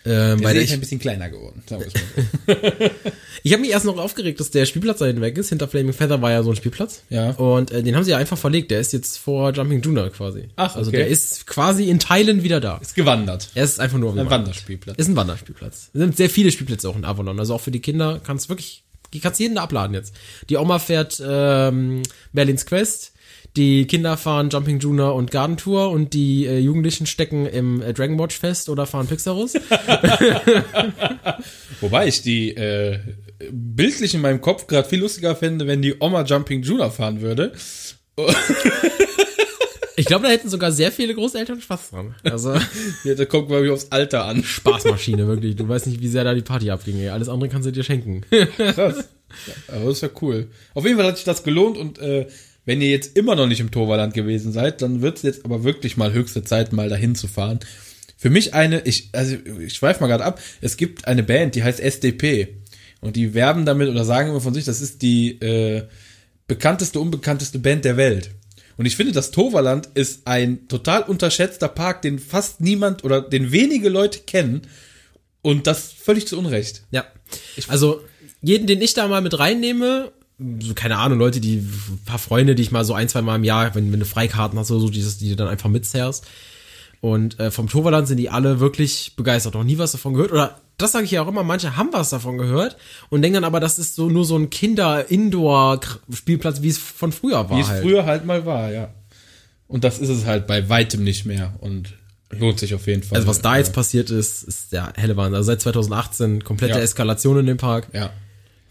ähm, 0.07 0.41
Der 0.43 0.55
ist 0.55 0.65
ich 0.65 0.73
ein 0.75 0.81
bisschen 0.81 0.99
kleiner 0.99 1.31
geworden. 1.31 1.63
Es 1.67 1.73
ich 3.43 3.53
habe 3.53 3.63
mich 3.63 3.71
erst 3.71 3.87
noch 3.87 3.97
aufgeregt, 3.99 4.39
dass 4.39 4.51
der 4.51 4.67
Spielplatz 4.67 4.99
da 4.99 5.07
hinten 5.07 5.23
weg 5.23 5.37
ist. 5.39 5.49
Hinter 5.49 5.67
Flaming 5.67 5.95
Feather 5.95 6.21
war 6.21 6.31
ja 6.31 6.43
so 6.43 6.51
ein 6.51 6.57
Spielplatz. 6.57 7.03
Ja. 7.09 7.31
Und 7.31 7.71
äh, 7.71 7.83
den 7.83 7.97
haben 7.97 8.05
sie 8.05 8.11
ja 8.11 8.19
einfach 8.19 8.37
verlegt. 8.39 8.71
Der 8.71 8.81
ist 8.81 8.93
jetzt 8.93 9.17
vor 9.19 9.51
Jumping 9.53 9.81
Juna 9.81 10.09
quasi. 10.11 10.49
Ach, 10.57 10.77
Also 10.77 10.89
okay. 10.89 10.99
der 10.99 11.07
ist 11.09 11.47
quasi 11.47 11.89
in 11.89 11.99
Teilen 11.99 12.43
wieder 12.43 12.61
da. 12.61 12.77
Ist 12.79 12.95
gewandert. 12.95 13.49
Er 13.55 13.65
ist 13.65 13.81
einfach 13.81 13.99
nur 13.99 14.15
Ein. 14.19 14.29
Wanderspielplatz. 14.29 14.97
Ist 14.99 15.09
ein 15.09 15.17
Wanderspielplatz. 15.17 15.91
Es 15.95 15.99
sind 16.01 16.17
sehr 16.19 16.29
viele 16.31 16.53
Spielplätze 16.53 16.89
auch 16.89 16.97
in 16.97 17.05
Avalon. 17.07 17.39
Also 17.39 17.55
auch 17.55 17.61
für 17.63 17.71
die 17.71 17.81
Kinder 17.81 18.21
kannst 18.25 18.49
wirklich, 18.51 18.84
die 19.15 19.21
kannst 19.21 19.41
jeden 19.41 19.55
da 19.55 19.63
abladen 19.63 19.95
jetzt. 19.95 20.15
Die 20.51 20.57
Oma 20.57 20.79
fährt 20.79 21.23
ähm, 21.27 22.03
Merlins 22.33 22.67
Quest, 22.67 23.13
die 23.57 23.87
Kinder 23.87 24.17
fahren 24.17 24.51
Jumping 24.51 24.81
Juna 24.81 25.11
und 25.11 25.31
Garden 25.31 25.57
Tour 25.57 25.91
und 25.91 26.13
die 26.13 26.45
äh, 26.45 26.59
Jugendlichen 26.59 27.07
stecken 27.07 27.47
im 27.47 27.81
äh, 27.81 27.95
Dragon 27.95 28.19
Watch 28.19 28.37
fest 28.37 28.69
oder 28.69 28.85
fahren 28.85 29.07
Pixarus. 29.07 29.55
Wobei 31.81 32.09
ich 32.09 32.23
die 32.23 32.57
äh, 32.57 32.99
bildlich 33.51 34.15
in 34.15 34.23
meinem 34.23 34.41
Kopf 34.41 34.67
gerade 34.67 34.89
viel 34.89 35.01
lustiger 35.01 35.37
fände, 35.37 35.69
wenn 35.69 35.83
die 35.83 35.95
Oma 36.01 36.25
Jumping 36.25 36.63
Juna 36.63 36.91
fahren 36.91 37.21
würde. 37.21 37.53
Ich 39.97 40.07
glaube, 40.07 40.25
da 40.25 40.31
hätten 40.31 40.49
sogar 40.49 40.73
sehr 40.73 40.91
viele 40.91 41.15
Großeltern 41.15 41.61
Spaß 41.61 41.91
dran. 41.91 42.15
Also 42.25 42.55
Ja, 43.05 43.15
da 43.15 43.25
kommt, 43.25 43.49
glaube 43.49 43.67
ich, 43.67 43.71
aufs 43.71 43.89
Alter 43.91 44.25
an. 44.25 44.43
Spaßmaschine, 44.43 45.27
wirklich. 45.27 45.57
Du 45.57 45.69
weißt 45.69 45.87
nicht, 45.87 46.01
wie 46.01 46.09
sehr 46.09 46.25
da 46.25 46.35
die 46.35 46.43
Party 46.43 46.71
abging. 46.71 46.99
Ey. 46.99 47.11
Alles 47.11 47.29
andere 47.29 47.49
kannst 47.49 47.67
du 47.67 47.73
dir 47.73 47.85
schenken. 47.85 48.23
Krass. 48.57 49.09
Ja, 49.47 49.75
aber 49.75 49.87
das 49.87 49.95
ist 49.95 50.03
ja 50.03 50.11
cool. 50.23 50.49
Auf 50.75 50.85
jeden 50.85 50.97
Fall 50.97 51.07
hat 51.07 51.17
sich 51.17 51.25
das 51.25 51.43
gelohnt 51.43 51.77
und 51.77 51.99
äh, 51.99 52.27
wenn 52.65 52.81
ihr 52.81 52.89
jetzt 52.89 53.17
immer 53.17 53.35
noch 53.35 53.47
nicht 53.47 53.61
im 53.61 53.71
Torvaland 53.71 54.15
gewesen 54.15 54.53
seid, 54.53 54.81
dann 54.81 55.03
wird 55.03 55.19
es 55.19 55.23
jetzt 55.23 55.45
aber 55.45 55.65
wirklich 55.65 55.97
mal 55.97 56.13
höchste 56.13 56.45
Zeit, 56.45 56.73
mal 56.73 56.89
dahin 56.89 57.15
zu 57.15 57.27
fahren. 57.27 57.61
Für 58.17 58.31
mich 58.31 58.55
eine, 58.55 58.81
ich, 58.83 59.11
also 59.13 59.37
ich 59.61 59.75
schweife 59.75 60.01
mal 60.01 60.07
gerade 60.07 60.25
ab, 60.25 60.41
es 60.61 60.77
gibt 60.77 61.07
eine 61.07 61.23
Band, 61.23 61.55
die 61.57 61.63
heißt 61.63 61.81
SDP. 61.81 62.57
Und 63.01 63.17
die 63.17 63.35
werben 63.35 63.67
damit 63.67 63.91
oder 63.91 64.05
sagen 64.05 64.31
immer 64.31 64.41
von 64.41 64.55
sich, 64.55 64.65
das 64.65 64.81
ist 64.81 65.03
die 65.03 65.33
äh, 65.41 65.83
bekannteste, 66.47 67.01
unbekannteste 67.01 67.59
Band 67.59 67.85
der 67.85 67.99
Welt. 67.99 68.31
Und 68.77 68.87
ich 68.87 68.97
finde, 68.97 69.13
das 69.13 69.31
Toverland 69.31 69.89
ist 69.95 70.27
ein 70.27 70.69
total 70.69 71.03
unterschätzter 71.03 71.69
Park, 71.69 72.03
den 72.03 72.19
fast 72.19 72.61
niemand 72.61 73.05
oder 73.05 73.21
den 73.21 73.53
wenige 73.53 73.89
Leute 73.89 74.21
kennen. 74.21 74.63
Und 75.43 75.67
das 75.67 75.93
völlig 75.93 76.27
zu 76.27 76.39
Unrecht. 76.39 76.85
Ja. 76.91 77.05
Also, 77.69 78.01
jeden, 78.41 78.67
den 78.67 78.81
ich 78.81 78.95
da 78.95 79.07
mal 79.09 79.21
mit 79.21 79.39
reinnehme, 79.39 80.13
so, 80.61 80.75
keine 80.75 80.99
Ahnung, 80.99 81.19
Leute, 81.19 81.41
die, 81.41 81.57
ein 81.57 82.01
paar 82.05 82.19
Freunde, 82.19 82.55
die 82.55 82.63
ich 82.63 82.73
mal 82.73 82.85
so 82.85 82.95
ein, 82.95 83.09
zwei 83.09 83.23
Mal 83.23 83.37
im 83.37 83.45
Jahr, 83.45 83.75
wenn, 83.75 83.93
wenn 83.93 84.01
du 84.01 84.07
Freikarten 84.07 84.59
hast 84.59 84.71
oder 84.71 84.81
so, 84.81 84.89
dieses, 84.89 85.19
die 85.19 85.31
du 85.31 85.37
dann 85.37 85.49
einfach 85.49 85.71
mitzerrst. 85.71 86.27
Und 87.05 87.39
äh, 87.39 87.51
vom 87.51 87.69
Toverland 87.69 88.09
sind 88.09 88.17
die 88.17 88.31
alle 88.31 88.61
wirklich 88.61 89.13
begeistert. 89.15 89.53
Noch 89.53 89.63
nie 89.63 89.77
was 89.77 89.93
davon 89.93 90.15
gehört. 90.15 90.33
Oder 90.33 90.59
das 90.79 90.93
sage 90.93 91.05
ich 91.05 91.11
ja 91.11 91.21
auch 91.21 91.29
immer, 91.29 91.43
manche 91.43 91.77
haben 91.77 91.91
was 91.93 92.09
davon 92.09 92.39
gehört 92.39 92.79
und 93.11 93.21
denken 93.21 93.35
dann 93.35 93.45
aber, 93.45 93.61
das 93.61 93.79
ist 93.79 93.95
so 93.95 94.09
nur 94.09 94.25
so 94.25 94.39
ein 94.39 94.49
Kinder-Indoor-Spielplatz, 94.49 96.63
wie 96.63 96.69
es 96.69 96.79
von 96.79 97.13
früher 97.13 97.51
war. 97.51 97.59
Wie 97.59 97.61
es 97.61 97.69
halt. 97.69 97.83
früher 97.83 98.07
halt 98.07 98.25
mal 98.25 98.47
war, 98.47 98.73
ja. 98.73 98.89
Und 99.69 99.85
das 99.85 99.99
ist 99.99 100.09
es 100.09 100.25
halt 100.25 100.47
bei 100.47 100.71
weitem 100.71 101.05
nicht 101.05 101.27
mehr 101.27 101.53
und 101.61 101.93
lohnt 102.31 102.59
sich 102.59 102.75
auf 102.75 102.87
jeden 102.87 103.03
Fall. 103.03 103.17
Also 103.17 103.29
was 103.29 103.43
da 103.43 103.59
jetzt 103.59 103.75
passiert 103.75 104.11
ist, 104.11 104.43
ist 104.43 104.73
der 104.73 104.95
helle 104.97 105.15
Wahnsinn. 105.19 105.35
Also 105.37 105.49
seit 105.49 105.61
2018 105.61 106.43
komplette 106.43 106.79
Ja. 106.79 106.83
Eskalation 106.83 107.39
in 107.39 107.45
dem 107.47 107.59
Park. 107.59 107.89
Ja, 107.93 108.15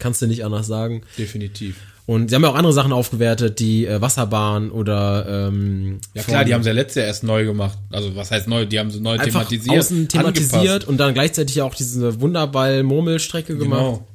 Kannst 0.00 0.20
du 0.22 0.26
nicht 0.26 0.44
anders 0.44 0.66
sagen. 0.66 1.02
definitiv. 1.16 1.76
Und 2.06 2.28
sie 2.28 2.34
haben 2.34 2.42
ja 2.42 2.50
auch 2.50 2.54
andere 2.54 2.74
Sachen 2.74 2.92
aufgewertet, 2.92 3.60
die 3.60 3.86
äh, 3.86 3.98
Wasserbahn 4.00 4.70
oder 4.70 5.48
ähm, 5.48 6.00
Ja 6.12 6.22
klar, 6.22 6.44
die 6.44 6.52
haben 6.52 6.62
sie 6.62 6.68
ja 6.68 6.74
letztes 6.74 6.96
Jahr 6.96 7.06
erst 7.06 7.24
neu 7.24 7.46
gemacht. 7.46 7.78
Also 7.90 8.14
was 8.14 8.30
heißt 8.30 8.46
neu? 8.46 8.66
Die 8.66 8.78
haben 8.78 8.90
sie 8.90 9.00
neu 9.00 9.12
einfach 9.18 9.48
thematisiert. 9.48 9.78
außen 9.78 10.08
thematisiert 10.08 10.52
angepasst. 10.54 10.88
und 10.88 10.98
dann 10.98 11.14
gleichzeitig 11.14 11.56
ja 11.56 11.64
auch 11.64 11.74
diese 11.74 12.20
Wunderball-Murmelstrecke 12.20 13.56
gemacht. 13.56 13.78
Genau. 13.80 14.06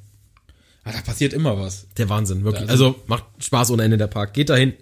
Ah, 0.83 0.91
da 0.91 1.01
passiert 1.01 1.33
immer 1.33 1.59
was. 1.59 1.87
Der 1.97 2.09
Wahnsinn, 2.09 2.43
wirklich. 2.43 2.69
Also- 2.69 2.85
Also 2.89 2.99
macht 3.07 3.23
Spaß 3.39 3.71
ohne 3.71 3.83
Ende 3.83 3.97
der 3.97 4.07
Park. 4.07 4.33
Geht 4.33 4.49
dahin, 4.49 4.73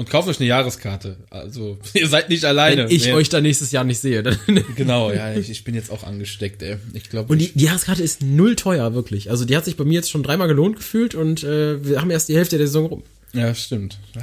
Und 0.00 0.08
kauft 0.08 0.28
euch 0.28 0.40
eine 0.40 0.48
Jahreskarte. 0.48 1.18
Also, 1.28 1.76
ihr 1.92 2.08
seid 2.08 2.30
nicht 2.30 2.46
alleine. 2.46 2.84
wenn 2.84 2.90
ich 2.90 3.04
Wer- 3.04 3.16
euch 3.16 3.28
da 3.28 3.42
nächstes 3.42 3.70
Jahr 3.70 3.84
nicht 3.84 3.98
sehe. 4.00 4.22
Genau, 4.76 5.12
ja, 5.12 5.34
ich, 5.34 5.50
ich 5.50 5.62
bin 5.62 5.74
jetzt 5.74 5.90
auch 5.90 6.04
angesteckt, 6.04 6.62
ey. 6.62 6.78
Ich 6.94 7.10
glaube, 7.10 7.30
und 7.30 7.38
die, 7.38 7.52
die 7.52 7.64
Jahreskarte 7.66 8.02
ist 8.02 8.22
null 8.22 8.56
teuer, 8.56 8.94
wirklich. 8.94 9.30
Also 9.30 9.44
die 9.44 9.54
hat 9.54 9.66
sich 9.66 9.76
bei 9.76 9.84
mir 9.84 9.92
jetzt 9.92 10.10
schon 10.10 10.22
dreimal 10.22 10.48
gelohnt 10.48 10.76
gefühlt 10.76 11.14
und 11.14 11.44
äh, 11.44 11.84
wir 11.84 12.00
haben 12.00 12.10
erst 12.10 12.30
die 12.30 12.34
Hälfte 12.36 12.56
der 12.56 12.66
Saison 12.66 12.86
rum. 12.86 13.02
Ja, 13.34 13.54
stimmt. 13.54 13.98
Ja, 14.16 14.22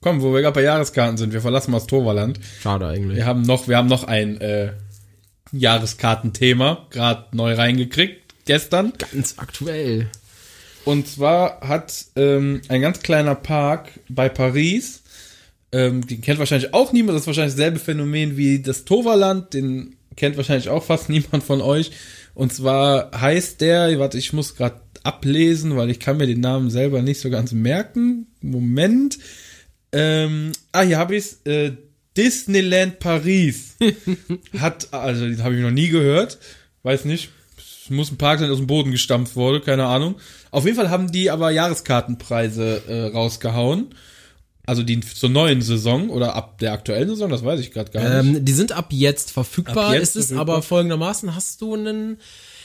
Komm, 0.00 0.22
wo 0.22 0.32
wir 0.32 0.40
gerade 0.42 0.54
bei 0.54 0.62
Jahreskarten 0.62 1.16
sind, 1.16 1.32
wir 1.32 1.40
verlassen 1.40 1.72
mal 1.72 1.78
das 1.78 1.88
Torvaland. 1.88 2.38
Schade 2.62 2.86
eigentlich. 2.86 3.16
Wir 3.16 3.26
haben 3.26 3.42
noch, 3.42 3.66
wir 3.66 3.76
haben 3.76 3.88
noch 3.88 4.04
ein 4.04 4.40
äh, 4.40 4.70
Jahreskartenthema, 5.50 6.86
gerade 6.90 7.24
neu 7.36 7.54
reingekriegt, 7.54 8.34
gestern. 8.44 8.92
Ganz 9.12 9.34
aktuell. 9.38 10.08
Und 10.84 11.06
zwar 11.08 11.60
hat 11.60 12.06
ähm, 12.16 12.62
ein 12.68 12.80
ganz 12.80 13.00
kleiner 13.00 13.34
Park 13.34 13.90
bei 14.08 14.28
Paris, 14.28 15.02
ähm, 15.72 16.06
den 16.06 16.20
kennt 16.20 16.38
wahrscheinlich 16.38 16.74
auch 16.74 16.92
niemand, 16.92 17.16
das 17.16 17.22
ist 17.22 17.26
wahrscheinlich 17.26 17.54
dasselbe 17.54 17.78
Phänomen 17.78 18.36
wie 18.36 18.60
das 18.60 18.84
Toverland, 18.84 19.54
den 19.54 19.96
kennt 20.16 20.36
wahrscheinlich 20.36 20.68
auch 20.68 20.84
fast 20.84 21.08
niemand 21.08 21.42
von 21.44 21.60
euch. 21.60 21.90
Und 22.34 22.52
zwar 22.52 23.10
heißt 23.18 23.60
der, 23.60 23.98
warte, 23.98 24.18
ich 24.18 24.32
muss 24.32 24.56
gerade 24.56 24.80
ablesen, 25.02 25.76
weil 25.76 25.90
ich 25.90 26.00
kann 26.00 26.16
mir 26.16 26.26
den 26.26 26.40
Namen 26.40 26.70
selber 26.70 27.02
nicht 27.02 27.20
so 27.20 27.30
ganz 27.30 27.52
merken. 27.52 28.26
Moment. 28.40 29.18
Ähm, 29.92 30.52
ah, 30.72 30.82
hier 30.82 30.98
habe 30.98 31.16
ich's. 31.16 31.40
Äh, 31.44 31.72
Disneyland 32.18 32.98
Paris 32.98 33.76
hat, 34.58 34.92
also 34.92 35.24
den 35.24 35.44
habe 35.44 35.54
ich 35.54 35.62
noch 35.62 35.70
nie 35.70 35.88
gehört, 35.88 36.38
weiß 36.82 37.04
nicht, 37.04 37.30
es 37.56 37.90
muss 37.90 38.10
ein 38.10 38.18
Park 38.18 38.40
sein, 38.40 38.48
der 38.48 38.54
aus 38.54 38.58
dem 38.58 38.66
Boden 38.66 38.90
gestampft 38.90 39.36
wurde, 39.36 39.60
keine 39.60 39.86
Ahnung. 39.86 40.16
Auf 40.50 40.64
jeden 40.64 40.76
Fall 40.76 40.90
haben 40.90 41.12
die 41.12 41.30
aber 41.30 41.52
Jahreskartenpreise 41.52 42.82
äh, 42.88 43.02
rausgehauen. 43.16 43.94
Also 44.68 44.82
die 44.82 45.00
zur 45.00 45.30
neuen 45.30 45.62
Saison 45.62 46.10
oder 46.10 46.34
ab 46.36 46.58
der 46.58 46.72
aktuellen 46.74 47.08
Saison, 47.08 47.30
das 47.30 47.42
weiß 47.42 47.58
ich 47.60 47.70
gerade 47.72 47.90
gar 47.90 48.22
nicht. 48.22 48.36
Ähm, 48.36 48.44
die 48.44 48.52
sind 48.52 48.72
ab 48.72 48.88
jetzt 48.90 49.30
verfügbar. 49.32 49.88
Ab 49.88 49.94
jetzt 49.94 50.10
es 50.10 50.16
ist 50.16 50.26
verfügbar. 50.28 50.54
aber 50.56 50.62
folgendermaßen, 50.62 51.34
hast 51.34 51.62
du 51.62 51.74
einen, 51.74 52.18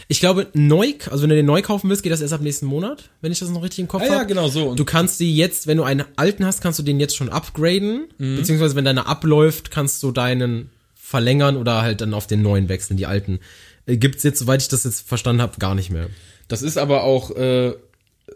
ich 0.09 0.19
glaube, 0.19 0.47
neu, 0.53 0.93
also 1.09 1.23
wenn 1.23 1.29
du 1.29 1.35
den 1.37 1.45
neu 1.45 1.61
kaufen 1.61 1.89
willst, 1.89 2.03
geht 2.03 2.11
das 2.11 2.19
erst 2.19 2.33
ab 2.33 2.41
nächsten 2.41 2.65
Monat, 2.65 3.09
wenn 3.21 3.31
ich 3.31 3.39
das 3.39 3.49
noch 3.49 3.63
richtig 3.63 3.79
im 3.79 3.87
Kopf 3.87 4.01
Ah, 4.01 4.05
habe. 4.07 4.15
ja, 4.15 4.23
genau 4.23 4.49
so. 4.49 4.65
Und 4.71 4.79
Du 4.79 4.83
kannst 4.85 5.19
die 5.21 5.33
jetzt, 5.35 5.65
wenn 5.65 5.77
du 5.77 5.83
einen 5.83 6.03
alten 6.17 6.45
hast, 6.45 6.61
kannst 6.61 6.77
du 6.77 6.83
den 6.83 6.99
jetzt 6.99 7.15
schon 7.15 7.29
upgraden, 7.29 8.09
Mhm. 8.17 8.35
beziehungsweise 8.35 8.75
wenn 8.75 8.83
deine 8.85 9.07
abläuft, 9.07 9.71
kannst 9.71 10.03
du 10.03 10.11
deinen 10.11 10.69
verlängern 10.93 11.55
oder 11.55 11.81
halt 11.83 12.01
dann 12.01 12.13
auf 12.13 12.27
den 12.27 12.41
neuen 12.41 12.67
wechseln, 12.69 12.97
die 12.97 13.05
alten. 13.05 13.39
Äh, 13.85 13.95
Gibt's 13.97 14.23
jetzt, 14.23 14.39
soweit 14.39 14.61
ich 14.61 14.67
das 14.67 14.83
jetzt 14.83 15.07
verstanden 15.07 15.41
habe, 15.41 15.57
gar 15.59 15.73
nicht 15.73 15.89
mehr. 15.89 16.07
Das 16.49 16.61
ist 16.63 16.77
aber 16.77 17.03
auch 17.03 17.31
äh, 17.35 17.73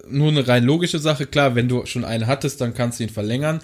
nur 0.09 0.29
eine 0.29 0.47
rein 0.47 0.63
logische 0.63 0.99
Sache. 0.99 1.25
Klar, 1.25 1.55
wenn 1.55 1.67
du 1.67 1.85
schon 1.85 2.05
einen 2.05 2.27
hattest, 2.27 2.61
dann 2.61 2.73
kannst 2.73 2.99
du 2.99 3.03
ihn 3.03 3.09
verlängern. 3.09 3.61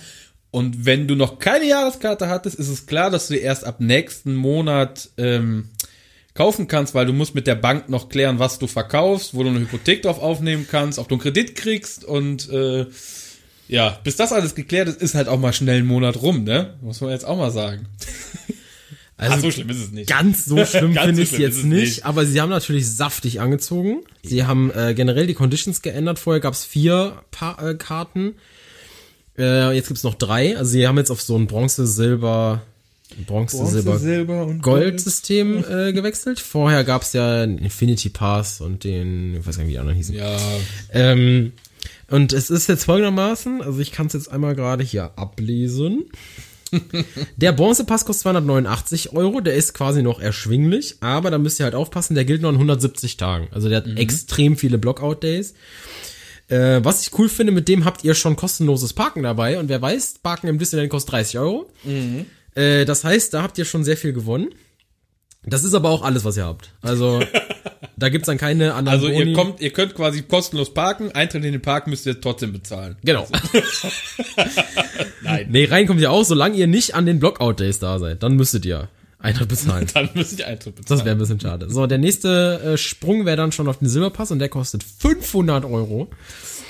Und 0.52 0.86
wenn 0.86 1.08
du 1.08 1.16
noch 1.16 1.40
keine 1.40 1.68
Jahreskarte 1.68 2.28
hattest, 2.30 2.60
ist 2.60 2.70
es 2.70 2.86
klar, 2.86 3.10
dass 3.10 3.28
du 3.28 3.36
erst 3.36 3.66
ab 3.66 3.80
nächsten 3.80 4.36
Monat 4.36 5.10
ähm, 5.18 5.70
kaufen 6.36 6.68
kannst, 6.68 6.94
weil 6.94 7.06
du 7.06 7.14
musst 7.14 7.34
mit 7.36 7.48
der 7.48 7.56
Bank 7.56 7.90
noch 7.90 8.10
klären, 8.10 8.40
was 8.40 8.60
du 8.60 8.68
verkaufst, 8.68 9.34
wo 9.34 9.44
du 9.44 9.50
eine 9.50 9.60
Hypothek 9.60 10.04
drauf 10.04 10.22
aufnehmen 10.22 10.68
kannst, 10.70 11.00
ob 11.00 11.08
du 11.08 11.16
einen 11.16 11.22
Kredit 11.22 11.56
kriegst 11.56 12.06
und 12.06 12.50
äh, 12.52 12.86
ja, 13.68 14.00
bis 14.04 14.16
das 14.18 14.34
alles 14.34 14.56
geklärt 14.56 14.90
ist, 14.90 15.02
ist 15.02 15.16
halt 15.16 15.28
auch 15.28 15.40
mal 15.40 15.54
schnell 15.54 15.80
ein 15.80 15.86
Monat 15.86 16.22
rum, 16.22 16.44
ne? 16.44 16.76
Muss 16.82 17.02
man 17.02 17.12
jetzt 17.12 17.26
auch 17.26 17.38
mal 17.38 17.52
sagen. 17.52 17.88
Also 19.18 19.36
Ah, 19.36 19.40
so 19.40 19.52
schlimm 19.52 19.70
ist 19.70 19.78
es 19.78 19.92
nicht. 19.92 20.10
Ganz 20.10 20.46
so 20.46 20.66
schlimm 20.66 20.94
finde 20.94 21.16
so 21.16 21.22
ich 21.22 21.30
es 21.30 21.36
schlimm 21.36 21.42
jetzt 21.42 21.58
es 21.60 21.64
nicht, 21.64 21.80
nicht. 21.82 22.06
aber 22.06 22.26
sie 22.26 22.42
haben 22.42 22.50
natürlich 22.50 22.90
saftig 22.90 23.40
angezogen. 23.42 24.02
Sie 24.24 24.46
haben 24.46 24.72
äh, 24.72 24.94
generell 24.96 25.28
die 25.28 25.34
Conditions 25.36 25.82
geändert. 25.82 26.20
Vorher 26.20 26.40
gab 26.42 26.54
es 26.54 26.66
vier 26.66 27.22
pa 27.32 27.58
äh, 27.70 27.76
Karten. 27.76 28.36
Äh, 29.38 29.76
jetzt 29.76 29.88
gibt's 29.88 30.04
noch 30.04 30.16
drei. 30.16 30.58
Also 30.58 30.72
sie 30.72 30.88
haben 30.88 30.98
jetzt 30.98 31.12
auf 31.12 31.22
so 31.22 31.36
ein 31.38 31.48
Bronze, 31.48 31.86
Silber, 31.88 32.62
Bronze, 33.28 33.66
Silber, 33.68 33.98
Silber 34.00 34.46
und 34.46 34.62
Gold-System 34.62 35.64
äh, 35.70 35.94
gewechselt. 35.94 36.40
Vorher 36.40 36.84
gab's 36.84 37.14
ja 37.14 37.46
den 37.46 37.60
Infinity 37.60 38.10
Pass 38.10 38.62
und 38.62 38.84
den, 38.84 39.36
ich 39.36 39.46
weiß 39.46 39.58
gar 39.58 39.64
nicht, 39.64 39.70
wie 39.70 39.74
die 39.74 39.80
anderen 39.80 39.98
hießen. 39.98 40.16
Ja, 40.16 40.38
Ähm, 40.92 41.54
und 42.10 42.34
es 42.34 42.50
ist 42.50 42.68
jetzt 42.68 42.84
folgendermaßen, 42.86 43.62
also 43.62 43.80
ich 43.80 43.92
kann 43.92 44.08
es 44.08 44.14
jetzt 44.14 44.32
einmal 44.32 44.56
gerade 44.56 44.84
hier 44.84 45.12
ablesen. 45.18 46.06
Der 47.38 47.52
Bronzepass 47.52 48.06
kostet 48.06 48.24
289 48.24 49.14
Euro, 49.14 49.42
der 49.42 49.56
ist 49.56 49.74
quasi 49.74 50.02
noch 50.02 50.20
erschwinglich, 50.20 50.98
aber 51.02 51.32
da 51.32 51.38
müsst 51.38 51.60
ihr 51.60 51.66
halt 51.66 51.76
aufpassen, 51.76 52.16
der 52.16 52.26
gilt 52.26 52.42
nur 52.42 52.50
an 52.50 52.56
170 52.56 53.18
Tagen. 53.18 53.48
Also 53.52 53.70
der 53.70 53.78
hat 53.78 53.88
extrem 53.98 54.58
viele 54.58 54.78
Blockout-Days. 54.78 55.54
Äh, 56.50 56.84
was 56.84 57.02
ich 57.02 57.18
cool 57.18 57.30
finde, 57.30 57.54
mit 57.54 57.68
dem 57.68 57.86
habt 57.86 58.04
ihr 58.04 58.16
schon 58.16 58.36
kostenloses 58.36 58.94
Parken 58.94 59.24
dabei 59.24 59.60
und 59.60 59.70
wer 59.70 59.82
weiß, 59.82 60.20
Parken 60.22 60.48
im 60.48 60.60
Disneyland 60.60 60.90
kostet 60.90 61.14
30 61.14 61.40
Euro. 61.40 61.72
Äh, 62.56 62.86
das 62.86 63.04
heißt, 63.04 63.34
da 63.34 63.42
habt 63.44 63.58
ihr 63.58 63.66
schon 63.66 63.84
sehr 63.84 63.98
viel 63.98 64.14
gewonnen. 64.14 64.50
Das 65.46 65.64
ist 65.64 65.74
aber 65.74 65.90
auch 65.90 66.04
alles, 66.04 66.24
was 66.26 66.38
ihr 66.38 66.46
habt. 66.46 66.72
Also 66.82 67.22
da 67.98 68.10
gibt's 68.10 68.26
dann 68.26 68.38
keine 68.38 68.74
anderen 68.74 69.00
also 69.00 69.08
Boni. 69.08 69.32
ihr 69.32 69.36
kommt, 69.36 69.62
ihr 69.62 69.72
könnt 69.72 69.96
quasi 69.96 70.22
kostenlos 70.24 70.74
parken, 70.74 71.12
Eintritt 71.12 71.46
in 71.46 71.52
den 71.52 71.62
Park 71.62 71.88
müsst 71.88 72.06
ihr 72.06 72.20
trotzdem 72.20 72.54
bezahlen. 72.54 72.96
Genau. 73.04 73.28
Nein. 75.22 75.48
Nee, 75.50 75.66
rein 75.66 75.88
kommt 75.88 76.02
ihr 76.02 76.12
auch, 76.12 76.24
solange 76.24 76.56
ihr 76.56 76.68
nicht 76.68 76.96
an 76.96 77.06
den 77.06 77.20
Blockout-Days 77.20 77.80
da 77.80 78.00
seid. 78.00 78.24
Dann 78.24 78.36
müsstet 78.36 78.66
ihr 78.66 78.90
Eintritt 79.20 79.50
bezahlen. 79.50 79.88
Dann 79.94 80.10
müsst 80.14 80.40
ihr 80.40 80.48
Eintritt 80.48 80.76
bezahlen. 80.76 80.98
Das 81.00 81.06
wäre 81.06 81.16
ein 81.16 81.20
bisschen 81.20 81.40
schade. 81.40 81.70
So, 81.70 81.88
der 81.88 81.98
nächste 81.98 82.74
äh, 82.74 82.78
Sprung 82.78 83.26
wäre 83.26 83.38
dann 83.38 83.52
schon 83.52 83.68
auf 83.68 83.80
den 83.80 83.88
Silberpass 83.88 84.32
und 84.32 84.40
der 84.40 84.50
kostet 84.50 84.84
500 84.84 85.66
Euro. 85.66 86.10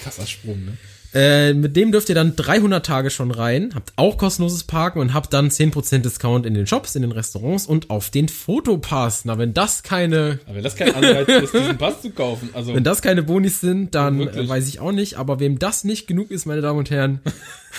krasser 0.03 0.27
Sprung, 0.27 0.65
ne? 0.65 0.77
Äh, 1.13 1.53
mit 1.53 1.75
dem 1.75 1.91
dürft 1.91 2.09
ihr 2.09 2.15
dann 2.15 2.35
300 2.35 2.85
Tage 2.85 3.09
schon 3.11 3.29
rein, 3.31 3.71
habt 3.75 3.93
auch 3.97 4.17
kostenloses 4.17 4.63
Parken 4.63 4.99
und 4.99 5.13
habt 5.13 5.31
dann 5.33 5.49
10% 5.49 5.99
Discount 5.99 6.45
in 6.45 6.53
den 6.55 6.65
Shops, 6.65 6.95
in 6.95 7.03
den 7.03 7.11
Restaurants 7.11 7.65
und 7.67 7.89
auf 7.89 8.09
den 8.09 8.27
Fotopass. 8.29 9.23
Na, 9.25 9.37
wenn 9.37 9.53
das 9.53 9.83
keine, 9.83 10.39
Aber 10.45 10.55
wenn 10.55 10.63
das 10.63 10.75
kein 10.75 10.93
Anreiz 10.95 11.27
ist, 11.27 11.53
diesen 11.53 11.77
Pass 11.77 12.01
zu 12.01 12.09
kaufen, 12.11 12.49
also 12.53 12.73
wenn 12.73 12.83
das 12.83 13.01
keine 13.01 13.21
Bonis 13.23 13.61
sind, 13.61 13.93
dann 13.95 14.17
Wirklich? 14.19 14.49
weiß 14.49 14.67
ich 14.67 14.79
auch 14.79 14.91
nicht. 14.91 15.15
Aber 15.17 15.39
wem 15.39 15.59
das 15.59 15.83
nicht 15.83 16.07
genug 16.07 16.31
ist, 16.31 16.45
meine 16.45 16.61
Damen 16.61 16.79
und 16.79 16.89
Herren, 16.89 17.19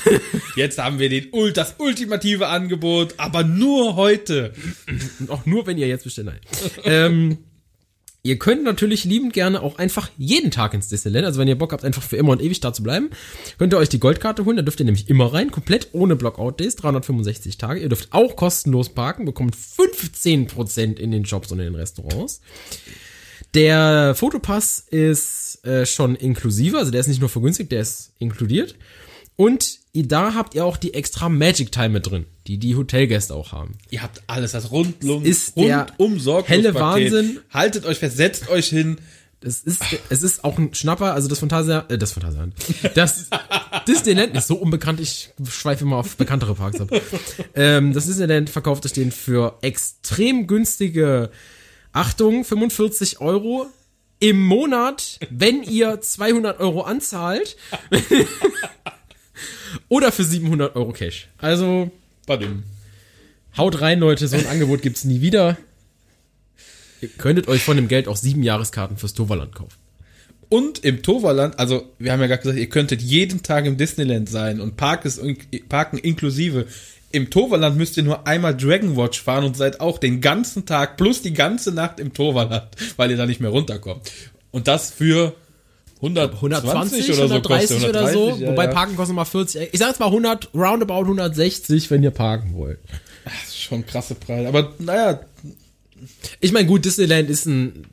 jetzt 0.57 0.79
haben 0.79 0.99
wir 0.99 1.09
den, 1.09 1.31
Ult- 1.33 1.57
das 1.57 1.75
ultimative 1.79 2.49
Angebot, 2.49 3.15
aber 3.17 3.43
nur 3.45 3.97
heute. 3.97 4.53
Und 5.21 5.31
auch 5.31 5.47
nur, 5.47 5.67
wenn 5.67 5.79
ihr 5.79 5.89
jetzt 5.89 6.05
bestellt. 6.05 6.27
Nein. 6.27 6.39
ähm, 6.85 7.39
ihr 8.25 8.39
könnt 8.39 8.65
natürlich 8.65 9.05
liebend 9.05 9.35
gerne 9.35 9.63
auch 9.63 9.79
einfach 9.79 10.11
jeden 10.17 10.51
Tag 10.51 10.75
ins 10.75 10.89
Disneyland. 10.89 11.27
Also 11.27 11.39
wenn 11.39 11.47
ihr 11.47 11.59
Bock 11.59 11.73
habt, 11.73 11.85
einfach 11.85 12.03
für 12.03 12.17
immer 12.17 12.31
und 12.31 12.43
ewig 12.43 12.59
da 12.59 12.73
zu 12.73 12.83
bleiben, 12.83 13.11
könnt 13.59 13.73
ihr 13.73 13.79
euch 13.79 13.91
die 13.91 14.01
Goldkarte 14.01 14.45
holen. 14.47 14.57
Da 14.57 14.63
dürft 14.63 14.81
ihr 14.81 14.87
nämlich 14.87 15.09
immer 15.09 15.33
rein. 15.33 15.51
Komplett 15.51 15.89
ohne 15.93 16.17
Blockout-Days. 16.17 16.77
365 16.77 17.59
Tage. 17.59 17.81
Ihr 17.81 17.91
dürft 17.91 18.13
auch 18.13 18.35
kostenlos 18.35 18.89
parken. 18.89 19.27
Bekommt 19.27 19.55
15% 19.55 20.97
in 20.97 21.11
den 21.13 21.27
Shops 21.27 21.53
und 21.53 21.59
in 21.59 21.67
den 21.67 21.75
Restaurants. 21.75 22.41
Der 23.53 24.15
Fotopass 24.17 24.81
ist 24.81 25.65
äh, 25.65 25.85
schon 25.85 26.17
inklusive. 26.17 26.79
Also 26.79 26.91
der 26.91 27.01
ist 27.01 27.09
nicht 27.09 27.21
nur 27.21 27.29
vergünstigt, 27.29 27.73
der 27.73 27.83
ist 27.83 28.15
inkludiert. 28.19 28.75
Und 29.37 29.81
da 30.03 30.35
habt 30.35 30.55
ihr 30.55 30.65
auch 30.65 30.77
die 30.77 30.93
extra 30.95 31.29
Magic 31.29 31.71
Time 31.71 31.91
mit 31.91 32.11
drin, 32.11 32.27
die 32.47 32.59
die 32.59 32.75
Hotelgäste 32.75 33.35
auch 33.35 33.53
haben. 33.53 33.79
Ihr 33.91 34.03
habt 34.03 34.23
alles, 34.27 34.53
das 34.53 34.73
rundum, 34.73 35.25
Ist 35.25 35.57
rundum 35.57 36.19
sorglos 36.19 36.49
helle. 36.49 36.75
Wahnsinn. 36.75 37.39
Haltet 37.53 37.87
euch 37.87 37.99
fest, 37.99 38.17
setzt 38.17 38.49
euch 38.49 38.69
hin. 38.69 38.99
Es 39.41 39.63
ist, 39.63 39.83
es 40.09 40.23
ist 40.23 40.43
auch 40.43 40.59
ein 40.59 40.73
Schnapper, 40.75 41.13
also 41.13 41.29
das 41.29 41.39
Phantasialand, 41.39 41.91
äh, 41.93 41.99
das 41.99 42.13
Phantasialand, 42.13 42.55
das 42.95 43.29
Disneyland 43.87 44.35
ist 44.35 44.47
so 44.47 44.55
unbekannt, 44.57 45.01
ich 45.01 45.31
schweife 45.47 45.85
immer 45.85 45.99
auf 45.99 46.17
bekanntere 46.17 46.55
Parks 46.55 46.81
ab. 46.81 46.89
Ähm, 47.55 47.93
das 47.93 48.07
Disneyland 48.07 48.49
verkauft 48.49 48.87
euch 48.87 48.95
den 48.95 49.13
für 49.13 49.59
extrem 49.61 50.47
günstige, 50.47 51.31
Achtung, 51.93 52.45
45 52.45 53.21
Euro 53.21 53.67
im 54.19 54.41
Monat, 54.41 55.19
wenn 55.29 55.63
ihr 55.63 56.01
200 56.01 56.59
Euro 56.61 56.83
anzahlt. 56.83 57.57
Oder 59.89 60.13
für 60.13 60.25
700 60.25 60.77
Euro 60.77 60.93
Cash. 60.93 61.29
Also, 61.39 61.91
Badum. 62.27 62.65
haut 63.57 63.81
rein, 63.81 64.01
Leute, 64.01 64.29
so 64.29 64.37
ein 64.37 64.47
Angebot 64.47 64.83
gibt's 64.83 65.05
nie 65.05 65.21
wieder. 65.21 65.57
Ihr 67.01 67.09
könntet 67.09 67.49
euch 67.49 67.63
von 67.63 67.77
dem 67.77 67.89
Geld 67.89 68.09
auch 68.09 68.17
sieben 68.17 68.43
Jahreskarten 68.43 68.97
fürs 68.97 69.15
Toverland 69.15 69.55
kaufen. 69.55 69.77
Und 70.49 70.85
im 70.85 71.03
Toverland, 71.03 71.59
also 71.59 71.93
wir 71.99 72.13
haben 72.13 72.21
ja 72.21 72.27
gerade 72.27 72.43
gesagt, 72.43 72.59
ihr 72.59 72.69
könntet 72.69 73.03
jeden 73.03 73.43
Tag 73.43 73.67
im 73.67 73.77
Disneyland 73.77 74.29
sein 74.29 74.61
und 74.61 74.77
Park 74.77 75.05
ist, 75.05 75.21
Parken 75.69 75.99
inklusive. 75.99 76.67
Im 77.13 77.31
Toverland 77.31 77.77
müsst 77.77 77.97
ihr 77.97 78.03
nur 78.03 78.27
einmal 78.27 78.57
Dragon 78.57 78.97
Watch 78.97 79.23
fahren 79.23 79.45
und 79.45 79.57
seid 79.57 79.81
auch 79.81 79.99
den 79.99 80.21
ganzen 80.21 80.67
Tag 80.67 80.97
plus 80.97 81.23
die 81.23 81.33
ganze 81.33 81.73
Nacht 81.73 82.01
im 82.01 82.13
Toverland, 82.13 82.69
weil 82.97 83.11
ihr 83.11 83.17
da 83.17 83.27
nicht 83.27 83.41
mehr 83.41 83.51
runterkommt. 83.51 84.11
Und 84.51 84.69
das 84.69 84.91
für 84.91 85.35
100, 85.97 86.35
120 86.35 87.09
oder 87.09 87.17
so 87.17 87.23
130 87.23 87.71
kostet, 87.71 87.89
oder 87.89 88.13
so. 88.13 88.19
130, 88.27 88.43
ja, 88.43 88.51
wobei 88.51 88.65
ja. 88.65 88.71
Parken 88.73 88.97
kostet 88.97 89.17
mal 89.17 89.25
40. 89.25 89.69
Ich 89.73 89.79
sag 89.79 89.89
jetzt 89.89 90.01
mal 90.01 90.07
100, 90.07 90.51
roundabout 90.55 91.01
160, 91.01 91.91
wenn 91.91 92.03
ihr 92.03 92.11
parken 92.11 92.55
wollt. 92.55 92.79
Das 93.25 93.35
ist 93.49 93.61
schon 93.61 93.87
krasse 93.87 94.15
Preise. 94.15 94.49
Aber 94.49 94.75
naja, 94.79 95.21
Ich 96.41 96.53
meine, 96.53 96.67
gut, 96.67 96.85
Disneyland 96.85 97.31
ist 97.31 97.47
ein. 97.47 97.87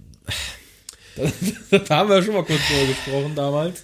da 1.72 1.98
haben 1.98 2.10
wir 2.10 2.24
schon 2.24 2.34
mal 2.34 2.44
kurz 2.44 2.60
drüber 2.68 2.88
gesprochen 2.88 3.36
damals. 3.36 3.84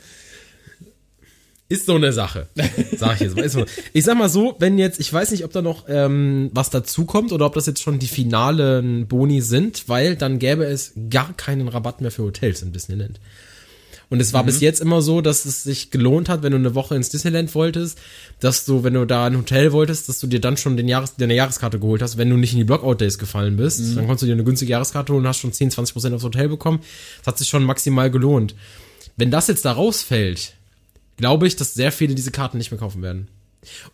Ist 1.69 1.85
so 1.85 1.95
eine 1.95 2.13
Sache. 2.13 2.47
Sag 2.95 3.15
ich 3.15 3.21
jetzt 3.21 3.35
mal. 3.35 3.49
So. 3.49 3.65
Ich 3.91 4.05
sag 4.05 4.17
mal 4.17 4.29
so, 4.29 4.55
wenn 4.59 4.77
jetzt, 4.77 5.01
ich 5.01 5.11
weiß 5.11 5.31
nicht, 5.31 5.43
ob 5.43 5.51
da 5.51 5.61
noch 5.61 5.85
ähm, 5.89 6.49
was 6.53 6.69
dazukommt 6.69 7.33
oder 7.33 7.45
ob 7.45 7.55
das 7.55 7.65
jetzt 7.65 7.81
schon 7.81 7.99
die 7.99 8.07
finalen 8.07 9.07
Boni 9.07 9.41
sind, 9.41 9.89
weil 9.89 10.15
dann 10.15 10.39
gäbe 10.39 10.63
es 10.63 10.93
gar 11.09 11.33
keinen 11.33 11.67
Rabatt 11.67 11.99
mehr 11.99 12.11
für 12.11 12.23
Hotels 12.23 12.61
im 12.61 12.71
Disneyland. 12.71 13.19
Und 14.09 14.21
es 14.21 14.31
war 14.31 14.45
bis 14.45 14.61
jetzt 14.61 14.79
immer 14.79 15.01
so, 15.01 15.19
dass 15.19 15.43
es 15.43 15.63
sich 15.63 15.91
gelohnt 15.91 16.29
hat, 16.29 16.41
wenn 16.41 16.51
du 16.51 16.57
eine 16.57 16.75
Woche 16.75 16.95
ins 16.95 17.09
Disneyland 17.09 17.53
wolltest, 17.55 17.97
dass 18.39 18.63
du, 18.63 18.83
wenn 18.83 18.93
du 18.93 19.05
da 19.05 19.25
ein 19.25 19.35
Hotel 19.35 19.73
wolltest, 19.73 20.07
dass 20.07 20.19
du 20.19 20.27
dir 20.27 20.39
dann 20.39 20.55
schon 20.55 20.77
den 20.77 20.87
Jahres, 20.87 21.15
deine 21.17 21.35
Jahreskarte 21.35 21.77
geholt 21.77 22.01
hast, 22.01 22.17
wenn 22.17 22.29
du 22.29 22.37
nicht 22.37 22.53
in 22.53 22.57
die 22.57 22.63
Blockout-Days 22.63 23.17
gefallen 23.17 23.57
bist. 23.57 23.81
Dann 23.97 24.05
konntest 24.05 24.21
du 24.21 24.25
dir 24.27 24.33
eine 24.33 24.45
günstige 24.45 24.71
Jahreskarte 24.71 25.11
holen 25.11 25.23
und 25.23 25.27
hast 25.27 25.39
schon 25.39 25.51
10, 25.51 25.71
20 25.71 25.93
Prozent 25.93 26.15
aufs 26.15 26.23
Hotel 26.23 26.47
bekommen. 26.47 26.79
Das 27.19 27.27
hat 27.27 27.37
sich 27.37 27.49
schon 27.49 27.63
maximal 27.63 28.09
gelohnt. 28.09 28.55
Wenn 29.17 29.29
das 29.29 29.47
jetzt 29.47 29.65
da 29.65 29.73
rausfällt, 29.73 30.53
glaube 31.17 31.47
ich, 31.47 31.57
dass 31.57 31.73
sehr 31.73 31.91
viele 31.91 32.15
diese 32.15 32.31
Karten 32.31 32.57
nicht 32.57 32.71
mehr 32.71 32.79
kaufen 32.79 33.01
werden. 33.01 33.27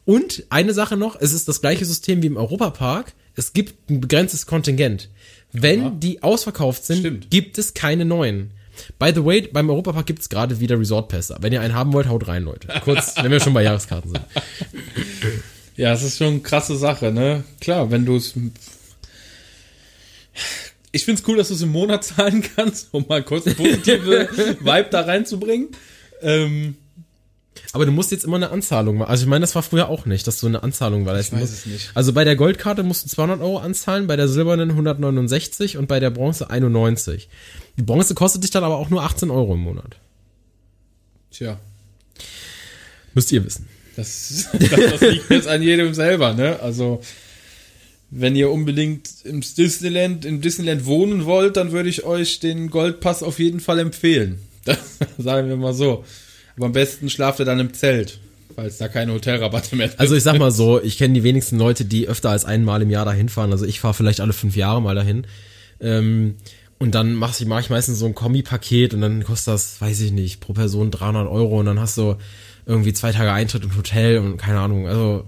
Und 0.06 0.44
eine 0.50 0.74
Sache 0.74 0.96
noch, 0.96 1.20
es 1.20 1.34
ist 1.34 1.48
das 1.48 1.62
gleiche 1.62 1.86
System 1.86 2.22
wie 2.22 2.28
im 2.28 2.38
Europapark. 2.38 3.14
Es 3.36 3.54
gibt 3.54 3.90
ein 3.90 4.02
begrenztes 4.02 4.46
Kontingent. 4.46 5.10
Wenn 5.52 6.00
die 6.00 6.22
ausverkauft 6.22 6.86
sind, 6.86 7.00
Stimmt. 7.00 7.32
gibt 7.32 7.58
es 7.58 7.74
keine 7.74 8.06
neuen. 8.06 8.52
By 9.00 9.12
the 9.14 9.24
way, 9.24 9.42
beim 9.42 9.70
Europapark 9.70 10.06
gibt 10.06 10.20
es 10.20 10.30
gerade 10.30 10.60
wieder 10.60 10.80
Resort-Pässe. 10.80 11.38
Wenn 11.42 11.54
ihr 11.54 11.62
einen 11.62 11.74
haben 11.74 11.94
wollt, 11.94 12.08
haut 12.08 12.28
rein, 12.28 12.44
Leute. 12.44 12.68
Kurz, 12.84 13.16
wenn 13.22 13.32
wir 13.32 13.40
schon 13.40 13.54
bei 13.54 13.64
Jahreskarten 13.64 14.12
sind. 14.12 14.24
Ja, 15.76 15.92
es 15.94 16.04
ist 16.04 16.18
schon 16.18 16.28
eine 16.28 16.40
krasse 16.42 16.78
Sache, 16.78 17.12
ne? 17.12 17.44
Klar, 17.60 17.90
wenn 17.90 18.06
du 18.06 18.16
es. 18.16 18.34
Ich 20.92 21.06
find's 21.06 21.24
cool, 21.28 21.38
dass 21.38 21.48
du 21.48 21.56
es 21.56 21.62
im 21.62 21.72
Monat 21.72 22.04
zahlen 22.04 22.44
kannst, 22.56 22.90
um 22.94 23.06
mal 23.08 23.24
kurz 23.24 23.46
positive 23.56 24.30
Vibe 24.60 24.90
da 24.92 25.02
reinzubringen. 25.02 25.70
Ähm, 26.22 26.76
Aber 27.74 27.86
du 27.88 27.92
musst 27.92 28.12
jetzt 28.12 28.24
immer 28.24 28.36
eine 28.36 28.52
Anzahlung 28.52 28.98
machen. 28.98 29.10
Also 29.10 29.24
ich 29.24 29.30
meine, 29.30 29.42
das 29.42 29.56
war 29.56 29.64
früher 29.64 29.90
auch 29.90 30.06
nicht, 30.06 30.28
dass 30.28 30.40
du 30.40 30.48
eine 30.48 30.62
Anzahlung 30.64 31.04
leisten 31.06 31.36
weiß 31.36 31.42
musst. 31.42 31.54
es 31.54 31.66
nicht. 31.66 31.92
Also 31.96 32.14
bei 32.14 32.24
der 32.24 32.36
Goldkarte 32.36 32.84
musst 32.84 33.04
du 33.06 33.10
200 33.10 33.42
Euro 33.42 33.58
anzahlen, 33.58 34.06
bei 34.08 34.16
der 34.16 34.28
silbernen 34.28 34.70
169 34.70 35.78
und 35.78 35.88
bei 35.88 36.00
der 36.00 36.12
Bronze 36.12 36.50
91. 36.50 37.30
Die 37.78 37.82
Bronze 37.82 38.14
kostet 38.14 38.44
dich 38.44 38.52
dann 38.52 38.64
aber 38.64 38.78
auch 38.78 38.90
nur 38.90 39.04
18 39.04 39.32
Euro 39.32 39.56
im 39.56 39.62
Monat. 39.62 39.98
Tja, 41.32 41.58
Müsst 43.16 43.32
ihr 43.32 43.44
wissen. 43.46 43.68
das, 43.96 44.48
das, 44.54 44.70
das 44.70 45.02
liegt 45.02 45.30
jetzt 45.30 45.48
an 45.48 45.62
jedem 45.62 45.94
selber, 45.94 46.34
ne? 46.34 46.60
Also, 46.62 47.02
wenn 48.10 48.36
ihr 48.36 48.52
unbedingt 48.52 49.10
im 49.24 49.42
Disneyland, 49.42 50.26
im 50.26 50.42
Disneyland 50.42 50.86
wohnen 50.86 51.26
wollt, 51.26 51.58
dann 51.58 51.72
würde 51.72 51.90
ich 51.90 52.04
euch 52.04 52.40
den 52.40 52.70
Goldpass 52.70 53.24
auf 53.24 53.40
jeden 53.40 53.60
Fall 53.60 53.80
empfehlen. 53.80 54.40
Das 54.66 54.80
sagen 55.18 55.50
wir 55.50 55.58
mal 55.58 55.74
so. 55.74 56.06
Aber 56.56 56.68
am 56.68 56.72
besten 56.72 57.10
schlaft 57.10 57.40
ihr 57.40 57.46
dann 57.46 57.60
im 57.60 57.74
Zelt, 57.74 58.20
weil 58.56 58.68
es 58.68 58.78
da 58.78 58.88
keine 58.88 59.14
Hotelrabatte 59.14 59.76
mehr 59.76 59.90
Also 59.98 60.16
ich 60.16 60.24
sag 60.24 60.38
mal 60.38 60.52
so, 60.52 60.82
ich 60.82 60.98
kenne 60.98 61.14
die 61.14 61.24
wenigsten 61.24 61.58
Leute, 61.58 61.86
die 61.86 62.08
öfter 62.08 62.30
als 62.30 62.46
einmal 62.46 62.82
im 62.82 62.90
Jahr 62.90 63.06
dahin 63.06 63.30
fahren. 63.30 63.52
Also 63.52 63.66
ich 63.66 63.80
fahre 63.80 63.94
vielleicht 63.94 64.20
alle 64.22 64.34
fünf 64.34 64.56
Jahre 64.56 64.82
mal 64.82 64.96
dahin. 64.96 65.26
Ähm, 65.80 66.36
und 66.80 66.96
dann 66.96 67.14
mach 67.14 67.40
ich, 67.40 67.46
mach 67.48 67.62
ich 67.62 67.70
meistens 67.70 68.00
so 68.00 68.06
ein 68.06 68.14
Kombi-Paket 68.16 68.94
und 68.94 69.02
dann 69.02 69.24
kostet 69.24 69.54
das, 69.54 69.80
weiß 69.80 70.02
ich 70.02 70.12
nicht, 70.12 70.42
pro 70.42 70.54
Person 70.54 70.92
300 70.92 71.28
Euro 71.28 71.60
und 71.60 71.66
dann 71.66 71.80
hast 71.80 71.98
du 71.98 72.18
irgendwie 72.66 72.94
zwei 72.94 73.12
Tage 73.12 73.32
Eintritt 73.32 73.64
im 73.64 73.76
Hotel 73.76 74.18
und 74.20 74.38
keine 74.38 74.60
Ahnung. 74.60 74.88
Also 74.88 75.26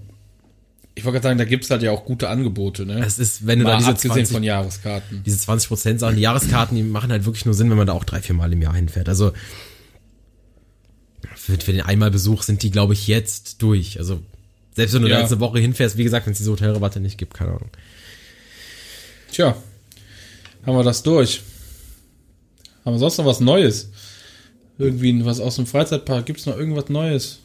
Ich 0.95 1.05
wollte 1.05 1.15
gerade 1.15 1.29
sagen, 1.29 1.37
da 1.37 1.45
gibt's 1.45 1.69
halt 1.69 1.81
ja 1.81 1.91
auch 1.91 2.05
gute 2.05 2.29
Angebote, 2.29 2.85
ne? 2.85 2.99
es 3.05 3.19
ist, 3.19 3.47
wenn 3.47 3.59
du 3.59 3.65
Mal 3.65 3.71
da 3.71 3.77
diese 3.77 3.89
abgesehen 3.89 4.13
20, 4.13 4.33
von 4.33 4.43
Jahreskarten. 4.43 5.23
diese 5.25 5.37
20 5.37 5.67
Prozent 5.69 5.99
Sachen, 5.99 6.15
die 6.15 6.21
Jahreskarten, 6.21 6.75
die 6.77 6.83
machen 6.83 7.11
halt 7.11 7.25
wirklich 7.25 7.45
nur 7.45 7.53
Sinn, 7.53 7.69
wenn 7.69 7.77
man 7.77 7.87
da 7.87 7.93
auch 7.93 8.03
drei, 8.05 8.21
vier 8.21 8.35
Mal 8.35 8.51
im 8.51 8.61
Jahr 8.61 8.75
hinfährt. 8.75 9.07
Also 9.09 9.31
für, 11.45 11.57
für 11.59 11.71
den 11.73 11.81
Einmalbesuch 11.81 12.43
sind 12.43 12.63
die, 12.63 12.71
glaube 12.71 12.93
ich, 12.93 13.07
jetzt 13.07 13.61
durch. 13.61 13.99
Also 13.99 14.19
selbst 14.75 14.93
wenn 14.93 15.03
du 15.03 15.07
Ja. 15.09 15.15
da 15.15 15.21
jetzt 15.21 15.31
eine 15.31 15.41
Woche 15.41 15.59
hinfährst, 15.59 15.97
wie 15.97 16.03
gesagt, 16.03 16.25
wenn 16.25 16.31
es 16.33 16.39
diese 16.39 16.51
Hotelrabatte 16.51 16.99
nicht 16.99 17.17
gibt, 17.17 17.33
keine 17.33 17.51
Ahnung. 17.51 17.69
Tja, 19.31 19.55
haben 20.65 20.77
wir 20.77 20.83
das 20.83 21.03
durch. 21.03 21.41
Haben 22.83 22.95
wir 22.95 22.99
sonst 22.99 23.17
noch 23.17 23.25
was 23.25 23.39
Neues? 23.39 23.89
Irgendwie 24.77 25.23
was 25.25 25.39
aus 25.39 25.55
dem 25.55 25.65
Freizeitpark? 25.67 26.25
Gibt's 26.25 26.45
noch 26.45 26.57
irgendwas 26.57 26.89
Neues? 26.89 27.39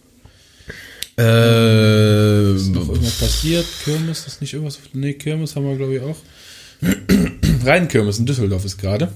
Äh, 1.19 2.55
Ist 2.55 2.69
noch 2.69 2.89
irgendwas 2.89 3.19
passiert? 3.19 3.67
Kirmes, 3.85 4.27
ist 4.27 4.41
nicht 4.41 4.53
irgendwas? 4.55 4.79
Nee, 4.93 5.15
Kirmes 5.15 5.55
haben 5.55 5.67
wir, 5.67 5.77
glaube 5.77 5.97
ich, 5.97 6.03
auch. 6.03 6.17
Rheinkirmes 7.65 8.19
in 8.19 8.27
Düsseldorf 8.27 8.65
ist 8.65 8.79
gerade. 8.79 9.13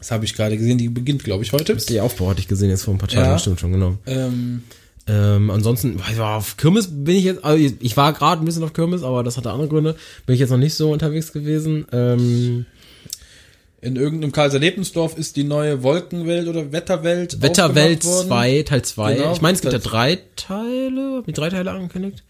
Das 0.00 0.10
habe 0.10 0.24
ich 0.24 0.34
gerade 0.34 0.56
gesehen, 0.56 0.78
die 0.78 0.88
beginnt, 0.88 1.22
glaube 1.22 1.44
ich, 1.44 1.52
heute. 1.52 1.76
die 1.76 2.00
Aufbau 2.00 2.30
hatte 2.30 2.40
ich 2.40 2.48
gesehen 2.48 2.70
jetzt 2.70 2.82
vor 2.84 2.94
ein 2.94 2.98
paar 2.98 3.08
Tagen, 3.08 3.30
Ja. 3.30 3.38
stimmt 3.38 3.60
schon, 3.60 3.72
genau. 3.72 3.96
Ähm, 4.06 4.62
Ähm, 5.06 5.50
ansonsten, 5.50 6.00
auf 6.20 6.56
Kirmes 6.56 6.88
bin 6.90 7.16
ich 7.16 7.24
jetzt, 7.24 7.44
also 7.44 7.74
ich 7.80 7.96
war 7.96 8.12
gerade 8.12 8.42
ein 8.42 8.44
bisschen 8.44 8.62
auf 8.62 8.72
Kirmes, 8.72 9.02
aber 9.02 9.24
das 9.24 9.36
hatte 9.36 9.50
andere 9.50 9.68
Gründe. 9.68 9.96
Bin 10.24 10.34
ich 10.34 10.40
jetzt 10.40 10.50
noch 10.50 10.58
nicht 10.58 10.74
so 10.74 10.92
unterwegs 10.92 11.32
gewesen. 11.32 11.86
Ähm, 11.90 12.66
in 13.80 13.96
irgendeinem 13.96 14.30
Karlser 14.30 14.58
Lebensdorf 14.58 15.16
ist 15.18 15.36
die 15.36 15.42
neue 15.44 15.82
Wolkenwelt 15.82 16.46
oder 16.48 16.70
Wetterwelt 16.70 17.40
Wetterwelt 17.42 18.04
aufgemacht 18.04 18.28
worden. 18.28 18.28
2, 18.28 18.62
Teil 18.62 18.82
2. 18.82 19.14
Genau, 19.14 19.32
ich 19.32 19.40
meine, 19.40 19.54
es 19.56 19.62
gibt 19.62 19.72
ja 19.72 19.78
drei 19.78 20.18
Teile. 20.36 21.22
Ich 21.26 21.34
drei 21.34 21.48
Teile 21.48 21.70
angekündigt? 21.70 22.22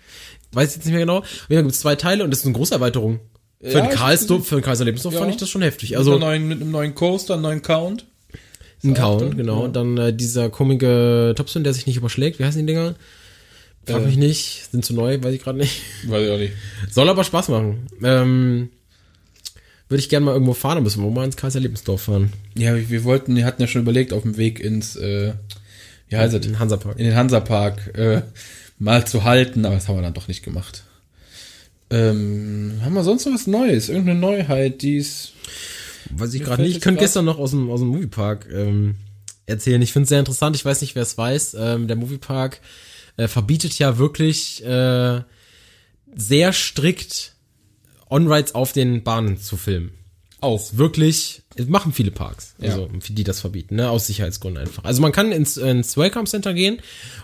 Weiß 0.52 0.70
ich 0.70 0.76
jetzt 0.76 0.84
nicht 0.86 0.92
mehr 0.94 1.00
genau. 1.04 1.18
Und 1.18 1.26
dann 1.50 1.64
gibt 1.64 1.72
es 1.72 1.80
zwei 1.80 1.96
Teile 1.96 2.24
und 2.24 2.30
das 2.30 2.40
ist 2.40 2.46
eine 2.46 2.54
große 2.54 2.74
Erweiterung. 2.74 3.20
Für 3.60 3.68
Ja, 3.68 3.80
den 3.82 3.90
ich 3.90 3.96
Karlsdorf, 3.96 4.46
für 4.46 4.54
den 4.56 4.62
Karlser 4.64 4.84
Lebensdorf 4.86 5.14
Ja. 5.14 5.20
fand 5.20 5.32
ich 5.32 5.36
das 5.38 5.50
schon 5.50 5.62
heftig. 5.62 5.90
Mit, 5.90 5.98
Also 5.98 6.12
einer 6.12 6.20
neuen, 6.20 6.48
mit 6.48 6.60
einem 6.62 6.70
neuen 6.70 6.94
Coaster, 6.94 7.34
einem 7.34 7.42
neuen 7.42 7.62
Count. 7.62 8.06
ein 8.82 8.94
Count, 8.94 9.36
genau. 9.36 9.58
ja. 9.58 9.64
Und 9.66 9.76
dann 9.76 9.98
äh, 9.98 10.12
dieser 10.14 10.48
komische 10.48 11.34
Topspin, 11.36 11.64
der 11.64 11.74
sich 11.74 11.86
nicht 11.86 11.96
überschlägt. 11.98 12.38
Wie 12.38 12.44
heißen 12.44 12.60
die 12.60 12.66
Dinger? 12.72 12.94
Frag 13.86 14.02
Äh. 14.02 14.06
mich 14.06 14.16
nicht. 14.16 14.68
Sind 14.70 14.84
zu 14.84 14.94
neu, 14.94 15.22
weiß 15.22 15.34
ich 15.34 15.42
gerade 15.42 15.58
nicht. 15.58 15.82
Weiß 16.06 16.24
ich 16.24 16.30
auch 16.32 16.38
nicht. 16.38 16.54
Soll 16.90 17.08
aber 17.10 17.22
Spaß 17.24 17.48
machen. 17.50 17.86
Ähm, 18.02 18.70
würde 19.90 20.00
ich 20.00 20.08
gerne 20.08 20.24
mal 20.26 20.32
irgendwo 20.32 20.54
fahren, 20.54 20.76
dann 20.76 20.84
müssen 20.84 21.02
wir 21.02 21.10
mal 21.10 21.24
ins 21.24 21.36
Kaiser 21.36 21.60
Lebensdorf 21.60 22.02
fahren. 22.02 22.32
Ja, 22.56 22.74
wir 22.88 23.04
wollten, 23.04 23.34
wir 23.36 23.44
hatten 23.44 23.60
ja 23.60 23.66
schon 23.68 23.82
überlegt, 23.82 24.12
auf 24.12 24.22
dem 24.22 24.36
Weg 24.38 24.60
ins, 24.60 24.94
äh, 24.96 25.32
wie 26.08 26.16
heißt 26.16 26.32
es? 26.32 26.46
In 26.46 26.58
Hansapark. 26.60 26.98
in 26.98 27.04
den 27.06 27.14
Hansapark 27.16 27.98
äh, 27.98 28.22
mal 28.78 29.04
zu 29.06 29.24
halten, 29.24 29.64
aber 29.66 29.74
das 29.74 29.88
haben 29.88 29.96
wir 29.96 30.02
dann 30.02 30.14
doch 30.14 30.28
nicht 30.28 30.42
gemacht. 30.44 30.84
Ähm, 31.90 32.80
haben 32.82 32.94
wir 32.94 33.02
sonst 33.02 33.26
noch 33.26 33.34
was 33.34 33.46
Neues? 33.46 33.88
Irgendeine 33.88 34.18
Neuheit, 34.18 34.82
die 34.82 34.96
ist. 34.96 35.32
Weiß 36.10 36.34
ich 36.34 36.42
gerade 36.42 36.62
nicht. 36.62 36.76
Ich 36.76 36.82
könnte 36.82 37.00
gestern 37.00 37.24
noch 37.24 37.38
aus 37.38 37.50
dem, 37.50 37.70
aus 37.70 37.80
dem 37.80 37.88
Moviepark 37.88 38.48
ähm, 38.52 38.96
erzählen. 39.46 39.82
Ich 39.82 39.92
finde 39.92 40.04
es 40.04 40.08
sehr 40.08 40.20
interessant. 40.20 40.56
Ich 40.56 40.64
weiß 40.64 40.80
nicht, 40.80 40.94
wer 40.94 41.02
es 41.02 41.18
weiß. 41.18 41.56
Ähm, 41.58 41.88
der 41.88 41.96
Moviepark 41.96 42.60
äh, 43.16 43.28
verbietet 43.28 43.78
ja 43.78 43.98
wirklich 43.98 44.64
äh, 44.64 45.20
sehr 46.14 46.52
strikt 46.52 47.34
On-Rides 48.08 48.54
auf 48.54 48.72
den 48.72 49.02
Bahnen 49.04 49.36
zu 49.36 49.56
filmen. 49.56 49.92
Auch. 50.40 50.70
Wirklich, 50.72 51.42
es 51.56 51.66
machen 51.68 51.92
viele 51.92 52.10
Parks, 52.10 52.54
Ja. 52.58 52.70
also 52.70 52.88
die 53.08 53.24
das 53.24 53.40
verbieten, 53.40 53.76
ne, 53.76 53.90
aus 53.90 54.06
Sicherheitsgründen 54.06 54.62
einfach. 54.62 54.84
Also 54.84 55.02
man 55.02 55.12
kann 55.12 55.32
ins, 55.32 55.56
ins 55.56 55.96
Welcome 55.96 56.24
Center 56.26 56.54
gehen 56.54 56.78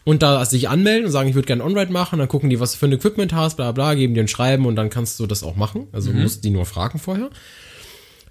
und 0.05 0.23
da 0.23 0.45
sich 0.45 0.69
anmelden 0.69 1.07
und 1.07 1.13
sagen, 1.13 1.29
ich 1.29 1.35
würde 1.35 1.47
gerne 1.47 1.65
On-Ride 1.65 1.93
machen, 1.93 2.19
dann 2.19 2.29
gucken 2.29 2.51
die, 2.51 2.61
was 2.61 2.73
du 2.73 2.79
für 2.79 2.87
ein 2.87 2.93
Equipment 2.93 3.33
hast, 3.33 3.57
bla 3.57 3.73
bla, 3.73 3.95
geben 3.95 4.15
dir 4.15 4.23
ein 4.23 4.29
Schreiben 4.29 4.67
und 4.67 4.77
dann 4.77 4.91
kannst 4.91 5.19
du 5.21 5.27
das 5.27 5.43
auch 5.43 5.57
machen. 5.57 5.87
Also 5.93 6.11
Mhm. 6.11 6.17
du 6.17 6.23
musst 6.23 6.45
die 6.45 6.51
nur 6.51 6.67
fragen 6.67 6.99
vorher. 6.99 7.31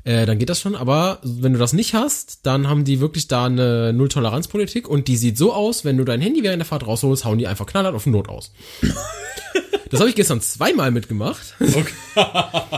Äh, 0.06 0.28
dann 0.28 0.38
geht 0.38 0.49
das 0.49 0.62
schon, 0.62 0.76
aber 0.76 1.20
wenn 1.24 1.53
du 1.53 1.60
das 1.60 1.74
nicht 1.74 1.95
hast, 1.95 2.45
dann 2.45 2.68
haben 2.68 2.86
die 2.86 2.99
wirklich 2.99 3.28
da 3.28 3.45
eine 3.45 3.91
Null-Toleranz-Politik 3.91 4.88
und 4.88 5.08
die 5.08 5.18
sieht 5.18 5.36
so 5.36 5.51
aus, 5.51 5.84
wenn 5.84 5.97
du 5.97 6.03
dein 6.06 6.22
Handy 6.22 6.43
während 6.43 6.60
der 6.60 6.68
Fahrt 6.68 6.86
rausholst, 6.86 7.26
hauen 7.26 7.39
die 7.39 7.47
einfach 7.47 7.66
knallhart 7.66 7.95
auf 7.95 8.03
den 8.03 8.14
Not 8.14 8.30
aus. 8.30 8.53
das 9.89 9.99
habe 9.99 10.10
ich 10.10 10.16
gestern 10.16 10.41
zweimal 10.41 10.91
mitgemacht. 10.91 11.56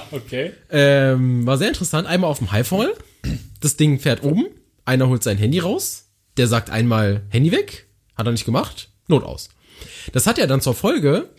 Okay. 0.10 0.54
Ähm, 0.72 1.46
war 1.46 1.58
sehr 1.58 1.68
interessant. 1.68 2.08
Einmal 2.08 2.30
auf 2.30 2.40
dem 2.40 2.52
Highfall. 2.52 2.94
Das 3.60 3.76
Ding 3.76 4.00
fährt 4.00 4.24
oben. 4.24 4.46
Einer 4.86 5.10
holt 5.10 5.22
sein 5.22 5.38
Handy 5.38 5.60
raus. 5.60 6.06
Der 6.38 6.48
sagt 6.48 6.70
einmal 6.70 7.24
Handy 7.30 7.52
weg. 7.52 7.88
Hat 8.16 8.26
er 8.26 8.32
nicht 8.32 8.46
gemacht. 8.46 8.90
Not 9.08 9.24
aus. 9.24 9.50
Das 10.14 10.26
hat 10.26 10.38
ja 10.38 10.48
dann 10.48 10.62
zur 10.62 10.74
Folge, 10.74 11.30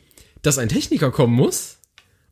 dass 0.42 0.58
ein 0.58 0.68
Techniker 0.68 1.10
kommen 1.10 1.34
muss 1.34 1.78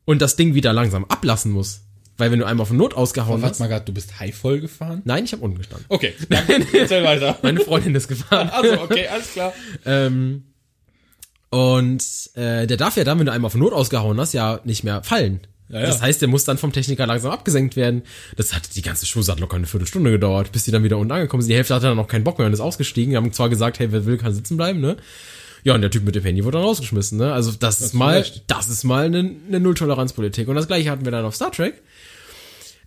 und 0.05 0.21
das 0.21 0.35
Ding 0.35 0.53
wieder 0.53 0.73
langsam 0.73 1.05
ablassen 1.05 1.51
muss. 1.51 1.81
Weil 2.17 2.31
wenn 2.31 2.39
du 2.39 2.45
einmal 2.45 2.63
auf 2.63 2.71
Not 2.71 2.95
ausgehauen 2.95 3.41
Warte 3.41 3.53
hast. 3.53 3.59
mal 3.59 3.67
gerade, 3.67 3.85
du 3.85 3.93
bist 3.93 4.19
high 4.19 4.35
voll 4.35 4.59
gefahren? 4.59 5.01
Nein, 5.05 5.25
ich 5.25 5.33
habe 5.33 5.43
unten 5.43 5.57
gestanden. 5.59 5.85
Okay, 5.89 6.13
danke. 6.29 6.65
Erzähl 6.77 7.03
weiter. 7.03 7.37
Meine 7.43 7.59
Freundin 7.59 7.93
ist 7.95 8.07
gefahren. 8.07 8.49
Also, 8.49 8.81
okay, 8.81 9.07
alles 9.07 9.33
klar. 9.33 9.53
Ähm, 9.85 10.43
und 11.49 12.03
äh, 12.33 12.67
der 12.67 12.77
darf 12.77 12.97
ja 12.97 13.03
dann, 13.03 13.19
wenn 13.19 13.25
du 13.25 13.31
einmal 13.31 13.47
auf 13.47 13.55
Not 13.55 13.73
ausgehauen 13.73 14.19
hast, 14.19 14.33
ja 14.33 14.59
nicht 14.63 14.83
mehr 14.83 15.03
fallen. 15.03 15.41
Ja, 15.69 15.81
ja. 15.81 15.85
Das 15.85 16.01
heißt, 16.01 16.21
der 16.21 16.29
muss 16.29 16.45
dann 16.45 16.57
vom 16.57 16.71
Techniker 16.71 17.05
langsam 17.05 17.31
abgesenkt 17.31 17.75
werden. 17.75 18.03
Das 18.35 18.53
hat 18.53 18.75
die 18.75 18.81
ganze 18.81 19.05
Show 19.05 19.21
hat 19.27 19.39
locker 19.39 19.57
eine 19.57 19.67
Viertelstunde 19.67 20.11
gedauert, 20.11 20.51
bis 20.51 20.63
die 20.63 20.71
dann 20.71 20.83
wieder 20.83 20.97
unten 20.97 21.11
angekommen 21.11 21.41
sind. 21.41 21.49
Die 21.49 21.55
Hälfte 21.55 21.75
hatte 21.75 21.87
dann 21.87 21.97
noch 21.97 22.07
keinen 22.07 22.23
Bock 22.23 22.37
mehr 22.37 22.47
und 22.47 22.53
ist 22.53 22.61
ausgestiegen. 22.61 23.11
Die 23.11 23.17
haben 23.17 23.33
zwar 23.33 23.49
gesagt, 23.49 23.79
hey, 23.79 23.91
wer 23.91 24.05
will, 24.05 24.17
kann 24.17 24.33
sitzen 24.33 24.57
bleiben, 24.57 24.79
ne? 24.79 24.97
Ja, 25.63 25.73
und 25.73 25.81
der 25.81 25.91
Typ 25.91 26.03
mit 26.03 26.15
dem 26.15 26.23
Handy 26.23 26.45
wurde 26.45 26.57
dann 26.57 26.65
rausgeschmissen, 26.65 27.17
ne? 27.17 27.33
Also 27.33 27.51
das, 27.51 27.81
ist 27.81 27.91
zu 27.91 27.97
mal, 27.97 28.17
Recht. 28.17 28.43
das 28.47 28.69
ist 28.69 28.85
mal 28.85 29.05
eine, 29.05 29.19
eine 29.19 29.59
Null-Toleranz-Politik. 29.59 30.47
Und 30.47 30.55
das 30.55 30.67
gleiche 30.67 30.89
hatten 30.89 31.03
wir 31.03 31.11
dann 31.11 31.25
auf 31.25 31.35
Star 31.35 31.51
Trek. 31.51 31.81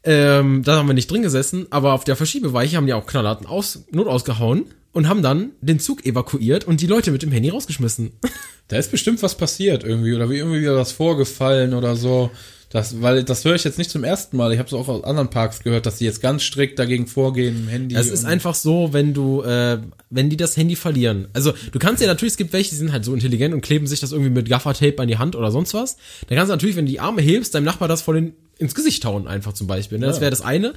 Ähm, 0.03 0.63
da 0.65 0.77
haben 0.77 0.89
wir 0.89 0.95
nicht 0.95 1.11
drin 1.11 1.23
gesessen, 1.23 1.67
aber 1.71 1.93
auf 1.93 2.05
der 2.05 2.17
Verschiebeweiche 2.17 2.77
haben 2.77 2.87
die 2.87 2.95
auch 2.95 3.07
knallharten 3.07 3.47
aus, 3.47 3.85
Not 3.91 4.07
ausgehauen 4.07 4.65
und 4.93 5.09
haben 5.09 5.23
dann 5.23 5.51
den 5.61 5.79
Zug 5.79 6.05
evakuiert 6.07 6.65
und 6.65 6.81
die 6.81 6.87
Leute 6.87 7.11
mit 7.11 7.23
dem 7.23 7.33
Handy 7.33 7.51
rausgeschmissen. 7.51 8.13
Da 8.69 8.77
ist 8.77 8.93
bestimmt 8.93 9.21
was 9.25 9.35
passiert 9.35 9.83
irgendwie 9.83 10.15
oder 10.15 10.31
wie 10.31 10.37
irgendwie 10.37 10.61
wieder 10.61 10.77
was 10.77 10.93
vorgefallen 10.93 11.75
oder 11.75 11.97
so. 11.97 12.31
Das, 12.69 13.03
weil 13.03 13.25
das 13.25 13.45
höre 13.45 13.57
ich 13.57 13.65
jetzt 13.65 13.79
nicht 13.79 13.91
zum 13.91 14.05
ersten 14.05 14.37
Mal. 14.37 14.53
Ich 14.53 14.61
habe 14.61 14.69
es 14.69 14.73
auch 14.73 14.87
aus 14.87 15.03
anderen 15.03 15.29
Parks 15.29 15.65
gehört, 15.65 15.87
dass 15.87 15.99
die 15.99 16.05
jetzt 16.05 16.23
ganz 16.23 16.45
strikt 16.45 16.79
dagegen 16.79 17.09
vorgehen 17.09 17.65
im 17.65 17.69
Handy. 17.69 17.97
Es 17.97 18.07
ist 18.07 18.25
einfach 18.25 18.55
so, 18.55 18.93
wenn 18.93 19.13
du, 19.13 19.43
äh, 19.43 19.81
wenn 20.09 20.31
die 20.31 20.37
das 20.37 20.57
Handy 20.57 20.77
verlieren. 20.77 21.27
Also 21.33 21.53
du 21.73 21.81
kannst 21.81 22.01
ja 22.01 22.07
natürlich, 22.07 22.35
es 22.35 22.37
gibt 22.37 22.53
welche, 22.53 22.71
die 22.71 22.77
sind 22.77 22.93
halt 22.93 23.05
so 23.05 23.13
intelligent 23.13 23.55
und 23.55 23.61
kleben 23.61 23.89
sich 23.89 23.99
das 23.99 24.13
irgendwie 24.13 24.31
mit 24.31 24.49
Gaffertape 24.49 25.03
an 25.03 25.09
die 25.09 25.19
Hand 25.19 25.35
oder 25.35 25.51
sonst 25.51 25.75
was. 25.75 25.97
Dann 26.29 26.39
kannst 26.39 26.51
du 26.51 26.55
natürlich, 26.55 26.77
wenn 26.77 26.87
du 26.87 26.93
die 26.93 27.01
Arme 27.01 27.23
hebst, 27.23 27.57
deinem 27.57 27.65
Nachbar 27.65 27.89
das 27.89 28.03
vor 28.03 28.15
den 28.15 28.35
ins 28.61 28.75
Gesicht 28.75 29.05
hauen 29.05 29.27
einfach 29.27 29.55
zum 29.55 29.67
Beispiel. 29.67 29.99
Ne? 29.99 30.07
Das 30.07 30.21
wäre 30.21 30.31
das 30.31 30.43
eine. 30.43 30.75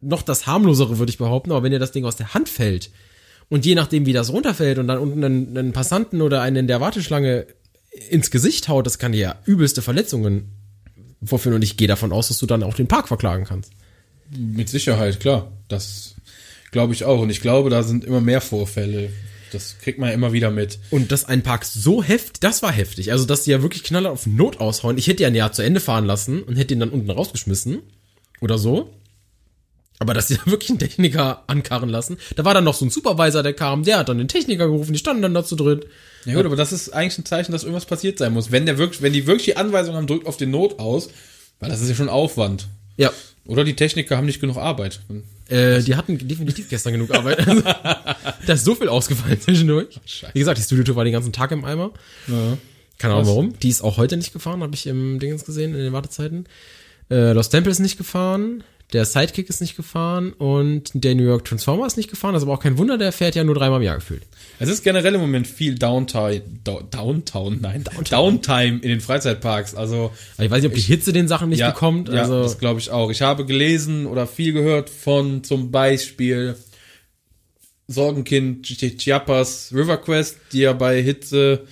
Noch 0.00 0.22
das 0.22 0.46
harmlosere 0.46 0.98
würde 0.98 1.10
ich 1.10 1.18
behaupten, 1.18 1.52
aber 1.52 1.62
wenn 1.62 1.72
dir 1.72 1.78
das 1.78 1.92
Ding 1.92 2.04
aus 2.04 2.16
der 2.16 2.34
Hand 2.34 2.48
fällt 2.48 2.90
und 3.48 3.66
je 3.66 3.74
nachdem, 3.74 4.06
wie 4.06 4.12
das 4.12 4.32
runterfällt 4.32 4.78
und 4.78 4.88
dann 4.88 4.98
unten 4.98 5.22
einen, 5.22 5.56
einen 5.56 5.72
Passanten 5.72 6.22
oder 6.22 6.40
einen 6.40 6.56
in 6.56 6.66
der 6.66 6.80
Warteschlange 6.80 7.46
ins 8.10 8.30
Gesicht 8.30 8.68
haut, 8.68 8.86
das 8.86 8.98
kann 8.98 9.12
dir 9.12 9.20
ja 9.20 9.38
übelste 9.44 9.82
Verletzungen 9.82 10.52
vorführen 11.22 11.56
und 11.56 11.62
ich 11.62 11.76
gehe 11.76 11.88
davon 11.88 12.12
aus, 12.12 12.28
dass 12.28 12.38
du 12.38 12.46
dann 12.46 12.62
auch 12.62 12.74
den 12.74 12.88
Park 12.88 13.08
verklagen 13.08 13.44
kannst. 13.44 13.72
Mit 14.30 14.68
Sicherheit, 14.68 15.20
klar. 15.20 15.52
Das 15.68 16.14
glaube 16.72 16.94
ich 16.94 17.04
auch. 17.04 17.20
Und 17.20 17.30
ich 17.30 17.40
glaube, 17.40 17.70
da 17.70 17.82
sind 17.82 18.04
immer 18.04 18.20
mehr 18.20 18.40
Vorfälle. 18.40 19.10
Das 19.52 19.78
kriegt 19.78 19.98
man 19.98 20.08
ja 20.08 20.14
immer 20.14 20.32
wieder 20.32 20.50
mit. 20.50 20.78
Und 20.90 21.12
dass 21.12 21.24
ein 21.24 21.42
Park 21.42 21.64
so 21.64 22.02
heftig, 22.02 22.40
das 22.40 22.62
war 22.62 22.72
heftig. 22.72 23.12
Also, 23.12 23.24
dass 23.24 23.44
die 23.44 23.50
ja 23.50 23.62
wirklich 23.62 23.84
knaller 23.84 24.10
auf 24.10 24.26
Not 24.26 24.60
aushauen. 24.60 24.98
Ich 24.98 25.06
hätte 25.06 25.22
ja 25.22 25.28
ein 25.28 25.34
Jahr 25.34 25.52
zu 25.52 25.62
Ende 25.62 25.80
fahren 25.80 26.04
lassen 26.04 26.42
und 26.42 26.56
hätte 26.56 26.74
ihn 26.74 26.80
dann 26.80 26.90
unten 26.90 27.10
rausgeschmissen. 27.10 27.80
Oder 28.40 28.58
so. 28.58 28.90
Aber 29.98 30.14
dass 30.14 30.26
die 30.26 30.36
da 30.36 30.46
wirklich 30.46 30.70
einen 30.70 30.78
Techniker 30.78 31.44
ankarren 31.46 31.88
lassen. 31.88 32.18
Da 32.34 32.44
war 32.44 32.54
dann 32.54 32.64
noch 32.64 32.74
so 32.74 32.84
ein 32.84 32.90
Supervisor, 32.90 33.42
der 33.42 33.54
kam, 33.54 33.84
der 33.84 33.98
hat 33.98 34.08
dann 34.08 34.18
den 34.18 34.28
Techniker 34.28 34.66
gerufen, 34.66 34.92
die 34.92 34.98
standen 34.98 35.22
dann 35.22 35.34
da 35.34 35.44
zu 35.44 35.56
dritt. 35.56 35.86
Ja 36.24 36.34
gut, 36.34 36.46
aber 36.46 36.56
das 36.56 36.72
ist 36.72 36.90
eigentlich 36.90 37.18
ein 37.18 37.24
Zeichen, 37.24 37.52
dass 37.52 37.62
irgendwas 37.62 37.86
passiert 37.86 38.18
sein 38.18 38.32
muss. 38.32 38.50
Wenn 38.50 38.66
der 38.66 38.78
wirklich, 38.78 39.00
wenn 39.00 39.12
die 39.12 39.26
wirklich 39.26 39.44
die 39.44 39.56
Anweisung 39.56 39.94
haben, 39.94 40.06
drückt 40.06 40.26
auf 40.26 40.36
den 40.36 40.50
Not 40.50 40.78
aus, 40.78 41.08
weil 41.60 41.70
das 41.70 41.80
ist 41.80 41.88
ja 41.88 41.94
schon 41.94 42.08
Aufwand. 42.08 42.66
Ja. 42.96 43.12
Oder 43.46 43.64
die 43.64 43.74
Techniker 43.74 44.16
haben 44.16 44.26
nicht 44.26 44.40
genug 44.40 44.56
Arbeit. 44.56 45.00
Äh, 45.48 45.80
die 45.82 45.94
hatten 45.94 46.18
definitiv 46.26 46.68
gestern 46.68 46.92
genug 46.92 47.14
Arbeit. 47.14 47.46
Also, 47.46 47.62
da 48.46 48.52
ist 48.52 48.64
so 48.64 48.74
viel 48.74 48.88
ausgefallen 48.88 49.40
zwischendurch. 49.40 50.00
Scheiße. 50.04 50.34
Wie 50.34 50.38
gesagt, 50.40 50.58
die 50.58 50.62
Studiotour 50.62 50.96
war 50.96 51.04
den 51.04 51.12
ganzen 51.12 51.32
Tag 51.32 51.52
im 51.52 51.64
Eimer. 51.64 51.92
Ja. 52.26 52.58
Keine 52.98 53.14
Ahnung 53.14 53.26
warum. 53.26 53.58
Die 53.58 53.68
ist 53.68 53.82
auch 53.82 53.98
heute 53.98 54.16
nicht 54.16 54.32
gefahren, 54.32 54.62
habe 54.62 54.74
ich 54.74 54.86
im 54.86 55.18
Dingens 55.18 55.44
gesehen, 55.44 55.74
in 55.74 55.80
den 55.80 55.92
Wartezeiten. 55.92 56.46
Äh, 57.10 57.32
Lost 57.32 57.50
Temple 57.50 57.70
ist 57.70 57.78
nicht 57.78 57.98
gefahren, 57.98 58.64
der 58.92 59.04
Sidekick 59.04 59.48
ist 59.48 59.60
nicht 59.60 59.76
gefahren 59.76 60.32
und 60.32 60.90
der 60.94 61.14
New 61.16 61.24
York 61.24 61.44
Transformer 61.44 61.86
ist 61.86 61.96
nicht 61.96 62.08
gefahren. 62.08 62.34
Das 62.34 62.42
ist 62.42 62.48
aber 62.48 62.56
auch 62.56 62.62
kein 62.62 62.78
Wunder, 62.78 62.96
der 62.98 63.10
fährt 63.10 63.34
ja 63.34 63.42
nur 63.42 63.54
dreimal 63.56 63.80
im 63.80 63.84
Jahr 63.84 63.96
gefühlt. 63.96 64.22
Es 64.60 64.68
ist 64.68 64.84
generell 64.84 65.14
im 65.16 65.20
Moment 65.20 65.46
viel 65.48 65.74
Downtime, 65.74 66.42
Do- 66.62 66.82
Downtown, 66.90 67.58
nein, 67.60 67.84
Downtime 68.10 68.78
in 68.80 68.88
den 68.88 69.00
Freizeitparks. 69.00 69.74
Also 69.74 70.12
Aber 70.36 70.44
ich 70.44 70.50
weiß 70.50 70.62
nicht, 70.62 70.70
ob 70.70 70.74
die 70.76 70.80
Hitze 70.82 71.12
den 71.12 71.26
Sachen 71.26 71.48
nicht 71.48 71.58
ja, 71.58 71.70
bekommt. 71.72 72.08
ja, 72.08 72.22
Also 72.22 72.42
das 72.42 72.58
glaube 72.58 72.78
ich 72.80 72.90
auch. 72.90 73.10
Ich 73.10 73.22
habe 73.22 73.44
gelesen 73.44 74.06
oder 74.06 74.26
viel 74.26 74.52
gehört 74.52 74.88
von 74.88 75.42
zum 75.42 75.70
Beispiel 75.72 76.54
Sorgenkind 77.88 78.66
Chi- 78.66 78.96
Chiapas 78.96 79.70
River 79.72 79.96
Quest, 79.98 80.38
die 80.52 80.60
ja 80.60 80.72
bei 80.72 81.02
Hitze 81.02 81.66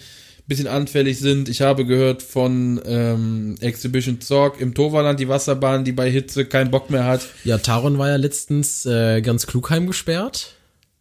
bisschen 0.46 0.66
anfällig 0.66 1.18
sind. 1.18 1.48
Ich 1.48 1.62
habe 1.62 1.86
gehört 1.86 2.22
von 2.22 2.80
ähm, 2.84 3.56
Exhibition 3.60 4.20
Zorg 4.20 4.60
im 4.60 4.74
Toverland, 4.74 5.20
die 5.20 5.28
Wasserbahn, 5.28 5.84
die 5.84 5.92
bei 5.92 6.10
Hitze 6.10 6.44
keinen 6.44 6.70
Bock 6.70 6.90
mehr 6.90 7.04
hat. 7.04 7.26
ja, 7.44 7.58
Taron 7.58 7.98
war 7.98 8.08
ja 8.08 8.16
letztens 8.16 8.84
äh, 8.86 9.22
ganz 9.22 9.46
Klugheim 9.46 9.86
gesperrt. 9.86 10.54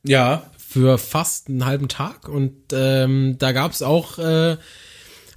Ja, 0.05 0.49
für 0.57 0.97
fast 0.97 1.49
einen 1.49 1.65
halben 1.65 1.87
Tag 1.87 2.27
und 2.27 2.53
ähm, 2.71 3.35
da 3.37 3.51
gab 3.51 3.71
es 3.71 3.81
auch 3.81 4.17
äh, 4.17 4.57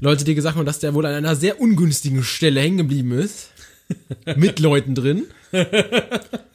Leute, 0.00 0.24
die 0.24 0.34
gesagt 0.34 0.56
haben, 0.56 0.66
dass 0.66 0.78
der 0.78 0.94
wohl 0.94 1.06
an 1.06 1.14
einer 1.14 1.36
sehr 1.36 1.60
ungünstigen 1.60 2.22
Stelle 2.22 2.60
hängen 2.60 2.78
geblieben 2.78 3.12
ist. 3.12 3.50
mit 4.36 4.58
Leuten 4.58 4.94
drin. 4.94 5.26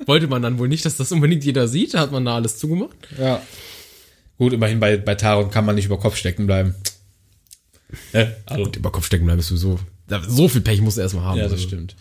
Wollte 0.06 0.28
man 0.28 0.42
dann 0.42 0.60
wohl 0.60 0.68
nicht, 0.68 0.86
dass 0.86 0.98
das 0.98 1.12
unbedingt 1.12 1.44
jeder 1.44 1.68
sieht, 1.68 1.94
da 1.94 2.00
hat 2.00 2.12
man 2.12 2.26
da 2.26 2.36
alles 2.36 2.58
zugemacht. 2.58 2.96
ja. 3.18 3.42
Gut, 4.38 4.54
immerhin 4.54 4.80
bei, 4.80 4.98
bei 4.98 5.14
Taron 5.14 5.52
kann 5.52 5.66
man 5.66 5.76
nicht 5.76 5.86
über 5.86 6.00
Kopf 6.00 6.16
stecken 6.16 6.48
bleiben. 6.48 6.74
Ne? 8.14 8.36
Also, 8.46 8.64
Und 8.64 8.76
über 8.76 8.92
Kopf 8.92 9.06
stecken 9.06 9.26
bleibst 9.26 9.52
du 9.52 9.58
so. 9.58 9.80
da- 10.08 10.22
So 10.28 10.48
viel 10.48 10.62
Pech 10.62 10.82
musst 10.82 10.98
du 10.98 11.02
erstmal 11.02 11.24
haben. 11.26 11.38
Ja, 11.38 11.44
das 11.44 11.54
Also, 11.54 11.68
stimmt. 11.68 11.96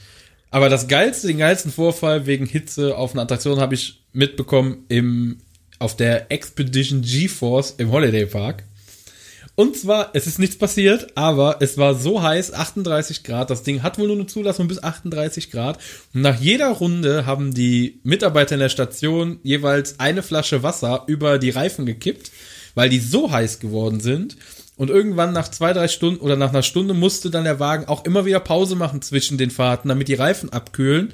Aber 0.51 0.69
das 0.69 0.89
geilste, 0.89 1.29
den 1.29 1.39
geilsten 1.39 1.71
Vorfall 1.73 2.27
wegen 2.27 2.47
Hitze 2.47 2.97
auf 2.97 3.13
einer 3.13 3.23
Attraktion 3.23 3.61
habe 3.61 3.75
ich 3.75 4.03
mitbekommen 4.13 4.85
im, 4.89 5.39
auf 5.79 5.97
der 5.97 6.31
Expedition 6.33 7.03
GeForce 7.03 7.75
im 7.79 7.93
Holiday 7.93 8.27
Park. 8.27 8.65
Und 9.57 9.77
zwar, 9.77 10.11
es 10.15 10.27
ist 10.27 10.39
nichts 10.39 10.57
passiert, 10.57 11.09
aber 11.17 11.59
es 11.61 11.77
war 11.77 11.95
so 11.95 12.23
heiß, 12.23 12.53
38 12.55 13.25
Grad. 13.25 13.51
Das 13.51 13.63
Ding 13.63 13.83
hat 13.83 13.99
wohl 13.99 14.07
nur 14.07 14.17
eine 14.17 14.27
Zulassung 14.27 14.69
bis 14.69 14.83
38 14.83 15.51
Grad. 15.51 15.79
Und 16.15 16.23
nach 16.23 16.41
jeder 16.41 16.71
Runde 16.71 17.27
haben 17.27 17.53
die 17.53 18.01
Mitarbeiter 18.03 18.55
in 18.55 18.61
der 18.61 18.71
Station 18.71 19.39
jeweils 19.43 20.01
eine 20.01 20.23
Flasche 20.23 20.63
Wasser 20.63 21.05
über 21.09 21.39
die 21.39 21.51
Reifen 21.51 21.85
gekippt, 21.85 22.31
weil 22.75 22.89
die 22.89 23.01
so 23.01 23.31
heiß 23.31 23.59
geworden 23.61 24.01
sind. 24.01 24.37
Und 24.81 24.89
irgendwann 24.89 25.35
nach 25.35 25.49
zwei, 25.51 25.75
drei 25.75 25.89
Stunden 25.89 26.21
oder 26.23 26.37
nach 26.37 26.49
einer 26.55 26.63
Stunde 26.63 26.95
musste 26.95 27.29
dann 27.29 27.45
der 27.45 27.61
Wagen 27.61 27.85
auch 27.85 28.07
immer 28.07 28.25
wieder 28.25 28.41
Pause 28.41 28.77
machen 28.77 29.03
zwischen 29.03 29.37
den 29.37 29.51
Fahrten, 29.51 29.91
damit 29.91 30.09
die 30.09 30.15
Reifen 30.15 30.51
abkühlen. 30.55 31.13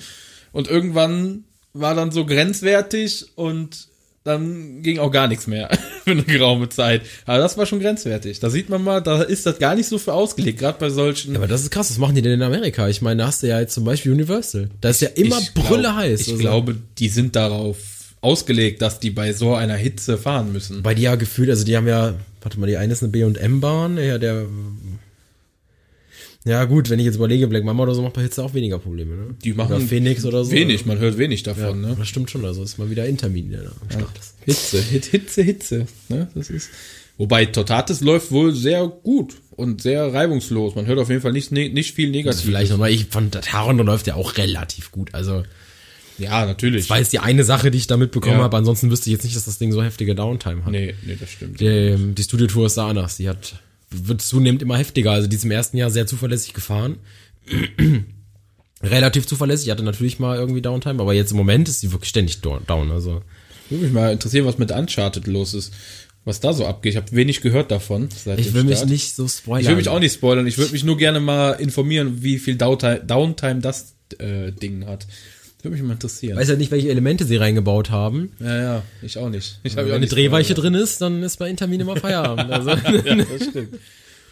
Und 0.52 0.68
irgendwann 0.68 1.42
war 1.72 1.96
dann 1.96 2.12
so 2.12 2.24
grenzwertig 2.26 3.26
und 3.34 3.88
dann 4.22 4.82
ging 4.82 5.00
auch 5.00 5.10
gar 5.10 5.26
nichts 5.26 5.48
mehr 5.48 5.68
für 6.04 6.12
eine 6.12 6.22
geraume 6.22 6.68
Zeit. 6.68 7.02
Aber 7.24 7.38
das 7.38 7.58
war 7.58 7.66
schon 7.66 7.80
grenzwertig. 7.80 8.38
Da 8.38 8.50
sieht 8.50 8.68
man 8.68 8.84
mal, 8.84 9.00
da 9.02 9.22
ist 9.22 9.46
das 9.46 9.58
gar 9.58 9.74
nicht 9.74 9.88
so 9.88 9.98
für 9.98 10.12
ausgelegt, 10.12 10.60
gerade 10.60 10.78
bei 10.78 10.90
solchen. 10.90 11.32
Ja, 11.32 11.38
aber 11.40 11.48
das 11.48 11.62
ist 11.62 11.70
krass, 11.72 11.90
was 11.90 11.98
machen 11.98 12.14
die 12.14 12.22
denn 12.22 12.34
in 12.34 12.42
Amerika? 12.42 12.88
Ich 12.88 13.02
meine, 13.02 13.22
da 13.22 13.26
hast 13.26 13.42
du 13.42 13.48
ja 13.48 13.58
jetzt 13.58 13.74
zum 13.74 13.82
Beispiel 13.82 14.12
Universal. 14.12 14.70
Da 14.80 14.90
ist 14.90 15.00
ja 15.00 15.08
immer 15.08 15.40
Ich 15.40 15.54
Brülle 15.54 15.82
glaub- 15.82 15.94
heiß. 15.96 16.20
Ich 16.20 16.28
Also, 16.28 16.38
glaube, 16.40 16.76
die 16.98 17.08
sind 17.08 17.34
darauf 17.34 17.78
ausgelegt, 18.26 18.82
dass 18.82 18.98
die 19.00 19.10
bei 19.10 19.32
so 19.32 19.54
einer 19.54 19.76
Hitze 19.76 20.18
fahren 20.18 20.52
müssen. 20.52 20.82
Bei 20.82 20.94
die 20.94 21.02
ja 21.02 21.14
gefühlt, 21.14 21.48
also 21.48 21.64
die 21.64 21.76
haben 21.76 21.86
ja, 21.86 22.14
warte 22.42 22.58
mal, 22.58 22.66
die 22.66 22.76
eine 22.76 22.92
ist 22.92 23.02
eine 23.02 23.12
B&M-Bahn, 23.12 23.96
ja, 23.98 24.18
der, 24.18 24.46
ja 26.44 26.64
gut, 26.64 26.90
wenn 26.90 26.98
ich 26.98 27.06
jetzt 27.06 27.16
überlege, 27.16 27.46
Black 27.46 27.64
Mama 27.64 27.84
oder 27.84 27.94
so 27.94 28.02
macht 28.02 28.14
bei 28.14 28.22
Hitze 28.22 28.42
auch 28.42 28.54
weniger 28.54 28.78
Probleme, 28.78 29.16
ne? 29.16 29.34
Die 29.42 29.52
machen 29.52 29.76
oder 29.76 29.80
Phoenix 29.84 30.24
oder 30.24 30.44
so. 30.44 30.50
Wenig, 30.50 30.86
man 30.86 30.98
hört 30.98 31.18
wenig 31.18 31.44
Ja, 31.44 31.54
davon, 31.54 31.80
ne? 31.80 31.96
das 31.98 32.08
stimmt 32.08 32.30
schon, 32.30 32.44
also 32.44 32.62
ist 32.62 32.78
mal 32.78 32.90
wieder 32.90 33.06
Intermin, 33.06 33.50
der 33.50 33.62
da 33.62 33.72
am 33.80 34.06
ist. 34.18 34.34
Hitze, 34.44 34.80
Hit, 34.80 35.06
Hitze, 35.06 35.42
Hitze. 35.42 35.86
Ne? 36.08 36.28
Das 36.34 36.50
ist. 36.50 36.70
Wobei 37.18 37.46
Totatis 37.46 38.00
läuft 38.00 38.30
wohl 38.30 38.54
sehr 38.54 38.86
gut 38.86 39.34
und 39.52 39.82
sehr 39.82 40.12
reibungslos. 40.12 40.74
Man 40.74 40.86
hört 40.86 40.98
auf 40.98 41.08
jeden 41.08 41.22
Fall 41.22 41.32
nicht, 41.32 41.50
nicht 41.50 41.94
viel 41.94 42.10
Negatives. 42.10 42.44
vielleicht 42.44 42.70
nochmal, 42.70 42.90
ich 42.90 43.06
fand, 43.06 43.34
Taron 43.34 43.78
läuft 43.78 44.06
ja 44.06 44.14
auch 44.14 44.36
relativ 44.36 44.92
gut, 44.92 45.14
also, 45.14 45.42
Ja, 46.18 46.46
natürlich. 46.46 46.84
das 46.84 46.90
war 46.90 46.98
jetzt 46.98 47.12
die 47.12 47.18
eine 47.18 47.44
Sache, 47.44 47.70
die 47.70 47.78
ich 47.78 47.86
da 47.86 47.96
mitbekommen 47.96 48.38
Ja. 48.38 48.44
habe, 48.44 48.56
ansonsten 48.56 48.90
wüsste 48.90 49.10
ich 49.10 49.12
jetzt 49.12 49.24
nicht, 49.24 49.36
dass 49.36 49.44
das 49.44 49.58
Ding 49.58 49.72
so 49.72 49.82
heftige 49.82 50.14
Downtime 50.14 50.64
hat. 50.64 50.72
Nee, 50.72 50.94
nee, 51.04 51.16
das 51.20 51.30
stimmt. 51.30 51.60
Die, 51.60 51.96
die 52.14 52.22
Studiotour 52.22 52.66
ist 52.66 52.76
da 52.76 52.88
anders. 52.88 53.16
Die 53.18 53.28
hat, 53.28 53.56
wird 53.90 54.22
zunehmend 54.22 54.62
immer 54.62 54.78
heftiger. 54.78 55.12
Also 55.12 55.28
die 55.28 55.36
ist 55.36 55.44
im 55.44 55.50
ersten 55.50 55.76
Jahr 55.76 55.90
sehr 55.90 56.06
zuverlässig 56.06 56.54
gefahren. 56.54 56.96
Relativ 58.82 59.26
zuverlässig, 59.26 59.70
hatte 59.70 59.82
natürlich 59.82 60.18
mal 60.18 60.36
irgendwie 60.36 60.60
Downtime, 60.60 61.00
aber 61.00 61.14
jetzt 61.14 61.30
im 61.30 61.38
Moment 61.38 61.68
ist 61.68 61.80
sie 61.80 61.92
wirklich 61.92 62.10
ständig 62.10 62.40
do- 62.42 62.60
down. 62.66 62.90
Also 62.90 63.22
Würde 63.70 63.84
mich 63.84 63.92
mal 63.92 64.12
interessieren, 64.12 64.44
was 64.44 64.58
mit 64.58 64.70
Uncharted 64.70 65.26
los 65.26 65.54
ist. 65.54 65.72
Was 66.26 66.40
da 66.40 66.52
so 66.52 66.66
abgeht. 66.66 66.90
Ich 66.92 66.96
habe 66.96 67.10
wenig 67.12 67.40
gehört 67.40 67.70
davon. 67.70 68.08
Ich 68.36 68.52
will 68.52 68.64
mich 68.64 68.84
nicht 68.84 69.14
so 69.14 69.28
spoilern. 69.28 69.62
Ich 69.62 69.68
will 69.68 69.76
mich 69.76 69.88
auch 69.88 70.00
nicht 70.00 70.12
spoilern. 70.14 70.46
Ich 70.48 70.58
würde 70.58 70.72
mich 70.72 70.82
nur 70.82 70.96
gerne 70.96 71.20
mal 71.20 71.52
informieren, 71.52 72.22
wie 72.22 72.38
viel 72.40 72.56
Downtime, 72.56 73.00
Downtime 73.06 73.60
das 73.60 73.94
äh, 74.18 74.50
Ding 74.50 74.86
hat. 74.86 75.06
Würde 75.62 75.74
mich 75.76 75.82
mal 75.84 75.94
interessieren. 75.94 76.36
weiß 76.38 76.48
ja 76.48 76.56
nicht, 76.56 76.70
welche 76.70 76.90
Elemente 76.90 77.24
sie 77.24 77.36
reingebaut 77.36 77.90
haben. 77.90 78.30
ja, 78.40 78.62
ja, 78.62 78.82
ich 79.02 79.18
auch 79.18 79.28
nicht. 79.30 79.58
Ich 79.64 79.76
hab 79.76 79.84
Wenn 79.84 79.92
auch 79.92 79.96
eine 79.96 80.06
Drehweiche 80.06 80.54
drin 80.54 80.74
ist, 80.74 81.00
dann 81.00 81.22
ist 81.22 81.38
bei 81.38 81.48
Intermin 81.50 81.80
immer 81.80 81.96
Feierabend. 81.96 82.50
Also, 82.52 82.70
ja, 83.04 83.14
das 83.16 83.48
stimmt. 83.50 83.78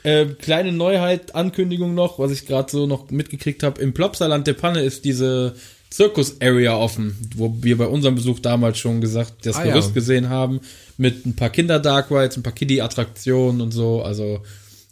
Äh, 0.04 0.26
kleine 0.26 0.70
Neuheit, 0.70 1.34
Ankündigung 1.34 1.94
noch, 1.94 2.18
was 2.18 2.30
ich 2.30 2.46
gerade 2.46 2.70
so 2.70 2.86
noch 2.86 3.10
mitgekriegt 3.10 3.62
habe. 3.62 3.80
Im 3.80 3.94
Plopsaland 3.94 4.46
der 4.46 4.52
Panne 4.52 4.82
ist 4.82 5.04
diese 5.06 5.54
Zirkus-Area 5.90 6.76
offen, 6.76 7.16
wo 7.36 7.56
wir 7.62 7.78
bei 7.78 7.86
unserem 7.86 8.14
Besuch 8.16 8.38
damals 8.40 8.78
schon 8.78 9.00
gesagt, 9.00 9.46
das 9.46 9.56
Ah, 9.56 9.62
Gerüst 9.64 9.88
ja. 9.88 9.94
gesehen 9.94 10.28
haben, 10.28 10.60
mit 10.98 11.24
ein 11.24 11.36
paar 11.36 11.50
Kinder-Dark 11.50 12.10
Rides, 12.10 12.36
ein 12.36 12.42
paar 12.42 12.52
Kiddie-Attraktionen 12.52 13.60
und 13.60 13.70
so. 13.72 14.02
Also 14.02 14.40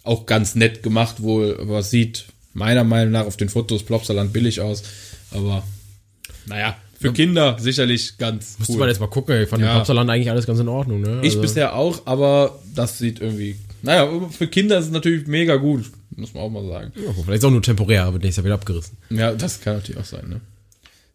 auch 0.02 0.26
ganz 0.26 0.54
nett 0.54 0.82
gemacht 0.82 1.22
wohl, 1.22 1.58
aber 1.60 1.80
es 1.80 1.90
sieht 1.90 2.24
meiner 2.54 2.84
Meinung 2.84 3.12
nach 3.12 3.26
auf 3.26 3.36
den 3.36 3.48
Fotos 3.50 3.82
Plopsaland 3.82 4.32
billig 4.32 4.60
aus. 4.60 4.82
Aber 5.30 5.62
naja, 6.46 6.76
für 7.00 7.12
Kinder 7.12 7.56
sicherlich 7.58 8.16
ganz 8.18 8.58
Müsste 8.58 8.74
cool. 8.74 8.78
man 8.80 8.88
jetzt 8.88 9.00
mal 9.00 9.08
gucken. 9.08 9.42
Ich 9.42 9.48
fand 9.48 9.62
Ja. 9.62 9.70
im 9.72 9.74
Hauptsaland 9.78 10.08
eigentlich 10.08 10.30
alles 10.30 10.46
ganz 10.46 10.60
in 10.60 10.68
Ordnung. 10.68 11.00
Ne? 11.00 11.18
Ich 11.22 11.30
also, 11.30 11.40
bisher 11.40 11.74
auch, 11.74 12.06
aber 12.06 12.60
das 12.74 12.98
sieht 12.98 13.20
irgendwie. 13.20 13.56
Naja, 13.82 14.08
für 14.30 14.46
Kinder 14.46 14.78
ist 14.78 14.86
es 14.86 14.90
natürlich 14.92 15.26
mega 15.26 15.56
gut, 15.56 15.90
muss 16.14 16.32
man 16.34 16.44
auch 16.44 16.50
mal 16.50 16.64
sagen. 16.68 16.92
ja, 16.94 17.12
vielleicht 17.12 17.38
ist 17.38 17.44
auch 17.44 17.50
nur 17.50 17.62
temporär, 17.62 18.12
wird 18.12 18.22
nächstes 18.22 18.36
Jahr 18.36 18.44
wieder 18.44 18.54
abgerissen. 18.54 18.96
Ja, 19.10 19.32
das 19.32 19.60
kann 19.60 19.74
natürlich 19.74 20.00
auch 20.00 20.04
sein, 20.06 20.28
ne? 20.28 20.40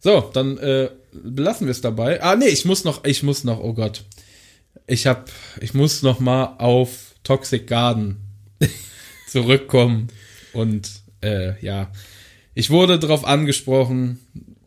So, 0.00 0.30
dann 0.32 0.58
äh, 0.58 0.90
belassen 1.24 1.66
wir 1.66 1.72
es 1.72 1.80
dabei. 1.80 2.22
Ah, 2.22 2.36
nee, 2.36 2.46
ich 2.48 2.64
muss 2.66 2.84
noch, 2.84 3.04
ich 3.04 3.22
muss 3.22 3.42
noch, 3.44 3.58
oh 3.60 3.72
Gott. 3.72 4.04
Ich 4.86 5.06
hab, 5.06 5.30
ich 5.60 5.72
muss 5.74 6.02
noch 6.02 6.20
mal 6.20 6.56
auf 6.58 7.14
Toxic 7.24 7.66
Garden 7.66 8.18
zurückkommen. 9.28 10.08
Und 10.52 10.90
äh, 11.22 11.58
ja, 11.64 11.90
ich 12.54 12.70
wurde 12.70 12.98
darauf 12.98 13.24
angesprochen 13.26 14.18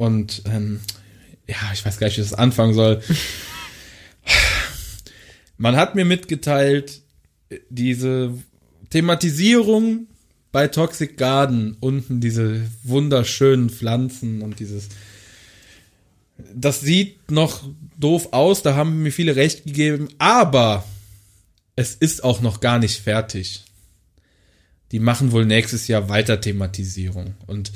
und 0.02 0.42
ähm, 0.46 0.80
ja, 1.48 1.58
ich 1.74 1.86
weiß 1.86 2.00
gar 2.00 2.08
nicht, 2.08 2.18
wie 2.18 2.22
ich 2.22 2.30
das 2.30 2.38
anfangen 2.38 2.74
soll. 2.74 3.04
Man 5.58 5.76
hat 5.76 5.94
mir 5.94 6.06
mitgeteilt, 6.06 7.02
diese 7.70 8.34
Thematisierung 8.90 10.08
bei 10.52 10.68
Toxic 10.68 11.18
Garden, 11.18 11.78
unten 11.80 12.20
diese 12.20 12.68
wunderschönen 12.82 13.70
Pflanzen 13.70 14.42
und 14.42 14.60
dieses, 14.60 14.90
das 16.52 16.82
sieht 16.82 17.30
noch 17.30 17.64
doof 17.96 18.30
aus, 18.32 18.64
da 18.64 18.76
haben 18.76 19.04
mir 19.04 19.12
viele 19.12 19.36
recht 19.36 19.66
gegeben, 19.66 20.08
aber 20.18 20.84
es 21.76 21.94
ist 21.94 22.24
auch 22.24 22.42
noch 22.42 22.60
gar 22.60 22.80
nicht 22.80 23.00
fertig. 23.00 23.66
Die 24.92 25.00
machen 25.00 25.32
wohl 25.32 25.46
nächstes 25.46 25.88
Jahr 25.88 26.10
weiter 26.10 26.42
Thematisierung 26.42 27.36
und 27.46 27.72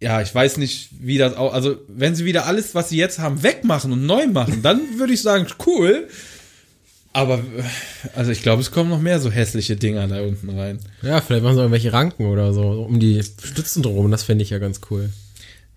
ja, 0.00 0.20
ich 0.20 0.34
weiß 0.34 0.58
nicht, 0.58 0.90
wie 1.00 1.18
das 1.18 1.34
auch, 1.36 1.52
also 1.54 1.76
wenn 1.88 2.14
sie 2.14 2.24
wieder 2.24 2.46
alles, 2.46 2.74
was 2.74 2.90
sie 2.90 2.98
jetzt 2.98 3.18
haben, 3.18 3.42
wegmachen 3.42 3.92
und 3.92 4.04
neu 4.06 4.26
machen, 4.26 4.62
dann 4.62 4.80
würde 4.98 5.12
ich 5.14 5.22
sagen, 5.22 5.46
cool. 5.66 6.08
Aber, 7.12 7.42
also 8.14 8.30
ich 8.30 8.42
glaube, 8.42 8.60
es 8.60 8.70
kommen 8.70 8.90
noch 8.90 9.00
mehr 9.00 9.20
so 9.20 9.30
hässliche 9.30 9.74
Dinger 9.76 10.06
da 10.06 10.20
unten 10.20 10.50
rein. 10.50 10.80
Ja, 11.00 11.22
vielleicht 11.22 11.42
machen 11.44 11.54
sie 11.54 11.60
irgendwelche 11.62 11.92
Ranken 11.94 12.26
oder 12.26 12.52
so, 12.52 12.60
um 12.82 13.00
die 13.00 13.22
Stützen 13.22 13.82
drumherum. 13.82 14.10
Das 14.10 14.22
fände 14.24 14.44
ich 14.44 14.50
ja 14.50 14.58
ganz 14.58 14.82
cool. 14.90 15.08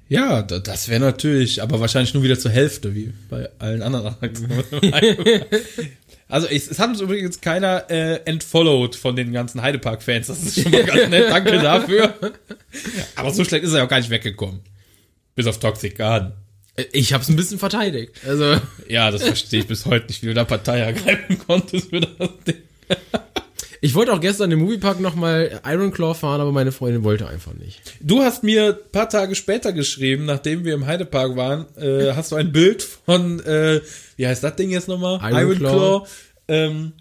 Ja, 0.09 0.41
da- 0.41 0.59
das 0.59 0.89
wäre 0.89 0.99
natürlich, 0.99 1.61
aber 1.61 1.79
wahrscheinlich 1.79 2.13
nur 2.13 2.23
wieder 2.23 2.37
zur 2.37 2.51
Hälfte, 2.51 2.93
wie 2.93 3.13
bei 3.29 3.47
allen 3.59 3.81
anderen 3.83 4.07
Attraktionen. 4.07 4.63
Also 6.29 6.47
es, 6.47 6.69
es 6.69 6.77
hat 6.77 6.89
uns 6.89 7.01
übrigens 7.01 7.41
keiner 7.41 7.89
äh, 7.89 8.21
entfollowed 8.25 8.95
von 8.95 9.15
den 9.15 9.33
ganzen 9.33 9.61
Heidepark-Fans. 9.63 10.27
Das 10.27 10.41
ist 10.43 10.61
schon 10.61 10.71
mal 10.71 10.83
ganz 10.83 11.09
nett. 11.09 11.25
Danke 11.29 11.57
dafür. 11.59 12.13
Aber 13.15 13.31
so 13.31 13.43
schlecht 13.43 13.63
ist 13.65 13.73
er 13.73 13.83
auch 13.83 13.89
gar 13.89 13.97
nicht 13.97 14.11
weggekommen. 14.11 14.61
Bis 15.35 15.47
auf 15.47 15.59
Toxic 15.59 15.97
Garden. 15.97 16.33
Ich 16.93 17.13
hab's 17.13 17.29
ein 17.29 17.35
bisschen 17.35 17.57
verteidigt. 17.59 18.13
Also, 18.25 18.61
Ja, 18.87 19.09
das 19.11 19.23
verstehe 19.23 19.61
ich 19.61 19.67
bis 19.67 19.85
heute 19.85 20.05
nicht, 20.07 20.21
wie 20.21 20.27
du 20.27 20.33
da 20.35 20.45
Partei 20.45 20.79
ergreifen 20.79 21.39
konntest 21.45 21.89
für 21.89 21.99
das 21.99 22.29
Ding. 22.47 22.55
Ich 23.81 23.95
wollte 23.95 24.13
auch 24.13 24.19
gestern 24.19 24.51
im 24.51 24.59
Moviepark 24.59 24.99
nochmal 24.99 25.61
Ironclaw 25.65 26.13
fahren, 26.13 26.41
aber 26.41 26.51
meine 26.51 26.71
Freundin 26.71 27.03
wollte 27.03 27.27
einfach 27.27 27.53
nicht. 27.53 27.81
Du 28.01 28.21
hast 28.21 28.43
mir 28.43 28.67
ein 28.67 28.91
paar 28.91 29.09
Tage 29.09 29.35
später 29.35 29.71
geschrieben, 29.71 30.25
nachdem 30.25 30.65
wir 30.65 30.73
im 30.73 30.85
Heidepark 30.85 31.35
waren, 31.35 31.65
äh, 31.77 32.13
hast 32.13 32.31
du 32.31 32.35
ein 32.35 32.51
Bild 32.51 32.83
von, 32.83 33.39
äh, 33.41 33.81
wie 34.17 34.27
heißt 34.27 34.43
das 34.43 34.55
Ding 34.55 34.69
jetzt 34.69 34.87
nochmal? 34.87 35.19
Ironclaw. 35.21 36.05
ähm, 36.47 36.93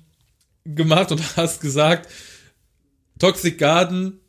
gemacht 0.65 1.11
und 1.11 1.21
hast 1.37 1.61
gesagt, 1.61 2.09
Toxic 3.19 3.59
Garden 3.59 4.21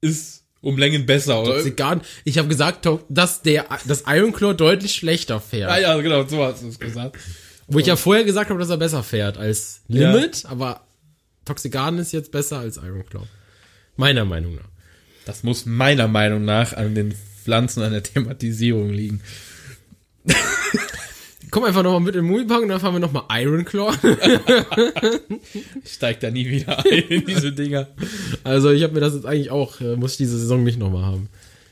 ist 0.00 0.44
um 0.62 0.78
Längen 0.78 1.04
besser, 1.04 1.42
oder? 1.42 1.54
Toxic 1.54 1.76
Garden. 1.76 2.02
Ich 2.24 2.38
habe 2.38 2.48
gesagt, 2.48 2.88
dass 3.08 3.42
der 3.42 3.66
das 3.86 4.04
Ironclaw 4.06 4.54
deutlich 4.54 4.94
schlechter 4.94 5.40
fährt. 5.40 5.70
Ah 5.70 5.78
ja, 5.78 6.00
genau, 6.00 6.26
so 6.26 6.42
hast 6.44 6.62
du 6.62 6.68
es 6.68 6.78
gesagt. 6.78 7.18
Wo 7.66 7.78
ich 7.78 7.86
ja 7.86 7.96
vorher 7.96 8.24
gesagt 8.24 8.50
habe, 8.50 8.60
dass 8.60 8.70
er 8.70 8.76
besser 8.76 9.02
fährt 9.02 9.38
als 9.38 9.82
Limit, 9.88 10.44
aber 10.46 10.82
Toxic 11.44 11.72
Garden 11.72 11.98
ist 11.98 12.12
jetzt 12.12 12.30
besser 12.30 12.58
als 12.58 12.76
Ironclaw. 12.76 13.26
Meiner 13.96 14.24
Meinung 14.24 14.54
nach. 14.54 14.68
Das 15.24 15.42
muss 15.42 15.66
meiner 15.66 16.08
Meinung 16.08 16.44
nach 16.44 16.72
an 16.72 16.94
den 16.94 17.14
Pflanzen, 17.42 17.82
an 17.82 17.92
der 17.92 18.02
Thematisierung 18.02 18.90
liegen. 18.90 19.20
Komm 21.50 21.64
einfach 21.64 21.82
nochmal 21.82 22.00
mit 22.00 22.16
im 22.16 22.24
Moviepark 22.24 22.62
und 22.62 22.68
dann 22.68 22.80
fahren 22.80 22.94
wir 22.94 23.00
nochmal 23.00 23.24
Ironclaw. 23.30 23.92
Ich 25.84 25.92
steig 25.92 26.20
da 26.20 26.30
nie 26.30 26.48
wieder 26.48 26.78
ein 26.78 27.02
in 27.08 27.26
diese 27.26 27.52
Dinger. 27.52 27.88
Also 28.42 28.70
ich 28.70 28.82
habe 28.82 28.94
mir 28.94 29.00
das 29.00 29.14
jetzt 29.14 29.26
eigentlich 29.26 29.50
auch, 29.50 29.80
äh, 29.80 29.96
muss 29.96 30.12
ich 30.12 30.18
diese 30.18 30.38
Saison 30.38 30.64
nicht 30.64 30.78
nochmal 30.78 31.04
haben. 31.04 31.28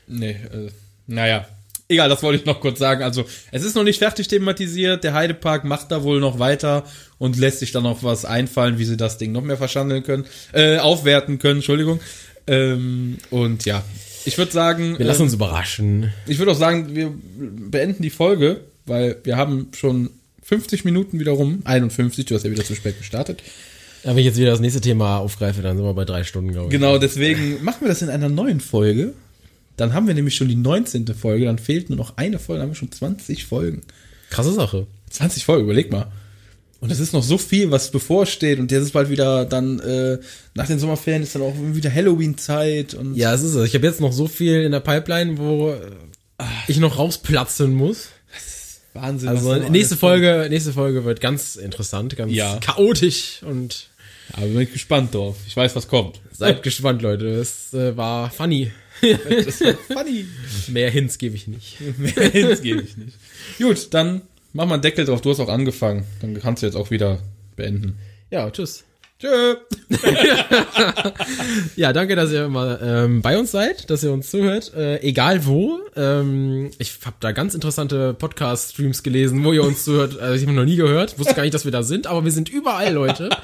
Nee, 0.07 0.31
äh, 0.31 0.69
naja. 1.07 1.47
Egal, 1.91 2.07
das 2.07 2.23
wollte 2.23 2.39
ich 2.39 2.45
noch 2.45 2.61
kurz 2.61 2.79
sagen. 2.79 3.03
Also, 3.03 3.25
es 3.51 3.63
ist 3.63 3.75
noch 3.75 3.83
nicht 3.83 3.99
fertig 3.99 4.29
thematisiert. 4.29 5.03
Der 5.03 5.13
Heidepark 5.13 5.65
macht 5.65 5.91
da 5.91 6.03
wohl 6.03 6.21
noch 6.21 6.39
weiter 6.39 6.85
und 7.17 7.37
lässt 7.37 7.59
sich 7.59 7.73
dann 7.73 7.83
noch 7.83 8.01
was 8.01 8.23
einfallen, 8.23 8.79
wie 8.79 8.85
sie 8.85 8.95
das 8.95 9.17
Ding 9.17 9.33
noch 9.33 9.41
mehr 9.41 9.57
verschandeln 9.57 10.01
können, 10.03 10.25
äh, 10.53 10.77
aufwerten 10.77 11.37
können, 11.37 11.57
Entschuldigung. 11.57 11.99
Ähm, 12.47 13.17
und 13.29 13.65
ja, 13.65 13.83
ich 14.23 14.37
würde 14.37 14.53
sagen, 14.53 14.97
Wir 14.97 15.05
lassen 15.05 15.21
ähm, 15.21 15.25
uns 15.25 15.33
überraschen. 15.33 16.13
ich 16.27 16.39
würde 16.39 16.53
auch 16.53 16.57
sagen, 16.57 16.95
wir 16.95 17.11
beenden 17.35 18.03
die 18.03 18.09
Folge, 18.09 18.61
weil 18.85 19.17
wir 19.25 19.35
haben 19.35 19.67
schon 19.75 20.11
50 20.43 20.85
Minuten 20.85 21.19
wieder 21.19 21.33
rum. 21.33 21.61
51, 21.65 22.25
du 22.25 22.35
hast 22.35 22.45
ja 22.45 22.51
wieder 22.51 22.63
zu 22.63 22.73
spät 22.73 22.97
gestartet. 22.97 23.43
Wenn 24.03 24.17
ich 24.17 24.25
jetzt 24.25 24.37
wieder 24.37 24.51
das 24.51 24.61
nächste 24.61 24.79
Thema 24.79 25.17
aufgreife, 25.17 25.61
dann 25.61 25.75
sind 25.75 25.85
wir 25.85 25.93
bei 25.93 26.05
drei 26.05 26.23
Stunden, 26.23 26.53
glaube 26.53 26.67
ich. 26.67 26.71
Genau, 26.71 26.97
deswegen 26.97 27.63
machen 27.63 27.81
wir 27.81 27.89
das 27.89 28.01
in 28.01 28.09
einer 28.09 28.29
neuen 28.29 28.61
Folge. 28.61 29.13
Dann 29.81 29.93
haben 29.93 30.07
wir 30.07 30.13
nämlich 30.13 30.35
schon 30.35 30.47
die 30.47 30.55
19. 30.55 31.07
Folge, 31.07 31.45
dann 31.45 31.57
fehlt 31.57 31.89
nur 31.89 31.97
noch 31.97 32.17
eine 32.17 32.39
Folge, 32.39 32.59
dann 32.59 32.67
haben 32.69 32.75
wir 32.75 32.79
schon 32.79 32.91
20 32.91 33.45
Folgen. 33.45 33.81
Krasse 34.29 34.53
Sache. 34.53 34.87
20 35.09 35.43
Folgen, 35.43 35.63
überleg 35.65 35.91
mal. 35.91 36.07
Und 36.79 36.91
es 36.91 36.99
ist 36.99 37.13
noch 37.13 37.21
so 37.23 37.37
viel, 37.37 37.69
was 37.69 37.91
bevorsteht. 37.91 38.57
Und 38.59 38.71
jetzt 38.71 38.83
ist 38.85 38.93
bald 38.93 39.09
wieder 39.09 39.45
dann, 39.45 39.79
äh, 39.79 40.17
nach 40.55 40.65
den 40.67 40.79
Sommerferien 40.79 41.21
ist 41.21 41.35
dann 41.35 41.43
auch 41.43 41.53
wieder 41.55 41.93
Halloween-Zeit. 41.93 42.95
Und 42.95 43.15
Ja, 43.15 43.33
es 43.33 43.43
ist 43.43 43.53
es. 43.53 43.67
Ich 43.67 43.75
habe 43.75 43.85
jetzt 43.85 44.01
noch 44.01 44.11
so 44.11 44.27
viel 44.27 44.61
in 44.63 44.71
der 44.71 44.79
Pipeline, 44.79 45.37
wo 45.37 45.71
äh, 45.71 46.43
ich 46.67 46.77
noch 46.77 46.97
rausplatzen 46.97 47.73
muss. 47.73 48.09
Wahnsinn. 48.93 49.29
Also 49.29 49.55
nächste 49.69 49.95
Folge, 49.95 50.47
nächste 50.49 50.73
Folge 50.73 51.05
wird 51.05 51.21
ganz 51.21 51.55
interessant, 51.55 52.15
ganz 52.17 52.31
Ja. 52.33 52.57
chaotisch 52.59 53.41
und. 53.43 53.87
Aber 54.33 54.45
bin 54.47 54.61
ich 54.61 54.73
gespannt 54.73 55.13
drauf. 55.13 55.37
Ich 55.47 55.55
weiß, 55.55 55.75
was 55.75 55.87
kommt. 55.87 56.19
seid 56.31 56.63
gespannt, 56.63 57.01
Leute. 57.01 57.27
Es 57.27 57.73
äh, 57.73 57.95
war 57.95 58.31
funny. 58.31 58.71
Das 59.01 59.61
ist 59.61 59.77
funny. 59.91 60.25
Mehr 60.67 60.89
Hints 60.89 61.17
gebe 61.17 61.35
ich 61.35 61.47
nicht. 61.47 61.77
Mehr 61.97 62.29
Hints 62.29 62.61
gebe 62.61 62.81
ich 62.81 62.97
nicht. 62.97 63.17
Gut, 63.57 63.93
dann 63.93 64.21
mach 64.53 64.65
mal 64.65 64.75
einen 64.75 64.81
Deckel 64.83 65.05
drauf. 65.05 65.21
Du 65.21 65.29
hast 65.31 65.39
auch 65.39 65.49
angefangen. 65.49 66.05
Dann 66.21 66.39
kannst 66.39 66.61
du 66.61 66.67
jetzt 66.67 66.75
auch 66.75 66.91
wieder 66.91 67.19
beenden. 67.55 67.97
Ja, 68.29 68.49
tschüss. 68.51 68.83
Tschö. 69.19 69.55
Ja, 71.75 71.93
danke, 71.93 72.15
dass 72.15 72.31
ihr 72.31 72.45
immer 72.45 72.81
ähm, 72.81 73.21
bei 73.21 73.37
uns 73.37 73.51
seid, 73.51 73.89
dass 73.89 74.03
ihr 74.03 74.11
uns 74.11 74.29
zuhört, 74.29 74.73
äh, 74.75 74.97
egal 75.01 75.45
wo. 75.45 75.79
Ähm, 75.95 76.71
ich 76.79 76.93
habe 77.05 77.15
da 77.19 77.31
ganz 77.31 77.53
interessante 77.53 78.13
Podcast-Streams 78.13 79.03
gelesen, 79.03 79.43
wo 79.43 79.53
ihr 79.53 79.63
uns 79.63 79.83
zuhört. 79.83 80.19
Also 80.19 80.35
ich 80.35 80.43
habe 80.43 80.53
noch 80.53 80.65
nie 80.65 80.75
gehört, 80.75 81.19
wusste 81.19 81.33
gar 81.33 81.43
nicht, 81.43 81.53
dass 81.53 81.65
wir 81.65 81.71
da 81.71 81.83
sind, 81.83 82.07
aber 82.07 82.23
wir 82.23 82.31
sind 82.31 82.49
überall, 82.49 82.93
Leute. 82.93 83.29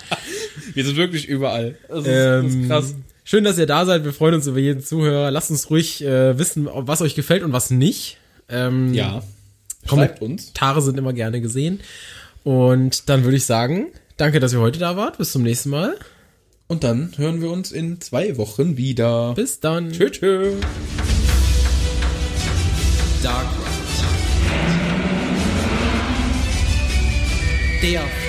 Wir 0.74 0.84
sind 0.86 0.98
wirklich 0.98 1.28
überall. 1.28 1.76
Das 1.88 2.00
ist, 2.00 2.08
das 2.08 2.46
ist 2.46 2.54
Ähm, 2.56 2.68
krass. 2.68 2.96
Schön, 3.30 3.44
dass 3.44 3.58
ihr 3.58 3.66
da 3.66 3.86
seid. 3.86 4.06
Wir 4.06 4.14
freuen 4.14 4.36
uns 4.36 4.48
über 4.48 4.58
jeden 4.58 4.82
Zuhörer. 4.82 5.32
Lasst 5.32 5.52
uns 5.52 5.70
ruhig 5.70 6.02
äh, 6.02 6.40
wissen, 6.40 6.70
was 6.72 7.02
euch 7.02 7.14
gefällt 7.14 7.44
und 7.44 7.52
was 7.52 7.70
nicht. 7.72 8.16
Ähm, 8.48 8.94
Ja. 8.94 9.22
Schreibt 9.86 10.22
uns. 10.22 10.44
Kommentare 10.44 10.82
sind 10.82 10.98
immer 10.98 11.12
gerne 11.12 11.42
gesehen. 11.42 11.82
Und 12.46 13.10
dann 13.10 13.26
würde 13.26 13.36
ich 13.36 13.46
sagen, 13.46 13.88
danke, 14.16 14.40
dass 14.40 14.54
ihr 14.54 14.62
heute 14.62 14.80
da 14.80 14.96
wart. 14.96 15.18
Bis 15.18 15.34
zum 15.34 15.44
nächsten 15.44 15.72
Mal. 15.72 15.98
Und 16.68 16.86
dann 16.86 17.12
hören 17.18 17.42
wir 17.42 17.52
uns 17.52 17.74
in 17.74 18.00
zwei 18.00 18.38
Wochen 18.38 18.78
wieder. 18.78 19.34
Bis 19.34 19.60
dann. 19.60 19.92
Tschö, 19.92 20.10
tschö. 20.10 20.54
Dark 23.22 23.46
Ride. 27.82 27.92
Der. 27.92 28.27